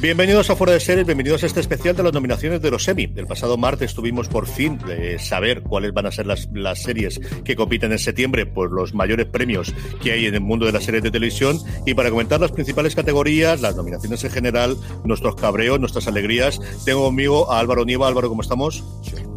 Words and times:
Bienvenidos 0.00 0.50
a 0.50 0.56
Fuera 0.56 0.74
de 0.74 0.80
Series, 0.80 1.06
bienvenidos 1.06 1.42
a 1.44 1.46
este 1.46 1.60
especial 1.60 1.96
de 1.96 2.02
las 2.02 2.12
nominaciones 2.12 2.60
de 2.60 2.70
los 2.70 2.86
Emmy. 2.88 3.10
El 3.16 3.26
pasado 3.26 3.56
martes 3.56 3.94
tuvimos 3.94 4.28
por 4.28 4.46
fin 4.46 4.76
de 4.86 5.18
saber 5.18 5.62
cuáles 5.62 5.94
van 5.94 6.04
a 6.04 6.10
ser 6.12 6.26
las, 6.26 6.46
las 6.52 6.82
series 6.82 7.20
que 7.42 7.56
compiten 7.56 7.90
en 7.92 7.98
septiembre 7.98 8.44
por 8.44 8.70
los 8.70 8.92
mayores 8.92 9.26
premios 9.26 9.72
que 10.02 10.12
hay 10.12 10.26
en 10.26 10.34
el 10.34 10.40
mundo 10.42 10.66
de 10.66 10.72
las 10.72 10.84
series 10.84 11.02
de 11.02 11.10
televisión. 11.10 11.58
Y 11.86 11.94
para 11.94 12.10
comentar 12.10 12.38
las 12.38 12.52
principales 12.52 12.94
categorías, 12.94 13.62
las 13.62 13.76
nominaciones 13.76 14.22
en 14.24 14.30
general, 14.30 14.76
nuestros 15.04 15.36
cabreos, 15.36 15.80
nuestras 15.80 16.06
alegrías, 16.06 16.60
tengo 16.84 17.04
conmigo 17.04 17.50
a 17.50 17.60
Álvaro 17.60 17.84
Nieva. 17.86 18.06
Álvaro, 18.08 18.28
¿cómo 18.28 18.42
estamos? 18.42 18.84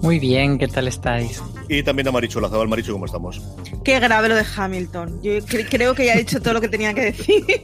Muy 0.01 0.19
bien, 0.19 0.57
¿qué 0.57 0.67
tal 0.67 0.87
estáis? 0.89 1.41
Y 1.69 1.81
también 1.83 2.09
a 2.09 2.11
Marichu 2.11 2.41
Lazabal. 2.41 2.67
Marichu, 2.67 2.91
¿cómo 2.91 3.05
estamos? 3.05 3.41
Qué 3.85 3.99
grave 4.01 4.27
lo 4.27 4.35
de 4.35 4.45
Hamilton. 4.55 5.21
Yo 5.23 5.31
cre- 5.45 5.67
creo 5.69 5.95
que 5.95 6.05
ya 6.07 6.15
he 6.15 6.17
dicho 6.19 6.41
todo 6.41 6.55
lo 6.55 6.61
que 6.61 6.67
tenía 6.67 6.93
que 6.93 7.01
decir. 7.01 7.45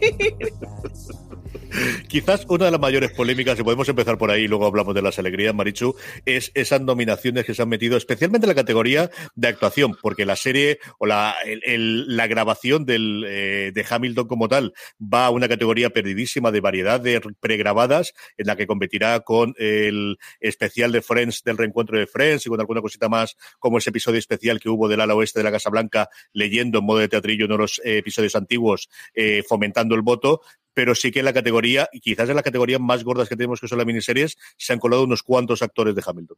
Quizás 2.08 2.46
una 2.50 2.66
de 2.66 2.72
las 2.72 2.80
mayores 2.80 3.12
polémicas, 3.12 3.60
y 3.60 3.64
podemos 3.64 3.88
empezar 3.90 4.18
por 4.18 4.32
ahí 4.32 4.44
y 4.44 4.48
luego 4.48 4.66
hablamos 4.66 4.94
de 4.94 5.02
las 5.02 5.20
alegrías, 5.20 5.54
Marichu, 5.54 5.96
es 6.26 6.52
esas 6.54 6.82
nominaciones 6.82 7.46
que 7.46 7.54
se 7.54 7.62
han 7.62 7.70
metido, 7.70 7.98
especialmente 7.98 8.46
en 8.46 8.50
la 8.50 8.56
categoría 8.56 9.10
de 9.36 9.48
actuación, 9.48 9.98
porque 10.02 10.26
la 10.26 10.36
serie 10.36 10.80
o 11.00 11.06
la, 11.06 11.36
la 11.66 12.28
grabación 12.28 12.86
del, 12.86 13.26
eh, 13.28 13.72
de 13.74 13.86
Hamilton 13.88 14.28
como 14.28 14.48
tal 14.48 14.74
va 15.02 15.26
a 15.26 15.30
una 15.30 15.48
categoría 15.48 15.90
perdidísima 15.90 16.52
de 16.52 16.62
variedad 16.62 17.00
de 17.00 17.22
pregrabadas, 17.40 18.14
en 18.38 18.48
la 18.48 18.56
que 18.56 18.68
competirá 18.68 19.20
con 19.22 19.54
el 19.58 20.18
especial 20.40 20.92
de 20.92 21.02
Friends, 21.02 21.44
del 21.44 21.58
reencuentro 21.58 21.98
de 21.98 22.08
Friends 22.08 22.46
y 22.46 22.50
con 22.50 22.60
alguna 22.60 22.82
cosita 22.82 23.10
más, 23.10 23.36
como 23.60 23.78
ese 23.78 23.90
episodio 23.90 24.20
especial 24.20 24.60
que 24.60 24.70
hubo 24.70 24.88
del 24.88 25.02
ala 25.02 25.16
oeste 25.16 25.40
de 25.40 25.44
la 25.44 25.52
Casa 25.52 25.70
Blanca, 25.70 26.10
leyendo 26.34 26.80
en 26.80 26.86
modo 26.86 27.00
de 27.00 27.10
teatrillo 27.10 27.46
uno 27.46 27.56
de 27.56 27.62
los 27.62 27.82
eh, 27.84 27.98
episodios 27.98 28.36
antiguos, 28.36 28.90
eh, 29.16 29.44
fomentando 29.48 29.96
el 29.96 30.02
voto, 30.02 30.42
pero 30.74 30.96
sí 30.96 31.12
que 31.12 31.20
en 31.20 31.26
la 31.26 31.34
categoría, 31.34 31.63
y 31.66 32.00
quizás 32.00 32.30
en 32.30 32.36
la 32.36 32.44
categoría 32.44 32.80
más 32.80 33.04
gordas 33.04 33.30
que 33.30 33.36
tenemos, 33.36 33.60
que 33.60 33.68
son 33.68 33.78
las 33.78 33.88
miniseries, 33.88 34.38
se 34.58 34.74
han 34.74 34.80
colado 34.80 35.04
unos 35.04 35.24
cuantos 35.24 35.62
actores 35.62 35.96
de 35.96 36.04
Hamilton. 36.06 36.38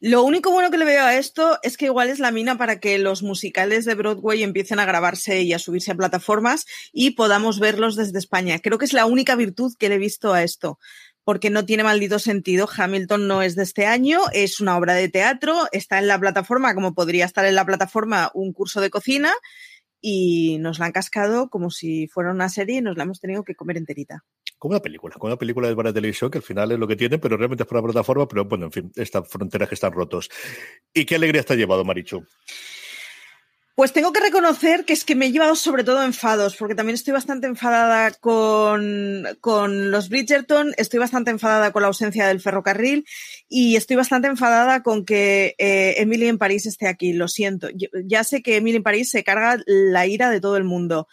Lo 0.00 0.22
único 0.22 0.50
bueno 0.50 0.70
que 0.70 0.78
le 0.78 0.84
veo 0.84 1.04
a 1.04 1.16
esto 1.16 1.58
es 1.62 1.76
que 1.76 1.86
igual 1.86 2.08
es 2.08 2.20
la 2.20 2.30
mina 2.30 2.56
para 2.56 2.80
que 2.80 2.98
los 2.98 3.22
musicales 3.22 3.84
de 3.84 3.94
Broadway 3.94 4.42
empiecen 4.42 4.78
a 4.78 4.86
grabarse 4.86 5.42
y 5.42 5.52
a 5.52 5.58
subirse 5.58 5.90
a 5.90 5.96
plataformas 5.96 6.66
y 6.92 7.10
podamos 7.10 7.60
verlos 7.60 7.96
desde 7.96 8.18
España. 8.18 8.60
Creo 8.60 8.78
que 8.78 8.86
es 8.86 8.92
la 8.92 9.06
única 9.06 9.34
virtud 9.36 9.74
que 9.78 9.88
le 9.88 9.96
he 9.96 9.98
visto 9.98 10.32
a 10.32 10.42
esto. 10.42 10.78
Porque 11.22 11.50
no 11.50 11.66
tiene 11.66 11.84
maldito 11.84 12.18
sentido. 12.18 12.68
Hamilton 12.74 13.28
no 13.28 13.42
es 13.42 13.54
de 13.54 13.62
este 13.62 13.84
año, 13.84 14.20
es 14.32 14.58
una 14.60 14.78
obra 14.78 14.94
de 14.94 15.10
teatro, 15.10 15.68
está 15.70 15.98
en 15.98 16.08
la 16.08 16.18
plataforma 16.18 16.74
como 16.74 16.94
podría 16.94 17.26
estar 17.26 17.44
en 17.44 17.54
la 17.54 17.66
plataforma 17.66 18.30
un 18.32 18.54
curso 18.54 18.80
de 18.80 18.88
cocina 18.88 19.30
y 20.00 20.58
nos 20.58 20.78
la 20.78 20.86
han 20.86 20.92
cascado 20.92 21.50
como 21.50 21.70
si 21.70 22.08
fuera 22.08 22.30
una 22.30 22.48
serie 22.48 22.78
y 22.78 22.80
nos 22.80 22.96
la 22.96 23.04
hemos 23.04 23.20
tenido 23.20 23.44
que 23.44 23.54
comer 23.54 23.76
enterita. 23.76 24.24
Como 24.58 24.72
una 24.72 24.80
película, 24.80 25.14
como 25.14 25.28
una 25.32 25.38
película 25.38 25.68
de 25.68 25.76
para 25.76 25.92
televisión, 25.92 26.30
que 26.30 26.38
al 26.38 26.44
final 26.44 26.72
es 26.72 26.78
lo 26.78 26.86
que 26.86 26.96
tiene, 26.96 27.18
pero 27.18 27.36
realmente 27.36 27.62
es 27.62 27.68
por 27.68 27.78
la 27.78 27.82
plataforma, 27.82 28.28
pero 28.28 28.44
bueno, 28.44 28.66
en 28.66 28.72
fin, 28.72 28.92
estas 28.94 29.28
fronteras 29.28 29.68
que 29.68 29.74
están 29.74 29.92
rotos. 29.92 30.28
¿Y 30.92 31.04
qué 31.04 31.14
alegría 31.14 31.42
te 31.42 31.54
ha 31.54 31.56
llevado, 31.56 31.84
Marichu? 31.84 32.26
Pues 33.80 33.94
tengo 33.94 34.12
que 34.12 34.20
reconocer 34.20 34.84
que 34.84 34.92
es 34.92 35.06
que 35.06 35.14
me 35.14 35.24
he 35.24 35.32
llevado 35.32 35.56
sobre 35.56 35.84
todo 35.84 36.02
enfados, 36.02 36.54
porque 36.54 36.74
también 36.74 36.96
estoy 36.96 37.14
bastante 37.14 37.46
enfadada 37.46 38.10
con, 38.10 39.24
con 39.40 39.90
los 39.90 40.10
Bridgerton, 40.10 40.74
estoy 40.76 41.00
bastante 41.00 41.30
enfadada 41.30 41.72
con 41.72 41.80
la 41.80 41.88
ausencia 41.88 42.28
del 42.28 42.40
ferrocarril 42.40 43.06
y 43.48 43.76
estoy 43.76 43.96
bastante 43.96 44.28
enfadada 44.28 44.82
con 44.82 45.06
que 45.06 45.54
eh, 45.56 45.94
Emily 45.96 46.26
en 46.28 46.36
París 46.36 46.66
esté 46.66 46.88
aquí. 46.88 47.14
Lo 47.14 47.26
siento. 47.26 47.70
Yo- 47.70 47.88
ya 48.04 48.22
sé 48.22 48.42
que 48.42 48.58
Emily 48.58 48.76
en 48.76 48.82
París 48.82 49.08
se 49.08 49.24
carga 49.24 49.58
la 49.64 50.06
ira 50.06 50.28
de 50.28 50.42
todo 50.42 50.58
el 50.58 50.64
mundo, 50.64 51.08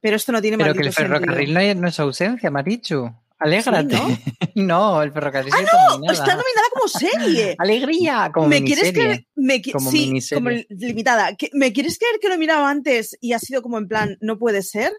pero 0.00 0.14
esto 0.14 0.30
no 0.30 0.40
tiene 0.40 0.58
Pero 0.58 0.74
que 0.74 0.82
el 0.82 0.92
ferrocarril 0.92 1.48
sentido. 1.48 1.54
no 1.54 1.60
es, 1.60 1.76
no 1.76 1.88
es 1.88 1.98
ausencia, 1.98 2.52
Marichu. 2.52 3.12
Alégrate. 3.38 3.96
Sí, 3.96 4.18
¿no? 4.56 5.02
el 5.02 5.12
ferrocarril 5.12 5.52
¡Ah, 5.54 5.60
está 5.62 5.76
no! 5.84 5.90
nominada. 5.96 6.12
Está 6.18 6.34
nominada 6.36 6.66
como 6.72 6.88
serie. 6.88 7.54
Alegría, 7.58 8.30
como 8.32 8.48
¿Me 8.48 8.62
quieres 8.64 8.92
que 8.92 9.26
me 9.34 9.62
Como 9.62 9.90
sí, 9.90 10.06
miniserie. 10.06 10.42
como 10.42 10.64
limitada? 10.70 11.34
¿Que- 11.36 11.50
¿Me 11.52 11.72
quieres 11.72 11.98
creer 11.98 12.18
que 12.20 12.28
lo 12.28 12.34
he 12.34 12.38
mirado 12.38 12.64
antes 12.64 13.16
y 13.20 13.32
ha 13.32 13.38
sido 13.38 13.60
como 13.62 13.78
en 13.78 13.88
plan, 13.88 14.16
no 14.20 14.38
puede 14.38 14.62
ser? 14.62 14.92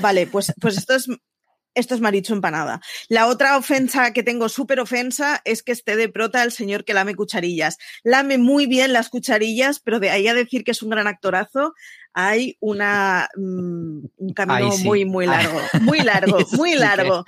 Vale, 0.00 0.26
pues, 0.26 0.52
pues 0.60 0.76
esto 0.78 0.94
es 0.94 1.08
esto 1.74 1.94
es 1.94 2.00
Marichu 2.00 2.34
empanada. 2.34 2.80
La 3.08 3.26
otra 3.26 3.56
ofensa 3.56 4.12
que 4.12 4.22
tengo, 4.22 4.48
súper 4.48 4.80
ofensa, 4.80 5.40
es 5.44 5.62
que 5.62 5.72
esté 5.72 5.96
de 5.96 6.08
prota 6.08 6.42
el 6.42 6.52
señor 6.52 6.84
que 6.84 6.94
lame 6.94 7.14
cucharillas. 7.14 7.78
Lame 8.02 8.38
muy 8.38 8.66
bien 8.66 8.92
las 8.92 9.08
cucharillas, 9.08 9.80
pero 9.80 10.00
de 10.00 10.10
ahí 10.10 10.28
a 10.28 10.34
decir 10.34 10.64
que 10.64 10.70
es 10.70 10.82
un 10.82 10.90
gran 10.90 11.06
actorazo, 11.06 11.74
hay 12.14 12.56
una, 12.60 13.28
mm, 13.36 14.06
un 14.16 14.32
camino 14.34 14.70
sí. 14.72 14.84
muy, 14.84 15.04
muy 15.04 15.26
largo, 15.26 15.60
muy 15.80 16.00
largo, 16.00 16.38
muy 16.52 16.74
largo. 16.76 17.24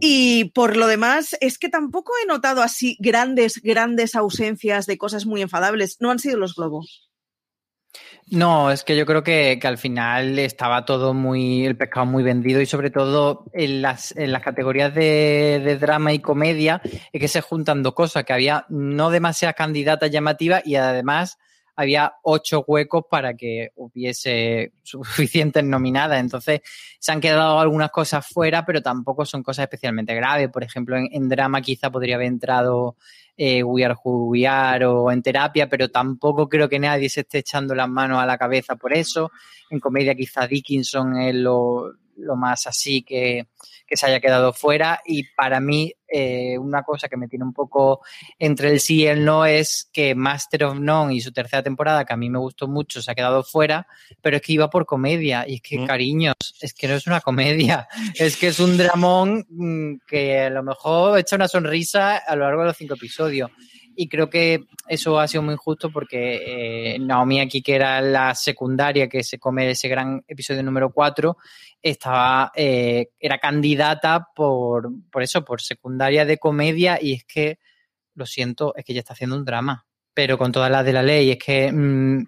Y 0.00 0.46
por 0.54 0.76
lo 0.76 0.86
demás, 0.86 1.36
es 1.40 1.58
que 1.58 1.68
tampoco 1.68 2.12
he 2.22 2.26
notado 2.26 2.62
así 2.62 2.96
grandes, 3.00 3.60
grandes 3.62 4.14
ausencias 4.14 4.86
de 4.86 4.96
cosas 4.96 5.26
muy 5.26 5.42
enfadables. 5.42 5.98
No 6.00 6.10
han 6.10 6.18
sido 6.18 6.38
los 6.38 6.54
globos. 6.54 7.10
No, 8.34 8.72
es 8.72 8.82
que 8.82 8.96
yo 8.96 9.06
creo 9.06 9.22
que, 9.22 9.58
que 9.60 9.68
al 9.68 9.78
final 9.78 10.40
estaba 10.40 10.84
todo 10.84 11.14
muy, 11.14 11.64
el 11.64 11.76
pescado 11.76 12.04
muy 12.04 12.24
vendido 12.24 12.60
y 12.60 12.66
sobre 12.66 12.90
todo 12.90 13.44
en 13.52 13.80
las, 13.80 14.10
en 14.16 14.32
las 14.32 14.42
categorías 14.42 14.92
de, 14.92 15.62
de 15.64 15.78
drama 15.78 16.12
y 16.12 16.18
comedia 16.18 16.82
es 17.12 17.20
que 17.20 17.28
se 17.28 17.40
juntan 17.40 17.84
dos 17.84 17.94
cosas, 17.94 18.24
que 18.24 18.32
había 18.32 18.66
no 18.68 19.10
demasiadas 19.10 19.54
candidatas 19.54 20.10
llamativas 20.10 20.62
y 20.66 20.74
además 20.74 21.38
había 21.76 22.14
ocho 22.22 22.64
huecos 22.66 23.04
para 23.10 23.34
que 23.34 23.70
hubiese 23.76 24.72
suficientes 24.82 25.64
nominadas. 25.64 26.20
Entonces 26.20 26.60
se 26.98 27.12
han 27.12 27.20
quedado 27.20 27.58
algunas 27.58 27.90
cosas 27.90 28.26
fuera, 28.26 28.64
pero 28.64 28.82
tampoco 28.82 29.24
son 29.24 29.42
cosas 29.42 29.64
especialmente 29.64 30.14
graves. 30.14 30.50
Por 30.50 30.62
ejemplo, 30.62 30.96
en, 30.96 31.28
drama 31.28 31.60
quizá 31.60 31.90
podría 31.90 32.16
haber 32.16 32.28
entrado 32.28 32.96
eh, 33.36 33.62
We 33.62 33.84
Are 33.84 33.94
Who 34.02 34.28
We 34.28 34.46
Are 34.46 34.86
o 34.86 35.10
en 35.10 35.22
terapia, 35.22 35.68
pero 35.68 35.90
tampoco 35.90 36.48
creo 36.48 36.68
que 36.68 36.78
nadie 36.78 37.08
se 37.08 37.20
esté 37.20 37.38
echando 37.38 37.74
las 37.74 37.88
manos 37.88 38.18
a 38.22 38.26
la 38.26 38.38
cabeza 38.38 38.76
por 38.76 38.92
eso. 38.92 39.32
En 39.70 39.80
comedia 39.80 40.14
quizá 40.14 40.46
Dickinson 40.46 41.18
es 41.18 41.34
lo, 41.34 41.94
lo 42.16 42.36
más 42.36 42.66
así 42.66 43.02
que, 43.02 43.48
que 43.86 43.96
se 43.96 44.06
haya 44.06 44.20
quedado 44.20 44.52
fuera 44.52 45.00
y 45.04 45.24
para 45.34 45.60
mí 45.60 45.92
eh, 46.08 46.56
una 46.58 46.82
cosa 46.82 47.08
que 47.08 47.16
me 47.16 47.26
tiene 47.28 47.44
un 47.44 47.52
poco 47.52 48.00
entre 48.38 48.70
el 48.70 48.80
sí 48.80 49.00
y 49.00 49.06
el 49.06 49.24
no 49.24 49.46
es 49.46 49.90
que 49.92 50.14
Master 50.14 50.64
of 50.64 50.78
None 50.78 51.14
y 51.14 51.20
su 51.20 51.32
tercera 51.32 51.62
temporada, 51.62 52.04
que 52.04 52.12
a 52.12 52.16
mí 52.16 52.30
me 52.30 52.38
gustó 52.38 52.68
mucho, 52.68 53.02
se 53.02 53.10
ha 53.10 53.14
quedado 53.14 53.42
fuera, 53.42 53.86
pero 54.22 54.36
es 54.36 54.42
que 54.42 54.52
iba 54.52 54.70
por 54.70 54.86
comedia 54.86 55.44
y 55.46 55.56
es 55.56 55.62
que, 55.62 55.78
Mm. 55.78 55.86
cariños, 55.86 56.34
es 56.60 56.72
que 56.72 56.86
no 56.88 56.94
es 56.94 57.06
una 57.06 57.20
comedia, 57.20 57.88
es 58.18 58.36
que 58.36 58.48
es 58.48 58.60
un 58.60 58.76
dramón 58.76 59.44
mm, 59.48 59.94
que 60.06 60.40
a 60.42 60.50
lo 60.50 60.62
mejor 60.62 61.18
echa 61.18 61.36
una 61.36 61.48
sonrisa 61.48 62.16
a 62.18 62.36
lo 62.36 62.44
largo 62.44 62.60
de 62.62 62.68
los 62.68 62.76
cinco 62.76 62.94
episodios. 62.94 63.50
Y 63.96 64.08
creo 64.08 64.28
que 64.28 64.64
eso 64.88 65.18
ha 65.18 65.28
sido 65.28 65.42
muy 65.42 65.54
injusto 65.54 65.90
porque 65.90 66.94
eh, 66.94 66.98
Naomi 66.98 67.40
aquí, 67.40 67.62
que 67.62 67.74
era 67.74 68.00
la 68.00 68.34
secundaria 68.34 69.08
que 69.08 69.22
se 69.22 69.38
come 69.38 69.70
ese 69.70 69.88
gran 69.88 70.24
episodio 70.26 70.62
número 70.62 70.90
4, 70.90 71.36
estaba, 71.82 72.52
eh, 72.54 73.10
era 73.18 73.38
candidata 73.38 74.28
por, 74.34 74.90
por 75.10 75.22
eso, 75.22 75.44
por 75.44 75.60
secundaria 75.60 76.24
de 76.24 76.38
comedia 76.38 76.98
y 77.00 77.12
es 77.12 77.24
que, 77.24 77.58
lo 78.14 78.26
siento, 78.26 78.74
es 78.76 78.84
que 78.84 78.92
ella 78.92 79.00
está 79.00 79.12
haciendo 79.12 79.36
un 79.36 79.44
drama, 79.44 79.86
pero 80.12 80.38
con 80.38 80.52
todas 80.52 80.70
las 80.70 80.84
de 80.84 80.92
la 80.92 81.02
ley, 81.02 81.30
es 81.30 81.38
que 81.38 81.70
mm, 81.72 82.24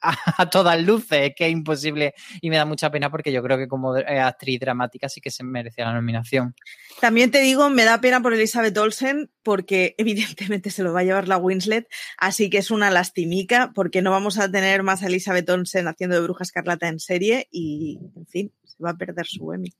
a, 0.00 0.50
todas 0.50 0.80
luces, 0.82 1.28
es 1.28 1.34
que 1.34 1.46
es 1.46 1.52
imposible 1.52 2.14
y 2.40 2.50
me 2.50 2.56
da 2.56 2.64
mucha 2.64 2.90
pena 2.90 3.10
porque 3.10 3.32
yo 3.32 3.42
creo 3.42 3.58
que 3.58 3.68
como 3.68 3.96
eh, 3.96 4.18
actriz 4.18 4.60
dramática 4.60 5.08
sí 5.08 5.20
que 5.20 5.30
se 5.30 5.44
merecía 5.44 5.86
la 5.86 5.94
nominación. 5.94 6.54
También 7.00 7.30
te 7.30 7.40
digo, 7.40 7.70
me 7.70 7.84
da 7.84 8.00
pena 8.00 8.20
por 8.20 8.34
Elizabeth 8.34 8.76
Olsen 8.76 9.30
porque 9.42 9.94
evidentemente 9.98 10.70
se 10.70 10.82
lo 10.82 10.92
va 10.92 11.00
a 11.00 11.04
llevar 11.04 11.28
la 11.28 11.38
Winslet, 11.38 11.88
así 12.18 12.50
que 12.50 12.58
es 12.58 12.70
una 12.70 12.90
lastimica 12.90 13.72
porque 13.74 14.02
no 14.02 14.10
vamos 14.10 14.38
a 14.38 14.50
tener 14.50 14.82
más 14.82 15.02
a 15.02 15.06
Elizabeth 15.06 15.48
Olsen 15.48 15.88
haciendo 15.88 16.16
de 16.16 16.22
Bruja 16.22 16.44
Escarlata 16.44 16.88
en 16.88 17.00
serie 17.00 17.48
y, 17.50 17.98
en 18.16 18.26
fin, 18.26 18.52
se 18.64 18.82
va 18.82 18.90
a 18.90 18.96
perder 18.96 19.26
su 19.26 19.52
Emmy. 19.52 19.72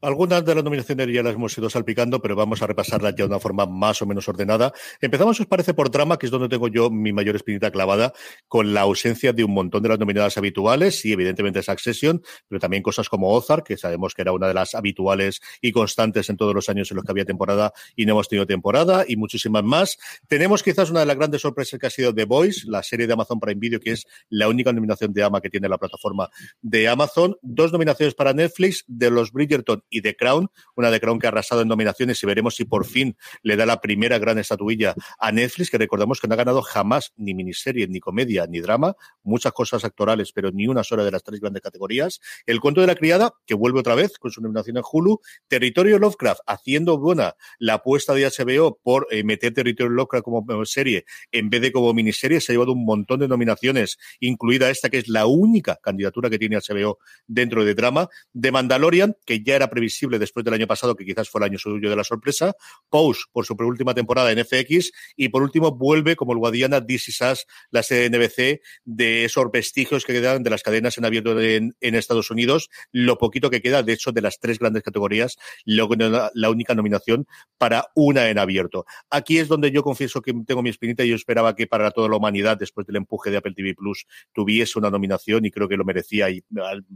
Algunas 0.00 0.44
de 0.44 0.54
las 0.54 0.62
nominaciones 0.62 1.08
ya 1.12 1.24
las 1.24 1.34
hemos 1.34 1.58
ido 1.58 1.68
salpicando, 1.68 2.22
pero 2.22 2.36
vamos 2.36 2.62
a 2.62 2.68
repasarlas 2.68 3.16
ya 3.16 3.24
de 3.24 3.30
una 3.30 3.40
forma 3.40 3.66
más 3.66 4.00
o 4.00 4.06
menos 4.06 4.28
ordenada. 4.28 4.72
Empezamos, 5.00 5.40
os 5.40 5.46
parece, 5.46 5.74
por 5.74 5.90
drama, 5.90 6.20
que 6.20 6.26
es 6.26 6.30
donde 6.30 6.48
tengo 6.48 6.68
yo 6.68 6.88
mi 6.88 7.12
mayor 7.12 7.34
espinita 7.34 7.72
clavada, 7.72 8.12
con 8.46 8.72
la 8.74 8.82
ausencia 8.82 9.32
de 9.32 9.42
un 9.42 9.52
montón 9.52 9.82
de 9.82 9.88
las 9.88 9.98
nominadas 9.98 10.38
habituales, 10.38 11.04
y 11.04 11.12
evidentemente 11.12 11.64
Succession, 11.64 12.22
pero 12.46 12.60
también 12.60 12.84
cosas 12.84 13.08
como 13.08 13.32
Ozark, 13.32 13.66
que 13.66 13.76
sabemos 13.76 14.14
que 14.14 14.22
era 14.22 14.30
una 14.30 14.46
de 14.46 14.54
las 14.54 14.76
habituales 14.76 15.40
y 15.60 15.72
constantes 15.72 16.30
en 16.30 16.36
todos 16.36 16.54
los 16.54 16.68
años 16.68 16.88
en 16.92 16.96
los 16.98 17.04
que 17.04 17.10
había 17.10 17.24
temporada 17.24 17.72
y 17.96 18.06
no 18.06 18.12
hemos 18.12 18.28
tenido 18.28 18.46
temporada, 18.46 19.04
y 19.08 19.16
muchísimas 19.16 19.64
más. 19.64 19.98
Tenemos 20.28 20.62
quizás 20.62 20.90
una 20.90 21.00
de 21.00 21.06
las 21.06 21.16
grandes 21.16 21.42
sorpresas 21.42 21.80
que 21.80 21.88
ha 21.88 21.90
sido 21.90 22.14
The 22.14 22.24
Voice, 22.24 22.70
la 22.70 22.84
serie 22.84 23.08
de 23.08 23.14
Amazon 23.14 23.40
Prime 23.40 23.58
Video, 23.58 23.80
que 23.80 23.90
es 23.90 24.06
la 24.28 24.48
única 24.48 24.72
nominación 24.72 25.12
de 25.12 25.24
AMA 25.24 25.40
que 25.40 25.50
tiene 25.50 25.68
la 25.68 25.76
plataforma 25.76 26.30
de 26.62 26.86
Amazon. 26.86 27.36
Dos 27.42 27.72
nominaciones 27.72 28.14
para 28.14 28.32
Netflix, 28.32 28.84
de 28.86 29.10
los 29.10 29.32
Bridgerton 29.32 29.82
y 29.90 30.02
The 30.02 30.16
Crown, 30.16 30.50
una 30.76 30.90
de 30.90 31.00
Crown 31.00 31.18
que 31.18 31.26
ha 31.26 31.30
arrasado 31.30 31.62
en 31.62 31.68
nominaciones 31.68 32.22
y 32.22 32.26
veremos 32.26 32.56
si 32.56 32.64
por 32.64 32.86
fin 32.86 33.16
le 33.42 33.56
da 33.56 33.66
la 33.66 33.80
primera 33.80 34.18
gran 34.18 34.38
estatuilla 34.38 34.94
a 35.18 35.32
Netflix, 35.32 35.70
que 35.70 35.78
recordamos 35.78 36.20
que 36.20 36.28
no 36.28 36.34
ha 36.34 36.36
ganado 36.36 36.62
jamás 36.62 37.12
ni 37.16 37.34
miniserie, 37.34 37.88
ni 37.88 38.00
comedia, 38.00 38.46
ni 38.46 38.60
drama, 38.60 38.94
muchas 39.22 39.52
cosas 39.52 39.84
actorales, 39.84 40.32
pero 40.32 40.50
ni 40.50 40.66
una 40.66 40.84
sola 40.84 41.04
de 41.04 41.10
las 41.10 41.22
tres 41.22 41.40
grandes 41.40 41.62
categorías. 41.62 42.20
El 42.46 42.60
cuento 42.60 42.80
de 42.80 42.86
la 42.86 42.94
criada, 42.94 43.34
que 43.46 43.54
vuelve 43.54 43.80
otra 43.80 43.94
vez 43.94 44.18
con 44.18 44.30
su 44.30 44.40
nominación 44.40 44.76
en 44.76 44.82
Hulu. 44.90 45.20
Territorio 45.48 45.98
Lovecraft, 45.98 46.40
haciendo 46.46 46.98
buena 46.98 47.34
la 47.58 47.74
apuesta 47.74 48.14
de 48.14 48.26
HBO 48.26 48.78
por 48.82 49.06
eh, 49.10 49.24
meter 49.24 49.54
Territorio 49.54 49.90
Lovecraft 49.90 50.24
como 50.24 50.64
serie 50.64 51.04
en 51.32 51.50
vez 51.50 51.60
de 51.60 51.72
como 51.72 51.92
miniserie, 51.92 52.40
se 52.40 52.52
ha 52.52 52.54
llevado 52.54 52.72
un 52.72 52.84
montón 52.84 53.20
de 53.20 53.28
nominaciones, 53.28 53.98
incluida 54.20 54.70
esta 54.70 54.88
que 54.88 54.98
es 54.98 55.08
la 55.08 55.26
única 55.26 55.78
candidatura 55.82 56.30
que 56.30 56.38
tiene 56.38 56.56
HBO 56.56 56.98
dentro 57.26 57.64
de 57.64 57.74
drama. 57.74 58.08
De 58.32 58.52
Mandalorian, 58.52 59.16
que 59.24 59.42
ya 59.42 59.56
era 59.56 59.70
previsible 59.78 60.18
después 60.18 60.44
del 60.44 60.54
año 60.54 60.66
pasado, 60.66 60.94
que 60.96 61.04
quizás 61.04 61.28
fue 61.28 61.40
el 61.40 61.44
año 61.44 61.58
suyo 61.58 61.88
de 61.88 61.96
la 61.96 62.04
sorpresa. 62.04 62.54
Pose, 62.88 63.22
por 63.32 63.46
su 63.46 63.54
última 63.54 63.94
temporada 63.94 64.32
en 64.32 64.44
FX. 64.44 64.90
Y 65.16 65.28
por 65.28 65.42
último, 65.42 65.72
vuelve 65.72 66.16
como 66.16 66.32
el 66.32 66.38
Guadiana 66.38 66.84
This 66.84 67.08
Is 67.08 67.46
la 67.70 67.82
serie 67.82 68.08
de 68.08 68.18
NBC, 68.18 68.60
de 68.84 69.24
esos 69.24 69.50
vestigios 69.52 70.04
que 70.04 70.12
quedan 70.12 70.42
de 70.42 70.50
las 70.50 70.62
cadenas 70.62 70.98
en 70.98 71.04
abierto 71.04 71.40
en, 71.40 71.76
en 71.80 71.94
Estados 71.94 72.30
Unidos. 72.30 72.68
Lo 72.92 73.18
poquito 73.18 73.50
que 73.50 73.62
queda, 73.62 73.82
de 73.82 73.92
hecho, 73.92 74.12
de 74.12 74.20
las 74.20 74.38
tres 74.40 74.58
grandes 74.58 74.82
categorías, 74.82 75.36
lo, 75.64 75.88
la, 75.88 76.30
la 76.34 76.50
única 76.50 76.74
nominación 76.74 77.26
para 77.56 77.86
una 77.94 78.28
en 78.28 78.38
abierto. 78.38 78.84
Aquí 79.10 79.38
es 79.38 79.48
donde 79.48 79.70
yo 79.70 79.82
confieso 79.82 80.22
que 80.22 80.32
tengo 80.46 80.62
mi 80.62 80.70
espinita 80.70 81.04
y 81.04 81.10
yo 81.10 81.14
esperaba 81.14 81.54
que 81.54 81.66
para 81.66 81.90
toda 81.90 82.08
la 82.08 82.16
humanidad, 82.16 82.56
después 82.56 82.86
del 82.86 82.96
empuje 82.96 83.30
de 83.30 83.38
Apple 83.38 83.54
TV 83.54 83.74
Plus, 83.74 84.06
tuviese 84.32 84.78
una 84.78 84.90
nominación 84.90 85.44
y 85.44 85.50
creo 85.50 85.68
que 85.68 85.76
lo 85.76 85.84
merecía 85.84 86.30
y, 86.30 86.42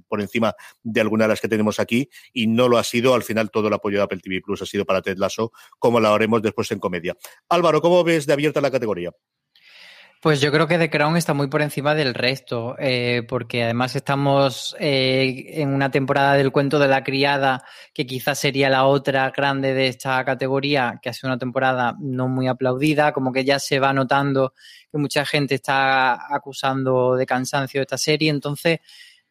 por 0.08 0.20
encima 0.20 0.54
de 0.82 1.00
alguna 1.00 1.24
de 1.24 1.28
las 1.28 1.40
que 1.40 1.48
tenemos 1.48 1.80
aquí 1.80 2.08
y 2.32 2.46
no 2.46 2.68
lo 2.72 2.78
ha 2.78 2.84
sido. 2.84 3.14
Al 3.14 3.22
final 3.22 3.50
todo 3.50 3.68
el 3.68 3.74
apoyo 3.74 3.98
de 3.98 4.04
Apple 4.04 4.20
TV 4.20 4.40
Plus 4.40 4.62
ha 4.62 4.66
sido 4.66 4.84
para 4.84 5.00
Ted 5.00 5.16
Lasso, 5.18 5.52
como 5.78 6.00
lo 6.00 6.08
haremos 6.08 6.42
después 6.42 6.70
en 6.72 6.80
comedia. 6.80 7.16
Álvaro, 7.48 7.80
¿cómo 7.80 8.02
ves 8.02 8.26
de 8.26 8.32
abierta 8.32 8.60
la 8.60 8.70
categoría? 8.70 9.12
Pues 10.22 10.40
yo 10.40 10.52
creo 10.52 10.68
que 10.68 10.78
The 10.78 10.88
Crown 10.88 11.16
está 11.16 11.34
muy 11.34 11.48
por 11.48 11.62
encima 11.62 11.96
del 11.96 12.14
resto, 12.14 12.76
eh, 12.78 13.24
porque 13.28 13.64
además 13.64 13.96
estamos 13.96 14.76
eh, 14.78 15.46
en 15.54 15.70
una 15.70 15.90
temporada 15.90 16.34
del 16.34 16.52
cuento 16.52 16.78
de 16.78 16.86
la 16.86 17.02
criada, 17.02 17.64
que 17.92 18.06
quizás 18.06 18.38
sería 18.38 18.70
la 18.70 18.84
otra 18.84 19.32
grande 19.36 19.74
de 19.74 19.88
esta 19.88 20.24
categoría, 20.24 21.00
que 21.02 21.08
ha 21.08 21.12
sido 21.12 21.28
una 21.28 21.40
temporada 21.40 21.96
no 21.98 22.28
muy 22.28 22.46
aplaudida, 22.46 23.12
como 23.12 23.32
que 23.32 23.44
ya 23.44 23.58
se 23.58 23.80
va 23.80 23.92
notando 23.92 24.54
que 24.92 24.98
mucha 24.98 25.24
gente 25.24 25.56
está 25.56 26.32
acusando 26.32 27.16
de 27.16 27.26
cansancio 27.26 27.82
esta 27.82 27.98
serie, 27.98 28.30
entonces 28.30 28.78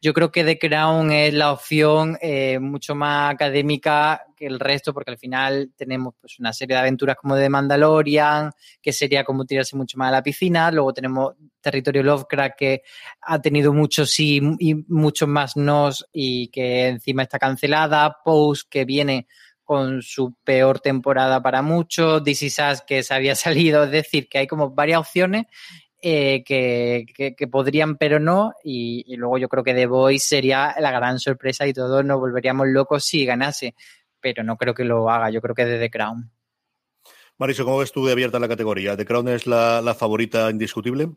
yo 0.02 0.14
creo 0.14 0.32
que 0.32 0.44
The 0.44 0.58
Crown 0.58 1.12
es 1.12 1.32
la 1.32 1.52
opción 1.52 2.18
eh, 2.22 2.58
mucho 2.58 2.96
más 2.96 3.32
académica 3.32 4.26
que 4.36 4.48
el 4.48 4.60
resto, 4.60 4.96
porque 4.96 5.12
al 5.12 5.20
final 5.20 5.72
tenemos 5.76 6.16
pues, 6.20 6.40
una 6.40 6.54
serie 6.54 6.76
de 6.76 6.80
aventuras 6.80 7.16
como 7.16 7.36
de 7.36 7.50
Mandalorian, 7.50 8.52
que 8.82 8.94
sería 8.94 9.24
como 9.24 9.46
tirarse 9.46 9.76
mucho 9.76 10.00
más 10.00 10.08
a 10.10 10.14
la 10.14 10.24
piscina. 10.24 10.72
Luego 10.72 10.92
tenemos 10.92 11.36
Territorio 11.62 12.02
Lovecraft, 12.02 12.56
que 12.58 12.82
ha 13.22 13.40
tenido 13.40 13.74
muchos 13.74 14.10
sí 14.10 14.42
y 14.58 14.74
muchos 14.88 15.30
más 15.30 15.56
nos, 15.56 16.08
y 16.12 16.48
que 16.48 16.88
encima 16.88 17.22
está 17.22 17.38
cancelada. 17.38 18.18
Pose, 18.26 18.64
que 18.68 18.86
viene 18.86 19.28
con 19.64 20.02
su 20.02 20.34
peor 20.44 20.80
temporada 20.80 21.44
para 21.44 21.62
muchos. 21.62 22.24
This 22.24 22.42
Is 22.42 22.60
Us, 22.60 22.82
que 22.82 23.04
se 23.04 23.14
había 23.14 23.36
salido. 23.36 23.84
Es 23.84 23.92
decir, 23.92 24.28
que 24.28 24.40
hay 24.40 24.48
como 24.48 24.72
varias 24.72 25.00
opciones 25.00 25.46
eh, 26.02 26.44
que, 26.44 27.06
que, 27.16 27.36
que, 27.36 27.48
podrían, 27.48 27.98
pero 27.98 28.20
no. 28.20 28.54
Y, 28.64 29.04
y, 29.08 29.18
luego 29.18 29.38
yo 29.38 29.48
creo 29.50 29.64
que 29.64 29.74
The 29.74 29.86
Voice 29.86 30.26
sería 30.26 30.76
la 30.80 30.92
gran 30.92 31.20
sorpresa 31.20 31.68
y 31.68 31.74
todos 31.74 32.04
nos 32.04 32.20
volveríamos 32.20 32.68
locos 32.68 33.06
si 33.06 33.26
ganase. 33.26 33.76
Pero 34.20 34.44
no 34.44 34.58
creo 34.58 34.74
que 34.74 34.84
lo 34.84 35.10
haga. 35.10 35.30
Yo 35.30 35.42
creo 35.42 35.56
que 35.56 35.66
de 35.66 35.80
The 35.80 35.90
Crown. 35.90 36.32
Mariso, 37.38 37.66
¿cómo 37.66 37.80
ves 37.80 37.92
tú 37.92 38.06
de 38.06 38.12
abierta 38.12 38.40
la 38.40 38.48
categoría? 38.48 38.96
¿The 38.96 39.06
Crown 39.06 39.28
es 39.30 39.48
la, 39.48 39.82
la 39.82 39.96
favorita 39.96 40.50
indiscutible? 40.50 41.10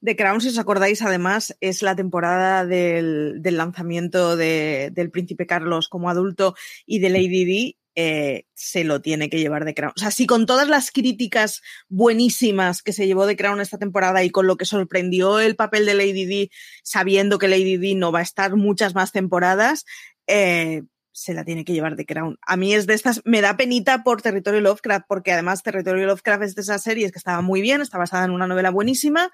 The 0.00 0.16
Crown, 0.16 0.40
si 0.40 0.48
os 0.48 0.58
acordáis, 0.58 1.02
además, 1.02 1.56
es 1.60 1.82
la 1.82 1.96
temporada 1.96 2.64
del, 2.64 3.42
del 3.42 3.56
lanzamiento 3.56 4.36
de, 4.36 4.90
del 4.92 5.10
Príncipe 5.10 5.46
Carlos 5.46 5.88
como 5.88 6.08
adulto 6.08 6.54
y 6.84 7.00
de 7.00 7.10
Lady 7.10 7.44
Di. 7.44 7.78
Eh, 7.98 8.44
se 8.52 8.84
lo 8.84 9.00
tiene 9.00 9.30
que 9.30 9.38
llevar 9.38 9.64
de 9.64 9.72
Crown. 9.72 9.94
O 9.96 9.98
sea, 9.98 10.10
si 10.10 10.26
con 10.26 10.44
todas 10.44 10.68
las 10.68 10.90
críticas 10.90 11.62
buenísimas 11.88 12.82
que 12.82 12.92
se 12.92 13.06
llevó 13.06 13.24
de 13.24 13.36
Crown 13.36 13.58
esta 13.58 13.78
temporada 13.78 14.22
y 14.22 14.28
con 14.28 14.46
lo 14.46 14.58
que 14.58 14.66
sorprendió 14.66 15.40
el 15.40 15.56
papel 15.56 15.86
de 15.86 15.94
Lady 15.94 16.26
Di, 16.26 16.50
sabiendo 16.82 17.38
que 17.38 17.48
Lady 17.48 17.78
Di 17.78 17.94
no 17.94 18.12
va 18.12 18.18
a 18.18 18.22
estar 18.22 18.54
muchas 18.54 18.94
más 18.94 19.12
temporadas, 19.12 19.86
eh, 20.26 20.82
se 21.16 21.32
la 21.32 21.46
tiene 21.46 21.64
que 21.64 21.72
llevar 21.72 21.96
de 21.96 22.04
Crown. 22.04 22.36
A 22.42 22.58
mí 22.58 22.74
es 22.74 22.86
de 22.86 22.92
estas, 22.92 23.22
me 23.24 23.40
da 23.40 23.56
penita 23.56 24.04
por 24.04 24.20
Territorio 24.20 24.60
Lovecraft, 24.60 25.06
porque 25.08 25.32
además 25.32 25.62
Territorio 25.62 26.04
Lovecraft 26.04 26.42
es 26.42 26.54
de 26.54 26.60
esas 26.60 26.82
series 26.82 27.10
que 27.10 27.18
estaba 27.18 27.40
muy 27.40 27.62
bien, 27.62 27.80
está 27.80 27.96
basada 27.96 28.26
en 28.26 28.32
una 28.32 28.46
novela 28.46 28.68
buenísima, 28.68 29.30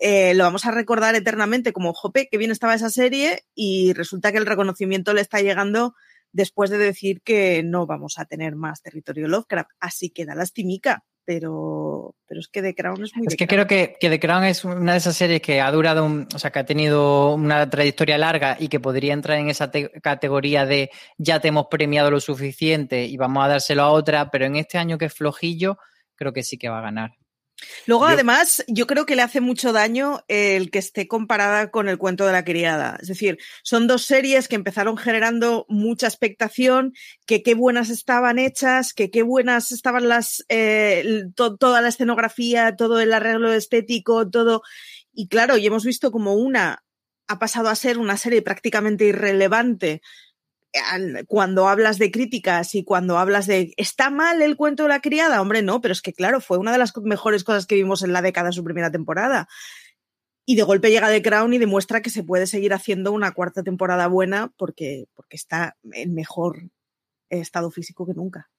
eh, 0.00 0.34
lo 0.34 0.44
vamos 0.44 0.64
a 0.66 0.70
recordar 0.70 1.16
eternamente 1.16 1.72
como, 1.72 1.92
jope, 1.92 2.28
que 2.30 2.38
bien 2.38 2.52
estaba 2.52 2.76
esa 2.76 2.90
serie, 2.90 3.42
y 3.56 3.92
resulta 3.94 4.30
que 4.30 4.38
el 4.38 4.46
reconocimiento 4.46 5.12
le 5.12 5.22
está 5.22 5.40
llegando 5.40 5.96
después 6.34 6.68
de 6.68 6.76
decir 6.76 7.22
que 7.22 7.62
no 7.62 7.86
vamos 7.86 8.18
a 8.18 8.26
tener 8.26 8.56
más 8.56 8.82
Territorio 8.82 9.28
Lovecraft. 9.28 9.70
Así 9.80 10.10
que 10.10 10.26
da 10.26 10.34
lastimica 10.34 11.02
pero, 11.24 12.14
pero 12.26 12.40
es 12.40 12.48
que 12.48 12.62
The 12.62 12.74
Crown 12.74 13.02
es 13.02 13.16
muy... 13.16 13.26
Es 13.28 13.36
que 13.36 13.46
creo 13.46 13.66
que, 13.66 13.96
que, 13.98 14.10
The 14.10 14.20
Crown 14.20 14.44
es 14.44 14.64
una 14.64 14.92
de 14.92 14.98
esas 14.98 15.16
series 15.16 15.40
que 15.40 15.60
ha 15.60 15.70
durado, 15.70 16.06
o 16.06 16.38
sea, 16.38 16.50
que 16.50 16.58
ha 16.58 16.66
tenido 16.66 17.34
una 17.34 17.68
trayectoria 17.68 18.18
larga 18.18 18.56
y 18.58 18.68
que 18.68 18.80
podría 18.80 19.14
entrar 19.14 19.38
en 19.38 19.48
esa 19.48 19.70
categoría 20.02 20.66
de 20.66 20.90
ya 21.16 21.40
te 21.40 21.48
hemos 21.48 21.66
premiado 21.70 22.10
lo 22.10 22.20
suficiente 22.20 23.06
y 23.06 23.16
vamos 23.16 23.44
a 23.44 23.48
dárselo 23.48 23.82
a 23.82 23.90
otra, 23.90 24.30
pero 24.30 24.44
en 24.44 24.56
este 24.56 24.78
año 24.78 24.98
que 24.98 25.06
es 25.06 25.14
flojillo, 25.14 25.78
creo 26.14 26.32
que 26.32 26.42
sí 26.42 26.58
que 26.58 26.68
va 26.68 26.78
a 26.78 26.82
ganar. 26.82 27.12
Luego, 27.86 28.06
además, 28.06 28.64
yo 28.66 28.86
creo 28.86 29.06
que 29.06 29.16
le 29.16 29.22
hace 29.22 29.40
mucho 29.40 29.72
daño 29.72 30.24
el 30.28 30.70
que 30.70 30.78
esté 30.78 31.06
comparada 31.06 31.70
con 31.70 31.88
el 31.88 31.98
cuento 31.98 32.26
de 32.26 32.32
la 32.32 32.44
criada. 32.44 32.98
Es 33.00 33.08
decir, 33.08 33.38
son 33.62 33.86
dos 33.86 34.04
series 34.04 34.48
que 34.48 34.56
empezaron 34.56 34.96
generando 34.96 35.66
mucha 35.68 36.06
expectación, 36.06 36.94
que 37.26 37.42
qué 37.42 37.54
buenas 37.54 37.90
estaban 37.90 38.38
hechas, 38.38 38.92
que 38.92 39.10
qué 39.10 39.22
buenas 39.22 39.72
estaban 39.72 40.08
las, 40.08 40.44
eh, 40.48 41.24
toda 41.36 41.80
la 41.80 41.88
escenografía, 41.88 42.76
todo 42.76 43.00
el 43.00 43.12
arreglo 43.12 43.52
estético, 43.52 44.28
todo. 44.28 44.62
Y 45.12 45.28
claro, 45.28 45.56
y 45.56 45.66
hemos 45.66 45.84
visto 45.84 46.10
como 46.10 46.34
una 46.34 46.82
ha 47.26 47.38
pasado 47.38 47.68
a 47.68 47.74
ser 47.74 47.98
una 47.98 48.16
serie 48.18 48.42
prácticamente 48.42 49.06
irrelevante 49.06 50.02
cuando 51.26 51.68
hablas 51.68 51.98
de 51.98 52.10
críticas 52.10 52.74
y 52.74 52.84
cuando 52.84 53.18
hablas 53.18 53.46
de 53.46 53.72
¿está 53.76 54.10
mal 54.10 54.42
el 54.42 54.56
cuento 54.56 54.84
de 54.84 54.88
la 54.88 55.00
criada? 55.00 55.40
Hombre, 55.40 55.62
no, 55.62 55.80
pero 55.80 55.92
es 55.92 56.02
que 56.02 56.12
claro, 56.12 56.40
fue 56.40 56.58
una 56.58 56.72
de 56.72 56.78
las 56.78 56.96
mejores 56.96 57.44
cosas 57.44 57.66
que 57.66 57.76
vimos 57.76 58.02
en 58.02 58.12
la 58.12 58.22
década 58.22 58.48
de 58.48 58.54
su 58.54 58.64
primera 58.64 58.90
temporada. 58.90 59.48
Y 60.46 60.56
de 60.56 60.62
golpe 60.62 60.90
llega 60.90 61.08
The 61.08 61.22
Crown 61.22 61.54
y 61.54 61.58
demuestra 61.58 62.02
que 62.02 62.10
se 62.10 62.22
puede 62.22 62.46
seguir 62.46 62.74
haciendo 62.74 63.12
una 63.12 63.32
cuarta 63.32 63.62
temporada 63.62 64.08
buena 64.08 64.52
porque, 64.56 65.06
porque 65.14 65.36
está 65.36 65.76
en 65.92 66.14
mejor 66.14 66.70
estado 67.30 67.70
físico 67.70 68.06
que 68.06 68.14
nunca. 68.14 68.50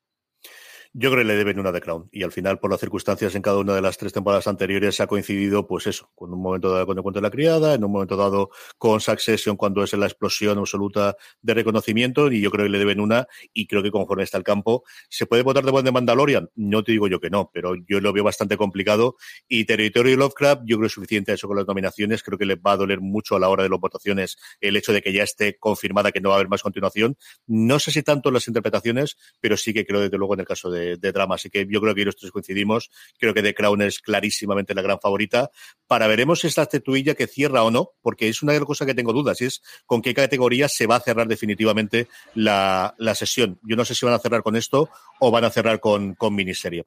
Yo 0.97 1.11
creo 1.11 1.23
que 1.23 1.27
le 1.27 1.35
deben 1.35 1.59
una 1.59 1.73
de 1.73 1.81
Crown. 1.81 2.07
Y 2.13 2.23
al 2.23 2.31
final, 2.31 2.57
por 2.57 2.71
las 2.71 2.79
circunstancias 2.79 3.35
en 3.35 3.41
cada 3.41 3.57
una 3.57 3.75
de 3.75 3.81
las 3.81 3.97
tres 3.97 4.13
temporadas 4.13 4.47
anteriores, 4.47 5.01
ha 5.01 5.07
coincidido, 5.07 5.67
pues 5.67 5.87
eso, 5.87 6.09
con 6.15 6.31
un 6.31 6.41
momento 6.41 6.71
dado 6.71 6.85
cuento 6.85 7.11
de 7.19 7.21
la 7.21 7.29
criada, 7.29 7.73
en 7.73 7.83
un 7.83 7.91
momento 7.91 8.15
dado 8.15 8.49
con 8.77 9.01
Succession, 9.01 9.57
cuando 9.57 9.83
es 9.83 9.91
la 9.91 10.05
explosión 10.05 10.57
absoluta 10.57 11.17
de 11.41 11.53
reconocimiento. 11.53 12.31
Y 12.31 12.39
yo 12.39 12.49
creo 12.49 12.63
que 12.67 12.69
le 12.69 12.79
deben 12.79 13.01
una. 13.01 13.27
Y 13.51 13.67
creo 13.67 13.83
que 13.83 13.91
conforme 13.91 14.23
está 14.23 14.37
el 14.37 14.45
campo, 14.45 14.85
¿se 15.09 15.25
puede 15.25 15.43
votar 15.43 15.65
de 15.65 15.71
buen 15.71 15.83
de 15.83 15.91
Mandalorian? 15.91 16.49
No 16.55 16.81
te 16.81 16.93
digo 16.93 17.09
yo 17.09 17.19
que 17.19 17.29
no, 17.29 17.51
pero 17.53 17.75
yo 17.75 17.99
lo 17.99 18.13
veo 18.13 18.23
bastante 18.23 18.55
complicado. 18.55 19.17
Y 19.49 19.65
Territorio 19.65 20.15
Lovecraft, 20.15 20.61
yo 20.61 20.77
creo 20.77 20.83
que 20.83 20.87
es 20.87 20.93
suficiente 20.93 21.33
eso 21.33 21.49
con 21.49 21.57
las 21.57 21.67
nominaciones. 21.67 22.23
Creo 22.23 22.37
que 22.37 22.45
le 22.45 22.55
va 22.55 22.71
a 22.71 22.77
doler 22.77 23.01
mucho 23.01 23.35
a 23.35 23.39
la 23.41 23.49
hora 23.49 23.63
de 23.63 23.69
las 23.69 23.81
votaciones 23.81 24.37
el 24.61 24.77
hecho 24.77 24.93
de 24.93 25.01
que 25.01 25.11
ya 25.11 25.23
esté 25.23 25.57
confirmada 25.57 26.13
que 26.13 26.21
no 26.21 26.29
va 26.29 26.35
a 26.35 26.37
haber 26.37 26.47
más 26.47 26.61
continuación. 26.61 27.17
No 27.47 27.79
sé 27.79 27.91
si 27.91 28.01
tanto 28.01 28.31
las 28.31 28.47
interpretaciones, 28.47 29.17
pero 29.41 29.57
sí 29.57 29.73
que 29.73 29.85
creo, 29.85 29.99
desde 29.99 30.17
luego, 30.17 30.35
en 30.35 30.39
el 30.39 30.45
caso 30.45 30.71
de 30.71 30.84
de, 30.97 31.11
drama. 31.11 31.35
Así 31.35 31.49
que 31.49 31.67
yo 31.69 31.81
creo 31.81 31.95
que 31.95 32.05
los 32.05 32.15
tres 32.15 32.31
coincidimos. 32.31 32.89
Creo 33.19 33.33
que 33.33 33.41
The 33.41 33.53
Crown 33.53 33.81
es 33.81 33.99
clarísimamente 33.99 34.73
la 34.73 34.81
gran 34.81 34.99
favorita. 34.99 35.51
Para 35.87 36.07
veremos 36.07 36.43
esta 36.45 36.63
estatuilla 36.63 37.13
que 37.13 37.27
cierra 37.27 37.63
o 37.63 37.71
no, 37.71 37.91
porque 38.01 38.27
es 38.27 38.41
una 38.41 38.53
cosas 38.65 38.87
que 38.87 38.93
tengo 38.93 39.13
dudas, 39.13 39.41
y 39.41 39.45
es 39.45 39.61
con 39.85 40.01
qué 40.01 40.13
categoría 40.13 40.67
se 40.69 40.87
va 40.87 40.95
a 40.95 40.99
cerrar 40.99 41.27
definitivamente 41.27 42.07
la, 42.33 42.95
sesión. 43.15 43.59
Yo 43.63 43.75
no 43.75 43.85
sé 43.85 43.95
si 43.95 44.05
van 44.05 44.15
a 44.15 44.19
cerrar 44.19 44.43
con 44.43 44.55
esto 44.55 44.89
o 45.19 45.31
van 45.31 45.45
a 45.45 45.49
cerrar 45.49 45.79
con, 45.79 46.15
con 46.15 46.35
miniserie. 46.35 46.85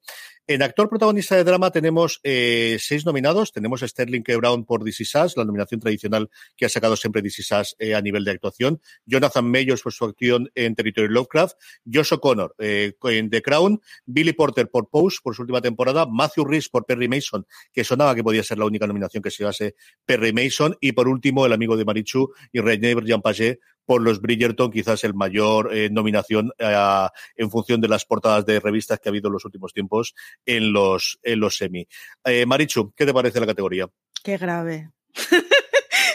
En 0.51 0.63
actor 0.63 0.89
protagonista 0.89 1.37
de 1.37 1.45
drama 1.45 1.71
tenemos 1.71 2.21
eh, 2.23 2.79
seis 2.81 3.05
nominados. 3.05 3.53
Tenemos 3.53 3.83
a 3.83 3.89
Sterling 3.89 4.23
K. 4.23 4.35
Brown 4.39 4.65
por 4.65 4.83
DC 4.83 5.05
Sass, 5.05 5.37
la 5.37 5.45
nominación 5.45 5.79
tradicional 5.79 6.31
que 6.57 6.65
ha 6.65 6.71
sacado 6.71 6.97
siempre 6.97 7.21
DC 7.21 7.43
Sass 7.43 7.77
eh, 7.79 7.95
a 7.95 8.01
nivel 8.01 8.25
de 8.25 8.31
actuación. 8.31 8.81
Jonathan 9.05 9.45
Mayors 9.45 9.83
por 9.83 9.93
su 9.93 10.07
acción 10.07 10.51
en 10.55 10.75
Territory 10.75 11.09
Lovecraft. 11.09 11.55
Josh 11.85 12.15
O'Connor 12.15 12.55
eh, 12.59 12.95
en 13.03 13.29
The 13.29 13.43
Crown. 13.43 13.83
Billy 14.05 14.33
Porter 14.33 14.69
por 14.71 14.89
Pose 14.89 15.19
por 15.23 15.35
su 15.35 15.43
última 15.43 15.61
temporada. 15.61 16.07
Matthew 16.07 16.45
Rhys 16.45 16.69
por 16.69 16.85
Perry 16.85 17.09
Mason, 17.09 17.47
que 17.73 17.85
sonaba 17.85 18.15
que 18.15 18.25
podía 18.25 18.43
ser 18.43 18.59
la 18.59 18.67
única 18.67 18.87
nominación 18.87 19.23
que 19.23 19.31
se 19.31 19.39
llevase 19.43 19.75
Perry 20.05 20.33
Mason. 20.33 20.77
Y 20.81 20.93
por 20.93 21.09
último, 21.09 21.47
el 21.47 21.53
amigo 21.53 21.77
de 21.77 21.85
Marichu 21.85 22.33
y 22.53 22.61
René 22.61 22.95
Jean 23.05 23.23
Paget 23.23 23.59
por 23.89 24.03
los 24.03 24.21
Bridgerton, 24.21 24.71
quizás 24.71 25.03
el 25.05 25.15
mayor 25.15 25.75
eh, 25.75 25.89
nominación 25.91 26.51
eh, 26.59 27.09
en 27.37 27.51
función 27.51 27.81
de 27.81 27.89
las 27.89 28.05
portadas 28.05 28.45
de 28.45 28.61
revistas 28.61 29.01
que 29.01 29.09
ha 29.09 29.11
habido 29.11 29.29
en 29.29 29.33
los 29.33 29.47
últimos 29.47 29.73
tiempos 29.73 30.15
en 30.45 30.75
los, 30.75 31.19
en 31.23 31.41
los 31.41 31.57
semi. 31.57 31.89
Eh, 32.25 32.45
Marichu, 32.45 32.93
¿qué 32.95 33.07
te 33.07 33.15
parece 33.15 33.41
la 33.41 33.47
categoría? 33.47 33.89
Qué 34.23 34.37
grave. 34.37 34.91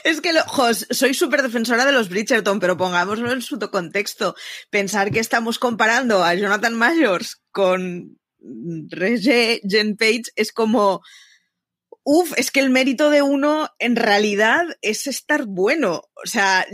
Es 0.04 0.22
que, 0.22 0.32
soy 0.92 1.14
súper 1.14 1.42
defensora 1.42 1.86
de 1.86 1.94
los 1.94 2.10
Bridgerton, 2.10 2.60
pero 2.60 2.78
pongámoslo 2.78 3.32
en 3.32 3.42
su 3.42 3.58
contexto. 3.60 4.36
Pensar 4.70 5.12
que 5.12 5.20
estamos 5.20 5.60
comparando 5.60 6.24
a 6.24 6.34
Jonathan 6.34 6.74
Mayors 6.74 7.42
con 7.52 8.20
Regé 8.90 9.62
Jen 9.68 9.96
Page 9.96 10.24
es 10.36 10.52
como, 10.52 11.02
Uf, 12.04 12.34
es 12.36 12.52
que 12.52 12.60
el 12.60 12.70
mérito 12.70 13.10
de 13.10 13.22
uno 13.22 13.70
en 13.80 13.96
realidad 13.96 14.66
es 14.82 15.08
estar 15.08 15.46
bueno. 15.46 16.02
O 16.24 16.28
sea, 16.28 16.66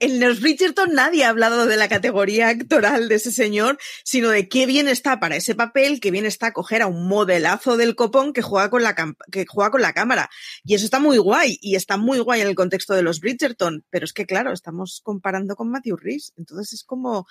en 0.00 0.20
los 0.20 0.40
Bridgerton 0.40 0.94
nadie 0.94 1.24
ha 1.24 1.30
hablado 1.30 1.66
de 1.66 1.76
la 1.76 1.88
categoría 1.88 2.48
actoral 2.48 3.08
de 3.08 3.16
ese 3.16 3.32
señor, 3.32 3.78
sino 4.04 4.30
de 4.30 4.48
qué 4.48 4.66
bien 4.66 4.88
está 4.88 5.20
para 5.20 5.36
ese 5.36 5.54
papel, 5.54 6.00
qué 6.00 6.10
bien 6.10 6.26
está 6.26 6.52
coger 6.52 6.82
a 6.82 6.86
un 6.86 7.08
modelazo 7.08 7.76
del 7.76 7.94
copón 7.94 8.32
que 8.32 8.42
juega 8.42 8.70
con 8.70 8.82
la, 8.82 8.94
que 9.30 9.46
juega 9.48 9.70
con 9.70 9.82
la 9.82 9.92
cámara. 9.92 10.30
Y 10.64 10.74
eso 10.74 10.84
está 10.84 10.98
muy 11.00 11.18
guay, 11.18 11.58
y 11.60 11.74
está 11.74 11.96
muy 11.96 12.18
guay 12.20 12.40
en 12.40 12.48
el 12.48 12.54
contexto 12.54 12.94
de 12.94 13.02
los 13.02 13.20
Bridgerton, 13.20 13.84
pero 13.90 14.04
es 14.04 14.12
que 14.12 14.26
claro, 14.26 14.52
estamos 14.52 15.00
comparando 15.02 15.56
con 15.56 15.70
Matthew 15.70 15.96
Rhys, 15.96 16.32
entonces 16.36 16.72
es 16.72 16.84
como, 16.84 17.26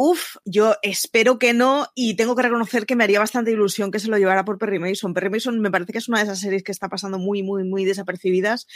Uf, 0.00 0.36
yo 0.44 0.76
espero 0.82 1.40
que 1.40 1.52
no 1.52 1.88
y 1.96 2.14
tengo 2.14 2.36
que 2.36 2.42
reconocer 2.42 2.86
que 2.86 2.94
me 2.94 3.02
haría 3.02 3.18
bastante 3.18 3.50
ilusión 3.50 3.90
que 3.90 3.98
se 3.98 4.06
lo 4.06 4.16
llevara 4.16 4.44
por 4.44 4.56
Perry 4.56 4.78
Mason. 4.78 5.12
Perry 5.12 5.28
Mason 5.28 5.58
me 5.58 5.72
parece 5.72 5.90
que 5.90 5.98
es 5.98 6.08
una 6.08 6.18
de 6.18 6.24
esas 6.24 6.38
series 6.38 6.62
que 6.62 6.70
está 6.70 6.88
pasando 6.88 7.18
muy, 7.18 7.42
muy, 7.42 7.64
muy 7.64 7.84
desapercibidas 7.84 8.68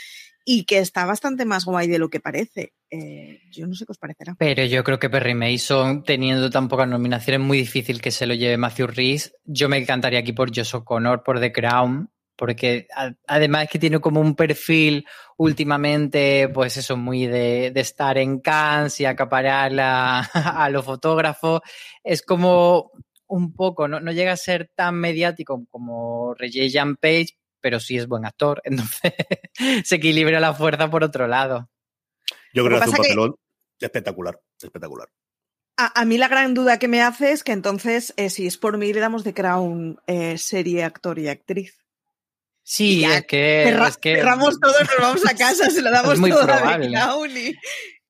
y 0.43 0.65
que 0.65 0.79
está 0.79 1.05
bastante 1.05 1.45
más 1.45 1.63
guay 1.63 1.87
de 1.87 1.97
lo 1.97 2.09
que 2.09 2.19
parece. 2.19 2.73
Eh, 2.89 3.39
yo 3.49 3.65
no 3.67 3.73
sé 3.73 3.85
qué 3.85 3.93
os 3.93 3.97
parecerá. 3.97 4.35
Pero 4.37 4.65
yo 4.65 4.83
creo 4.83 4.99
que 4.99 5.09
Perry 5.09 5.33
Mason, 5.33 6.03
teniendo 6.03 6.49
tan 6.49 6.67
pocas 6.67 6.89
nominaciones, 6.89 7.39
es 7.39 7.47
muy 7.47 7.57
difícil 7.59 8.01
que 8.01 8.11
se 8.11 8.27
lo 8.27 8.33
lleve 8.33 8.57
Matthew 8.57 8.87
Rhys. 8.87 9.33
Yo 9.45 9.69
me 9.69 9.77
encantaría 9.77 10.19
aquí 10.19 10.33
por 10.33 10.53
Josh 10.53 10.75
O'Connor, 10.75 11.23
por 11.23 11.39
The 11.39 11.53
Crown, 11.53 12.09
porque 12.35 12.87
además 13.27 13.63
es 13.63 13.69
que 13.69 13.79
tiene 13.79 13.99
como 13.99 14.19
un 14.19 14.35
perfil 14.35 15.05
últimamente, 15.37 16.49
pues 16.53 16.77
eso, 16.77 16.97
muy 16.97 17.27
de, 17.27 17.71
estar 17.75 18.17
en 18.17 18.39
Cannes 18.39 18.99
y 18.99 19.05
acaparar 19.05 19.71
a 19.79 20.69
los 20.69 20.85
fotógrafos. 20.85 21.61
Es 22.03 22.21
como 22.21 22.91
un 23.27 23.53
poco, 23.53 23.87
no, 23.87 24.11
llega 24.11 24.31
a 24.31 24.37
ser 24.37 24.71
tan 24.75 24.95
mediático 24.95 25.65
como 25.69 26.35
Reggie 26.35 26.69
Jean 26.69 26.95
Page, 26.95 27.37
pero 27.59 27.79
sí 27.79 27.97
es 27.97 28.07
buen 28.07 28.25
actor, 28.25 28.61
entonces 28.65 29.13
se 29.83 29.95
equilibra 29.95 30.39
la 30.39 30.53
fuerza 30.53 30.89
por 30.89 31.03
otro 31.03 31.27
lado. 31.27 31.69
Yo 32.53 32.63
creo 32.65 32.77
que 32.77 32.83
hace 32.83 32.91
un 32.91 32.97
papelón 32.97 33.35
espectacular, 33.79 34.39
espectacular. 34.61 35.09
A, 35.75 36.05
mí 36.05 36.19
la 36.19 36.27
gran 36.27 36.53
duda 36.53 36.77
que 36.77 36.87
me 36.87 37.01
hace 37.01 37.31
es 37.31 37.43
que 37.43 37.51
entonces, 37.51 38.13
eh, 38.15 38.29
si 38.29 38.45
es 38.45 38.59
por 38.59 38.77
mí, 38.77 38.93
le 38.93 38.99
damos 38.99 39.23
de 39.23 39.33
Crown 39.33 39.99
eh, 40.05 40.37
serie, 40.37 40.83
actor 40.83 41.17
y 41.17 41.29
actriz. 41.29 41.82
Sí, 42.63 43.03
es, 43.03 43.25
que, 43.25 43.69
es 43.69 43.97
que. 43.97 44.15
Cerramos 44.15 44.59
todo, 44.59 44.73
nos 44.79 44.97
vamos 44.99 45.25
a 45.29 45.35
casa, 45.35 45.69
se 45.69 45.81
lo 45.81 45.91
damos 45.91 46.19
todo 46.19 46.41
a 46.41 47.27
y... 47.27 47.55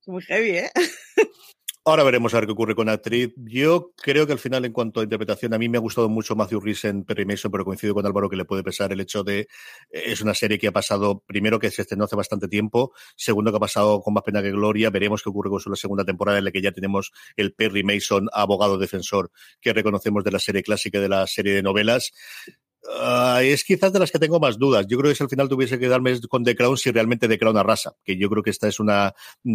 Muy 0.05 0.21
heavy, 0.23 0.57
¿eh? 0.57 0.71
Ahora 1.85 2.03
veremos 2.03 2.33
a 2.33 2.37
ver 2.37 2.45
qué 2.45 2.53
ocurre 2.53 2.75
con 2.75 2.85
la 2.85 2.93
actriz. 2.93 3.33
Yo 3.35 3.91
creo 3.97 4.25
que 4.25 4.31
al 4.31 4.39
final, 4.39 4.63
en 4.63 4.71
cuanto 4.71 5.01
a 5.01 5.03
interpretación, 5.03 5.53
a 5.53 5.57
mí 5.57 5.67
me 5.67 5.77
ha 5.77 5.81
gustado 5.81 6.07
mucho 6.07 6.33
Matthew 6.33 6.61
Rhys 6.61 6.85
en 6.85 7.03
Perry 7.03 7.25
Mason, 7.25 7.51
pero 7.51 7.65
coincido 7.65 7.93
con 7.93 8.05
Álvaro 8.05 8.29
que 8.29 8.37
le 8.37 8.45
puede 8.45 8.63
pesar 8.63 8.93
el 8.93 9.01
hecho 9.01 9.21
de 9.25 9.47
es 9.89 10.21
una 10.21 10.33
serie 10.33 10.57
que 10.57 10.67
ha 10.67 10.71
pasado, 10.71 11.21
primero 11.25 11.59
que 11.59 11.69
se 11.71 11.81
estrenó 11.81 12.05
hace 12.05 12.15
bastante 12.15 12.47
tiempo, 12.47 12.93
segundo 13.17 13.51
que 13.51 13.57
ha 13.57 13.59
pasado 13.59 13.99
con 13.99 14.13
más 14.13 14.23
pena 14.23 14.41
que 14.41 14.51
gloria. 14.51 14.91
Veremos 14.91 15.21
qué 15.21 15.29
ocurre 15.29 15.49
con 15.49 15.59
su 15.59 15.69
la 15.69 15.75
segunda 15.75 16.05
temporada 16.05 16.37
en 16.37 16.45
la 16.45 16.51
que 16.51 16.61
ya 16.61 16.71
tenemos 16.71 17.11
el 17.35 17.53
Perry 17.53 17.83
Mason, 17.83 18.29
abogado 18.31 18.77
defensor 18.77 19.29
que 19.59 19.73
reconocemos 19.73 20.23
de 20.23 20.31
la 20.31 20.39
serie 20.39 20.63
clásica 20.63 21.01
de 21.01 21.09
la 21.09 21.27
serie 21.27 21.53
de 21.53 21.63
novelas 21.63 22.13
Es 23.41 23.63
quizás 23.63 23.93
de 23.93 23.99
las 23.99 24.11
que 24.11 24.19
tengo 24.19 24.39
más 24.39 24.57
dudas. 24.59 24.85
Yo 24.87 24.97
creo 24.97 25.09
que 25.09 25.15
si 25.15 25.23
al 25.23 25.29
final 25.29 25.47
tuviese 25.47 25.79
que 25.79 25.87
darme 25.87 26.19
con 26.27 26.43
The 26.43 26.55
Crown 26.55 26.77
si 26.77 26.91
realmente 26.91 27.29
The 27.29 27.39
Crown 27.39 27.55
arrasa, 27.55 27.95
que 28.03 28.17
yo 28.17 28.29
creo 28.29 28.43
que 28.43 28.49
esta 28.49 28.67
es 28.67 28.79
una, 28.79 29.13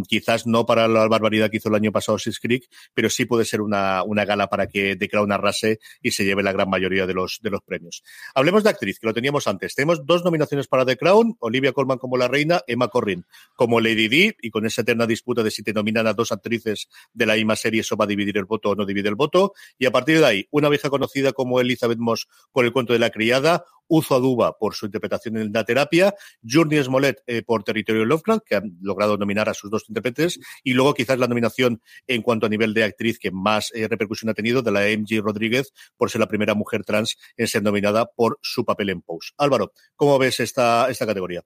quizás 0.08 0.46
no 0.46 0.64
para 0.64 0.88
la 0.88 1.06
barbaridad 1.08 1.50
que 1.50 1.58
hizo 1.58 1.68
el 1.68 1.74
año 1.74 1.92
pasado 1.92 2.18
Six 2.18 2.40
Creek, 2.40 2.68
pero 2.94 3.10
sí 3.10 3.26
puede 3.26 3.44
ser 3.44 3.60
una, 3.60 4.02
una 4.02 4.24
gala 4.24 4.48
para 4.48 4.66
que 4.66 4.96
The 4.96 5.08
Crown 5.08 5.30
arrase 5.30 5.78
y 6.02 6.12
se 6.12 6.24
lleve 6.24 6.42
la 6.42 6.52
gran 6.52 6.70
mayoría 6.70 7.06
de 7.06 7.12
los, 7.12 7.38
de 7.42 7.50
los 7.50 7.60
premios. 7.62 8.02
Hablemos 8.34 8.64
de 8.64 8.70
actriz, 8.70 8.98
que 8.98 9.06
lo 9.06 9.12
teníamos 9.12 9.46
antes. 9.46 9.74
Tenemos 9.74 10.06
dos 10.06 10.24
nominaciones 10.24 10.66
para 10.66 10.86
The 10.86 10.96
Crown, 10.96 11.36
Olivia 11.40 11.72
Colman 11.72 11.98
como 11.98 12.16
la 12.16 12.28
reina, 12.28 12.62
Emma 12.66 12.88
Corrin 12.88 13.26
como 13.54 13.80
Lady 13.80 14.08
Di, 14.08 14.32
y 14.40 14.50
con 14.50 14.64
esa 14.64 14.82
eterna 14.82 15.06
disputa 15.06 15.42
de 15.42 15.50
si 15.50 15.62
te 15.62 15.74
nominan 15.74 16.06
a 16.06 16.14
dos 16.14 16.32
actrices 16.32 16.88
de 17.12 17.26
la 17.26 17.34
misma 17.34 17.56
serie, 17.56 17.82
eso 17.82 17.96
va 17.96 18.04
a 18.04 18.08
dividir 18.08 18.38
el 18.38 18.46
voto 18.46 18.70
o 18.70 18.74
no 18.74 18.86
divide 18.86 19.10
el 19.10 19.16
voto. 19.16 19.52
Y 19.78 19.84
a 19.84 19.90
partir 19.90 20.18
de 20.18 20.24
ahí, 20.24 20.48
una 20.50 20.70
vieja 20.70 20.88
conocida 20.88 21.32
como 21.32 21.60
Elizabeth 21.60 21.98
Moss 21.98 22.26
con 22.52 22.64
el 22.64 22.72
cuento 22.72 22.94
de 22.94 22.98
la 22.98 23.10
criada, 23.18 23.64
Uzo 23.88 24.14
Aduba 24.14 24.56
por 24.58 24.74
su 24.74 24.86
interpretación 24.86 25.38
en 25.38 25.52
la 25.52 25.64
terapia, 25.64 26.14
Journey 26.46 26.82
Smollett 26.82 27.22
eh, 27.26 27.42
por 27.42 27.64
Territorio 27.64 28.04
Lovecraft, 28.04 28.44
que 28.46 28.54
han 28.54 28.76
logrado 28.80 29.16
nominar 29.16 29.48
a 29.48 29.54
sus 29.54 29.70
dos 29.70 29.84
intérpretes, 29.88 30.38
y 30.62 30.74
luego 30.74 30.94
quizás 30.94 31.18
la 31.18 31.26
nominación 31.26 31.80
en 32.06 32.22
cuanto 32.22 32.46
a 32.46 32.48
nivel 32.48 32.74
de 32.74 32.84
actriz 32.84 33.18
que 33.18 33.30
más 33.30 33.72
eh, 33.74 33.88
repercusión 33.88 34.30
ha 34.30 34.34
tenido 34.34 34.62
de 34.62 34.70
la 34.70 34.82
MG 34.82 35.22
Rodríguez 35.22 35.72
por 35.96 36.10
ser 36.10 36.20
la 36.20 36.28
primera 36.28 36.54
mujer 36.54 36.84
trans 36.84 37.16
en 37.36 37.48
ser 37.48 37.62
nominada 37.62 38.06
por 38.14 38.38
su 38.42 38.64
papel 38.64 38.90
en 38.90 39.02
Pose. 39.02 39.32
Álvaro, 39.38 39.72
¿cómo 39.96 40.18
ves 40.18 40.38
esta, 40.40 40.88
esta 40.90 41.06
categoría? 41.06 41.42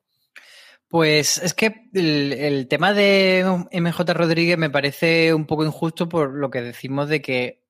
Pues 0.88 1.38
es 1.38 1.55
que 1.55 1.88
el, 1.95 2.35
el, 2.35 2.69
tema 2.69 2.93
de 2.93 3.47
MJ 3.73 4.12
Rodríguez 4.12 4.59
me 4.59 4.69
parece 4.69 5.33
un 5.33 5.47
poco 5.47 5.64
injusto 5.64 6.07
por 6.07 6.35
lo 6.35 6.50
que 6.50 6.61
decimos 6.61 7.09
de 7.09 7.23
que 7.23 7.62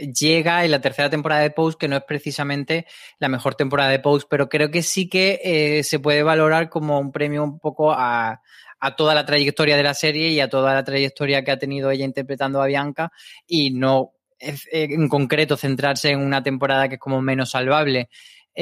llega 0.00 0.64
en 0.64 0.70
la 0.70 0.80
tercera 0.80 1.10
temporada 1.10 1.42
de 1.42 1.50
Post, 1.50 1.78
que 1.78 1.88
no 1.88 1.96
es 1.96 2.04
precisamente 2.04 2.86
la 3.18 3.28
mejor 3.28 3.54
temporada 3.54 3.90
de 3.90 3.98
Post, 3.98 4.28
pero 4.30 4.48
creo 4.48 4.70
que 4.70 4.82
sí 4.82 5.08
que 5.08 5.40
eh, 5.42 5.82
se 5.84 5.98
puede 5.98 6.22
valorar 6.22 6.68
como 6.68 6.98
un 6.98 7.12
premio 7.12 7.44
un 7.44 7.58
poco 7.58 7.92
a, 7.92 8.40
a, 8.80 8.96
toda 8.96 9.14
la 9.14 9.26
trayectoria 9.26 9.76
de 9.76 9.82
la 9.82 9.94
serie 9.94 10.28
y 10.28 10.40
a 10.40 10.48
toda 10.48 10.74
la 10.74 10.84
trayectoria 10.84 11.44
que 11.44 11.50
ha 11.50 11.58
tenido 11.58 11.90
ella 11.90 12.04
interpretando 12.04 12.62
a 12.62 12.66
Bianca 12.66 13.12
y 13.46 13.70
no 13.70 14.12
en 14.40 15.08
concreto 15.08 15.56
centrarse 15.56 16.10
en 16.10 16.20
una 16.20 16.42
temporada 16.42 16.88
que 16.88 16.94
es 16.94 17.00
como 17.00 17.20
menos 17.20 17.50
salvable 17.50 18.08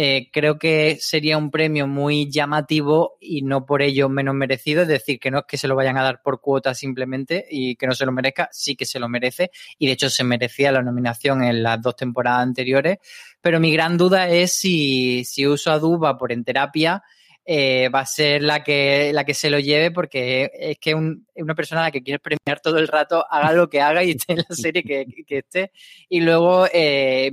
eh, 0.01 0.31
creo 0.33 0.61
que 0.61 0.97
sería 1.01 1.37
un 1.37 1.51
premio 1.51 1.89
muy 1.89 2.31
llamativo 2.31 3.17
y 3.21 3.43
no 3.43 3.67
por 3.67 3.83
ello 3.83 4.09
menos 4.09 4.33
merecido. 4.33 4.83
Es 4.83 4.89
decir, 4.89 5.19
que 5.19 5.33
no 5.33 5.41
es 5.41 5.45
que 5.49 5.59
se 5.59 5.67
lo 5.67 5.75
vayan 5.75 5.99
a 5.99 6.05
dar 6.05 6.23
por 6.23 6.41
cuota 6.41 6.73
simplemente 6.73 7.45
y 7.51 7.75
que 7.75 7.89
no 7.89 7.95
se 7.97 8.07
lo 8.07 8.13
merezca, 8.13 8.49
sí 8.53 8.77
que 8.77 8.87
se 8.87 9.01
lo 9.01 9.09
merece. 9.09 9.51
Y 9.77 9.89
de 9.89 9.95
hecho 9.95 10.09
se 10.09 10.23
merecía 10.23 10.71
la 10.71 10.83
nominación 10.83 11.43
en 11.43 11.65
las 11.65 11.83
dos 11.83 11.97
temporadas 11.97 12.45
anteriores. 12.45 12.99
Pero 13.41 13.59
mi 13.59 13.73
gran 13.73 13.99
duda 13.99 14.29
es 14.29 14.53
si, 14.53 15.25
si 15.25 15.49
uso 15.49 15.73
a 15.73 15.81
Duba 15.81 16.17
por 16.17 16.31
en 16.31 16.45
terapia. 16.45 17.03
Eh, 17.45 17.89
va 17.89 18.01
a 18.01 18.07
ser 18.07 18.43
la 18.43 18.63
que, 18.63 19.11
la 19.13 19.25
que 19.25 19.35
se 19.35 19.51
lo 19.51 19.59
lleve 19.59 19.91
porque 19.91 20.51
es 20.53 20.79
que 20.79 20.95
una 20.95 21.55
persona 21.57 21.81
a 21.81 21.85
la 21.85 21.91
que 21.91 22.03
quieres 22.03 22.21
premiar 22.21 22.61
todo 22.63 22.79
el 22.79 22.87
rato, 22.87 23.25
haga 23.29 23.53
lo 23.53 23.69
que 23.69 23.81
haga 23.81 24.05
y 24.05 24.11
esté 24.11 24.35
en 24.35 24.45
la 24.49 24.55
serie 24.55 24.85
que, 24.85 25.07
que 25.27 25.39
esté. 25.39 25.73
Y 26.09 26.21
luego 26.21 26.67
eh, 26.73 27.33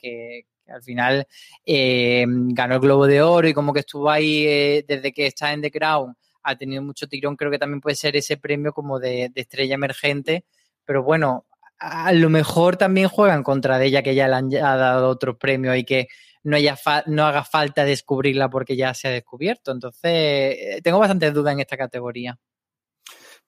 que, 0.00 0.46
al 0.68 0.82
final 0.82 1.26
eh, 1.64 2.24
ganó 2.28 2.74
el 2.74 2.80
Globo 2.80 3.06
de 3.06 3.22
Oro 3.22 3.48
y 3.48 3.54
como 3.54 3.72
que 3.72 3.80
estuvo 3.80 4.10
ahí 4.10 4.46
eh, 4.46 4.84
desde 4.86 5.12
que 5.12 5.26
está 5.26 5.52
en 5.52 5.62
The 5.62 5.70
Crown, 5.70 6.14
ha 6.42 6.56
tenido 6.56 6.82
mucho 6.82 7.08
tirón, 7.08 7.36
creo 7.36 7.50
que 7.50 7.58
también 7.58 7.80
puede 7.80 7.96
ser 7.96 8.16
ese 8.16 8.36
premio 8.36 8.72
como 8.72 8.98
de, 8.98 9.30
de 9.34 9.40
estrella 9.40 9.74
emergente, 9.74 10.44
pero 10.84 11.02
bueno, 11.02 11.46
a 11.78 12.12
lo 12.12 12.30
mejor 12.30 12.76
también 12.76 13.08
juegan 13.08 13.42
contra 13.42 13.78
de 13.78 13.86
ella 13.86 14.02
que 14.02 14.14
ya 14.14 14.28
le 14.28 14.34
han 14.34 14.54
ha 14.54 14.76
dado 14.76 15.08
otro 15.08 15.38
premio 15.38 15.74
y 15.74 15.84
que 15.84 16.08
no, 16.42 16.56
haya 16.56 16.78
no 17.06 17.26
haga 17.26 17.44
falta 17.44 17.84
descubrirla 17.84 18.48
porque 18.48 18.76
ya 18.76 18.94
se 18.94 19.08
ha 19.08 19.10
descubierto. 19.10 19.72
Entonces, 19.72 20.02
eh, 20.04 20.80
tengo 20.82 20.98
bastantes 20.98 21.34
dudas 21.34 21.52
en 21.52 21.60
esta 21.60 21.76
categoría. 21.76 22.38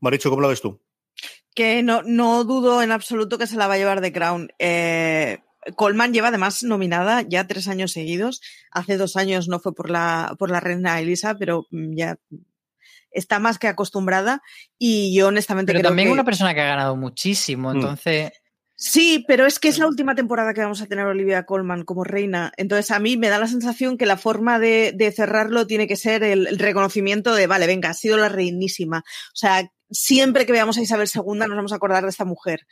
Maricho, 0.00 0.30
¿cómo 0.30 0.42
la 0.42 0.48
ves 0.48 0.60
tú? 0.60 0.80
Que 1.54 1.82
no, 1.82 2.02
no 2.02 2.44
dudo 2.44 2.82
en 2.82 2.92
absoluto 2.92 3.38
que 3.38 3.46
se 3.46 3.56
la 3.56 3.66
va 3.66 3.74
a 3.74 3.78
llevar 3.78 4.00
The 4.00 4.12
Crown. 4.12 4.50
Eh, 4.58 5.38
Colman 5.76 6.12
lleva 6.12 6.28
además 6.28 6.62
nominada 6.62 7.22
ya 7.22 7.46
tres 7.46 7.68
años 7.68 7.92
seguidos. 7.92 8.40
Hace 8.70 8.96
dos 8.96 9.16
años 9.16 9.48
no 9.48 9.60
fue 9.60 9.74
por 9.74 9.90
la, 9.90 10.34
por 10.38 10.50
la 10.50 10.60
reina 10.60 11.00
Elisa, 11.00 11.36
pero 11.38 11.66
mm, 11.70 11.94
ya 11.96 12.18
está 13.10 13.38
más 13.38 13.58
que 13.58 13.68
acostumbrada 13.68 14.42
y 14.78 15.14
yo 15.14 15.28
honestamente 15.28 15.72
pero 15.72 15.80
creo 15.80 15.90
también 15.90 16.08
que... 16.08 16.12
una 16.12 16.24
persona 16.24 16.54
que 16.54 16.60
ha 16.60 16.66
ganado 16.68 16.96
muchísimo, 16.96 17.72
entonces... 17.72 18.32
Sí, 18.80 19.24
pero 19.26 19.44
es 19.44 19.58
que 19.58 19.66
es 19.66 19.78
la 19.78 19.88
última 19.88 20.14
temporada 20.14 20.54
que 20.54 20.60
vamos 20.60 20.80
a 20.80 20.86
tener 20.86 21.04
Olivia 21.04 21.46
Colman 21.46 21.84
como 21.84 22.04
reina. 22.04 22.52
Entonces 22.56 22.92
a 22.92 23.00
mí 23.00 23.16
me 23.16 23.28
da 23.28 23.40
la 23.40 23.48
sensación 23.48 23.98
que 23.98 24.06
la 24.06 24.16
forma 24.16 24.60
de, 24.60 24.92
de 24.94 25.10
cerrarlo 25.10 25.66
tiene 25.66 25.88
que 25.88 25.96
ser 25.96 26.22
el, 26.22 26.46
el, 26.46 26.60
reconocimiento 26.60 27.34
de, 27.34 27.48
vale, 27.48 27.66
venga, 27.66 27.90
ha 27.90 27.94
sido 27.94 28.16
la 28.18 28.28
reinísima. 28.28 28.98
O 28.98 29.36
sea, 29.36 29.68
siempre 29.90 30.46
que 30.46 30.52
veamos 30.52 30.78
a 30.78 30.82
Isabel 30.82 31.08
II 31.12 31.38
nos 31.38 31.48
vamos 31.48 31.72
a 31.72 31.76
acordar 31.76 32.04
de 32.04 32.10
esta 32.10 32.24
mujer. 32.24 32.68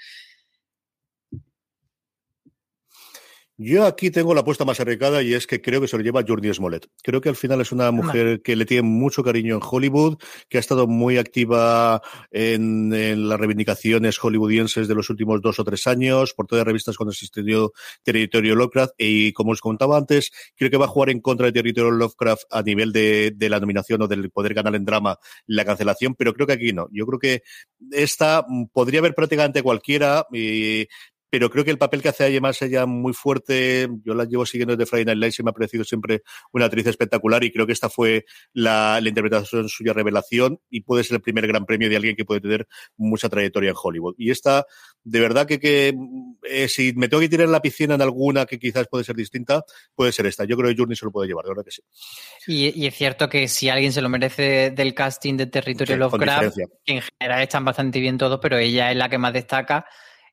Yo 3.58 3.86
aquí 3.86 4.10
tengo 4.10 4.34
la 4.34 4.42
apuesta 4.42 4.66
más 4.66 4.80
arriesgada 4.80 5.22
y 5.22 5.32
es 5.32 5.46
que 5.46 5.62
creo 5.62 5.80
que 5.80 5.88
se 5.88 5.96
lo 5.96 6.02
lleva 6.02 6.22
Jordi 6.26 6.52
Smollett. 6.52 6.88
Creo 7.02 7.22
que 7.22 7.30
al 7.30 7.36
final 7.36 7.62
es 7.62 7.72
una 7.72 7.90
mujer 7.90 8.42
que 8.42 8.54
le 8.54 8.66
tiene 8.66 8.82
mucho 8.82 9.24
cariño 9.24 9.54
en 9.54 9.62
Hollywood, 9.64 10.18
que 10.50 10.58
ha 10.58 10.60
estado 10.60 10.86
muy 10.86 11.16
activa 11.16 12.02
en, 12.30 12.92
en 12.92 13.30
las 13.30 13.40
reivindicaciones 13.40 14.18
hollywoodienses 14.18 14.88
de 14.88 14.94
los 14.94 15.08
últimos 15.08 15.40
dos 15.40 15.58
o 15.58 15.64
tres 15.64 15.86
años, 15.86 16.34
por 16.34 16.46
todas 16.46 16.60
las 16.60 16.66
revistas 16.66 16.98
cuando 16.98 17.12
existió 17.12 17.72
Territorio 18.02 18.54
Lovecraft. 18.56 18.92
Y 18.98 19.32
como 19.32 19.52
os 19.52 19.62
contaba 19.62 19.96
antes, 19.96 20.32
creo 20.54 20.70
que 20.70 20.76
va 20.76 20.84
a 20.84 20.88
jugar 20.88 21.08
en 21.08 21.22
contra 21.22 21.46
de 21.46 21.52
Territorio 21.52 21.92
Lovecraft 21.92 22.42
a 22.50 22.60
nivel 22.60 22.92
de, 22.92 23.32
de 23.34 23.48
la 23.48 23.58
nominación 23.58 24.02
o 24.02 24.06
del 24.06 24.30
poder 24.30 24.52
ganar 24.52 24.74
en 24.74 24.84
drama 24.84 25.18
la 25.46 25.64
cancelación, 25.64 26.14
pero 26.14 26.34
creo 26.34 26.46
que 26.46 26.52
aquí 26.52 26.74
no. 26.74 26.88
Yo 26.92 27.06
creo 27.06 27.18
que 27.18 27.42
esta 27.90 28.44
podría 28.74 29.00
haber 29.00 29.14
prácticamente 29.14 29.62
cualquiera. 29.62 30.26
Y 30.30 30.88
pero 31.30 31.50
creo 31.50 31.64
que 31.64 31.70
el 31.70 31.78
papel 31.78 32.02
que 32.02 32.08
hace 32.08 32.24
además 32.24 32.60
ella 32.62 32.86
muy 32.86 33.12
fuerte, 33.12 33.88
yo 34.04 34.14
la 34.14 34.24
llevo 34.24 34.46
siguiendo 34.46 34.76
desde 34.76 34.88
Friday 34.88 35.04
Night 35.06 35.18
Lights 35.18 35.38
y 35.40 35.42
me 35.42 35.50
ha 35.50 35.52
parecido 35.52 35.84
siempre 35.84 36.22
una 36.52 36.66
actriz 36.66 36.86
espectacular 36.86 37.42
y 37.44 37.52
creo 37.52 37.66
que 37.66 37.72
esta 37.72 37.90
fue 37.90 38.24
la, 38.52 39.00
la 39.00 39.08
interpretación 39.08 39.68
suya 39.68 39.92
revelación 39.92 40.60
y 40.70 40.82
puede 40.82 41.04
ser 41.04 41.16
el 41.16 41.22
primer 41.22 41.46
gran 41.46 41.66
premio 41.66 41.88
de 41.88 41.96
alguien 41.96 42.16
que 42.16 42.24
puede 42.24 42.40
tener 42.40 42.66
mucha 42.96 43.28
trayectoria 43.28 43.70
en 43.70 43.76
Hollywood. 43.80 44.14
Y 44.18 44.30
esta, 44.30 44.66
de 45.02 45.20
verdad 45.20 45.46
que, 45.46 45.58
que 45.58 45.94
eh, 46.44 46.68
si 46.68 46.92
me 46.94 47.08
tengo 47.08 47.20
que 47.20 47.28
tirar 47.28 47.46
en 47.46 47.52
la 47.52 47.60
piscina 47.60 47.94
en 47.94 48.02
alguna 48.02 48.46
que 48.46 48.58
quizás 48.58 48.86
puede 48.88 49.04
ser 49.04 49.16
distinta, 49.16 49.64
puede 49.94 50.12
ser 50.12 50.26
esta. 50.26 50.44
Yo 50.44 50.56
creo 50.56 50.70
que 50.70 50.76
Journey 50.76 50.96
se 50.96 51.06
lo 51.06 51.12
puede 51.12 51.28
llevar, 51.28 51.44
de 51.44 51.50
verdad 51.50 51.64
que 51.64 51.72
sí. 51.72 51.82
Y, 52.46 52.82
y 52.82 52.86
es 52.86 52.94
cierto 52.94 53.28
que 53.28 53.48
si 53.48 53.68
alguien 53.68 53.92
se 53.92 54.00
lo 54.00 54.08
merece 54.08 54.70
del 54.70 54.94
casting 54.94 55.36
de 55.36 55.46
Territorio 55.46 55.96
sí, 55.96 56.00
Lovecraft, 56.00 56.56
que 56.84 56.92
en 56.92 57.02
general 57.02 57.42
están 57.42 57.64
bastante 57.64 58.00
bien 58.00 58.16
todos, 58.16 58.38
pero 58.40 58.58
ella 58.58 58.90
es 58.90 58.96
la 58.96 59.08
que 59.08 59.18
más 59.18 59.32
destaca 59.32 59.86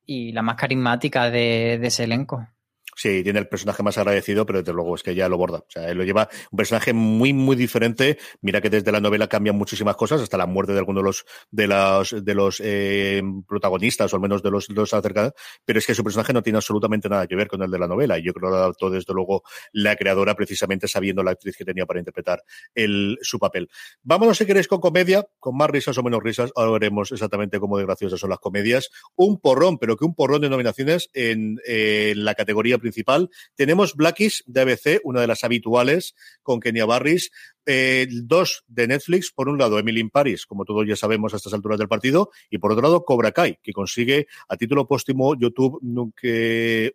y 0.05 0.31
la 0.31 0.41
más 0.41 0.55
carismática 0.55 1.29
de, 1.29 1.77
de 1.79 1.87
ese 1.87 2.03
elenco. 2.03 2.47
Sí, 2.95 3.23
tiene 3.23 3.39
el 3.39 3.47
personaje 3.47 3.83
más 3.83 3.97
agradecido, 3.97 4.45
pero 4.45 4.59
desde 4.59 4.73
luego 4.73 4.95
es 4.95 5.03
que 5.03 5.15
ya 5.15 5.29
lo 5.29 5.37
borda. 5.37 5.59
O 5.59 5.65
sea, 5.69 5.89
él 5.89 5.97
lo 5.97 6.03
lleva 6.03 6.29
un 6.51 6.57
personaje 6.57 6.93
muy, 6.93 7.33
muy 7.33 7.55
diferente. 7.55 8.17
Mira 8.41 8.61
que 8.61 8.69
desde 8.69 8.91
la 8.91 8.99
novela 8.99 9.27
cambian 9.27 9.55
muchísimas 9.55 9.95
cosas, 9.95 10.21
hasta 10.21 10.37
la 10.37 10.45
muerte 10.45 10.73
de 10.73 10.79
algunos 10.79 11.01
de 11.01 11.05
los, 11.05 11.25
de 11.51 11.67
los, 11.67 12.25
de 12.25 12.35
los 12.35 12.61
eh, 12.63 13.21
protagonistas, 13.47 14.13
o 14.13 14.15
al 14.15 14.21
menos 14.21 14.43
de 14.43 14.51
los, 14.51 14.69
los 14.69 14.93
acercados. 14.93 15.33
Pero 15.65 15.79
es 15.79 15.87
que 15.87 15.95
su 15.95 16.03
personaje 16.03 16.33
no 16.33 16.43
tiene 16.43 16.57
absolutamente 16.57 17.09
nada 17.09 17.27
que 17.27 17.35
ver 17.35 17.47
con 17.47 17.61
el 17.63 17.71
de 17.71 17.79
la 17.79 17.87
novela. 17.87 18.17
Y 18.17 18.23
yo 18.23 18.33
creo 18.33 18.49
que 18.49 18.55
lo 18.55 18.57
adaptó 18.57 18.89
desde 18.89 19.13
luego 19.13 19.43
la 19.71 19.95
creadora, 19.95 20.35
precisamente 20.35 20.87
sabiendo 20.87 21.23
la 21.23 21.31
actriz 21.31 21.57
que 21.57 21.65
tenía 21.65 21.85
para 21.85 21.99
interpretar 21.99 22.43
el, 22.75 23.17
su 23.21 23.39
papel. 23.39 23.69
Vámonos, 24.01 24.37
si 24.37 24.45
queréis, 24.45 24.67
con 24.67 24.79
comedia, 24.79 25.25
con 25.39 25.57
más 25.57 25.69
risas 25.69 25.97
o 25.97 26.03
menos 26.03 26.21
risas. 26.21 26.51
Ahora 26.55 26.71
veremos 26.71 27.11
exactamente 27.11 27.59
cómo 27.59 27.77
de 27.77 27.85
graciosas 27.85 28.19
son 28.19 28.29
las 28.29 28.39
comedias. 28.39 28.89
Un 29.15 29.39
porrón, 29.39 29.77
pero 29.77 29.97
que 29.97 30.05
un 30.05 30.15
porrón 30.15 30.41
de 30.41 30.49
nominaciones 30.49 31.09
en, 31.13 31.59
eh, 31.65 32.13
la 32.15 32.35
categoría 32.35 32.77
principal. 32.83 33.31
Tenemos 33.55 33.95
Blackies 33.95 34.43
de 34.45 34.61
ABC, 34.61 35.01
una 35.03 35.21
de 35.21 35.27
las 35.27 35.43
habituales, 35.43 36.13
con 36.43 36.59
Kenia 36.59 36.85
Barris. 36.85 37.31
Eh, 37.65 38.07
dos 38.09 38.63
de 38.67 38.87
Netflix, 38.87 39.31
por 39.31 39.47
un 39.47 39.57
lado 39.57 39.79
Emily 39.79 40.01
in 40.01 40.09
Paris, 40.09 40.45
como 40.45 40.65
todos 40.65 40.85
ya 40.87 40.95
sabemos 40.95 41.33
a 41.33 41.37
estas 41.37 41.53
alturas 41.53 41.79
del 41.79 41.87
partido, 41.87 42.29
y 42.49 42.57
por 42.57 42.71
otro 42.71 42.81
lado 42.81 43.05
Cobra 43.05 43.31
Kai, 43.31 43.59
que 43.61 43.71
consigue 43.71 44.27
a 44.49 44.57
título 44.57 44.87
póstumo 44.87 45.35
YouTube 45.35 45.79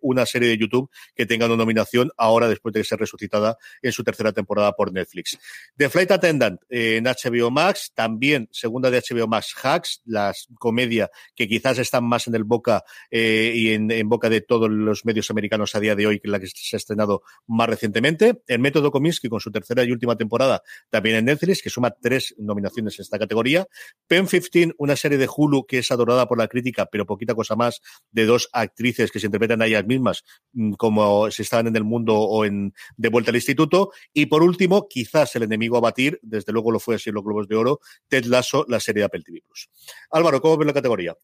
una 0.00 0.26
serie 0.26 0.48
de 0.48 0.58
YouTube 0.58 0.90
que 1.14 1.26
tenga 1.26 1.46
una 1.46 1.56
nominación 1.56 2.10
ahora 2.16 2.48
después 2.48 2.72
de 2.74 2.84
ser 2.84 2.98
resucitada 2.98 3.56
en 3.82 3.92
su 3.92 4.04
tercera 4.04 4.32
temporada 4.32 4.72
por 4.72 4.92
Netflix. 4.92 5.38
The 5.76 5.88
Flight 5.88 6.10
Attendant 6.10 6.60
eh, 6.68 6.96
en 6.96 7.04
HBO 7.04 7.50
Max, 7.50 7.92
también 7.94 8.48
segunda 8.50 8.90
de 8.90 9.00
HBO 9.00 9.26
Max 9.26 9.54
Hacks, 9.62 10.02
la 10.04 10.34
comedia 10.58 11.10
que 11.34 11.48
quizás 11.48 11.78
están 11.78 12.04
más 12.04 12.26
en 12.26 12.34
el 12.34 12.44
boca 12.44 12.84
eh, 13.10 13.52
y 13.54 13.72
en, 13.72 13.90
en, 13.90 14.08
boca 14.08 14.28
de 14.28 14.40
todos 14.40 14.70
los 14.70 15.04
medios 15.04 15.30
americanos 15.30 15.74
a 15.74 15.80
día 15.80 15.94
de 15.94 16.06
hoy 16.06 16.20
que 16.20 16.28
la 16.28 16.40
que 16.40 16.46
se 16.46 16.76
ha 16.76 16.78
estrenado 16.78 17.22
más 17.46 17.68
recientemente. 17.68 18.42
El 18.46 18.58
método 18.58 18.90
Kominsky 18.90 19.28
con 19.28 19.40
su 19.40 19.50
tercera 19.50 19.82
y 19.84 19.92
última 19.92 20.16
temporada 20.16 20.57
también 20.90 21.16
en 21.16 21.24
Netflix, 21.26 21.62
que 21.62 21.70
suma 21.70 21.90
tres 21.90 22.34
nominaciones 22.38 22.98
en 22.98 23.02
esta 23.02 23.18
categoría. 23.18 23.66
Pen 24.06 24.26
15, 24.26 24.74
una 24.78 24.96
serie 24.96 25.18
de 25.18 25.28
Hulu 25.34 25.66
que 25.66 25.78
es 25.78 25.90
adorada 25.90 26.26
por 26.26 26.38
la 26.38 26.48
crítica, 26.48 26.86
pero 26.86 27.06
poquita 27.06 27.34
cosa 27.34 27.56
más, 27.56 27.80
de 28.10 28.26
dos 28.26 28.48
actrices 28.52 29.10
que 29.10 29.20
se 29.20 29.26
interpretan 29.26 29.62
a 29.62 29.66
ellas 29.66 29.86
mismas, 29.86 30.24
mm, 30.52 30.72
como 30.72 31.30
si 31.30 31.42
estaban 31.42 31.66
en 31.66 31.76
el 31.76 31.84
mundo 31.84 32.14
o 32.16 32.44
en 32.44 32.72
De 32.96 33.08
vuelta 33.08 33.30
al 33.30 33.36
instituto. 33.36 33.92
Y 34.12 34.26
por 34.26 34.42
último, 34.42 34.88
quizás 34.88 35.34
el 35.36 35.44
enemigo 35.44 35.76
a 35.76 35.80
batir, 35.80 36.18
desde 36.22 36.52
luego 36.52 36.72
lo 36.72 36.80
fue 36.80 36.96
así 36.96 37.10
en 37.10 37.14
los 37.14 37.24
Globos 37.24 37.48
de 37.48 37.56
Oro, 37.56 37.80
Ted 38.08 38.24
Lasso, 38.24 38.64
la 38.68 38.80
serie 38.80 39.00
de 39.00 39.04
Apple 39.06 39.22
TV 39.22 39.42
Plus. 39.46 39.68
Álvaro, 40.10 40.40
¿cómo 40.40 40.56
ves 40.56 40.66
la 40.66 40.72
categoría? 40.72 41.14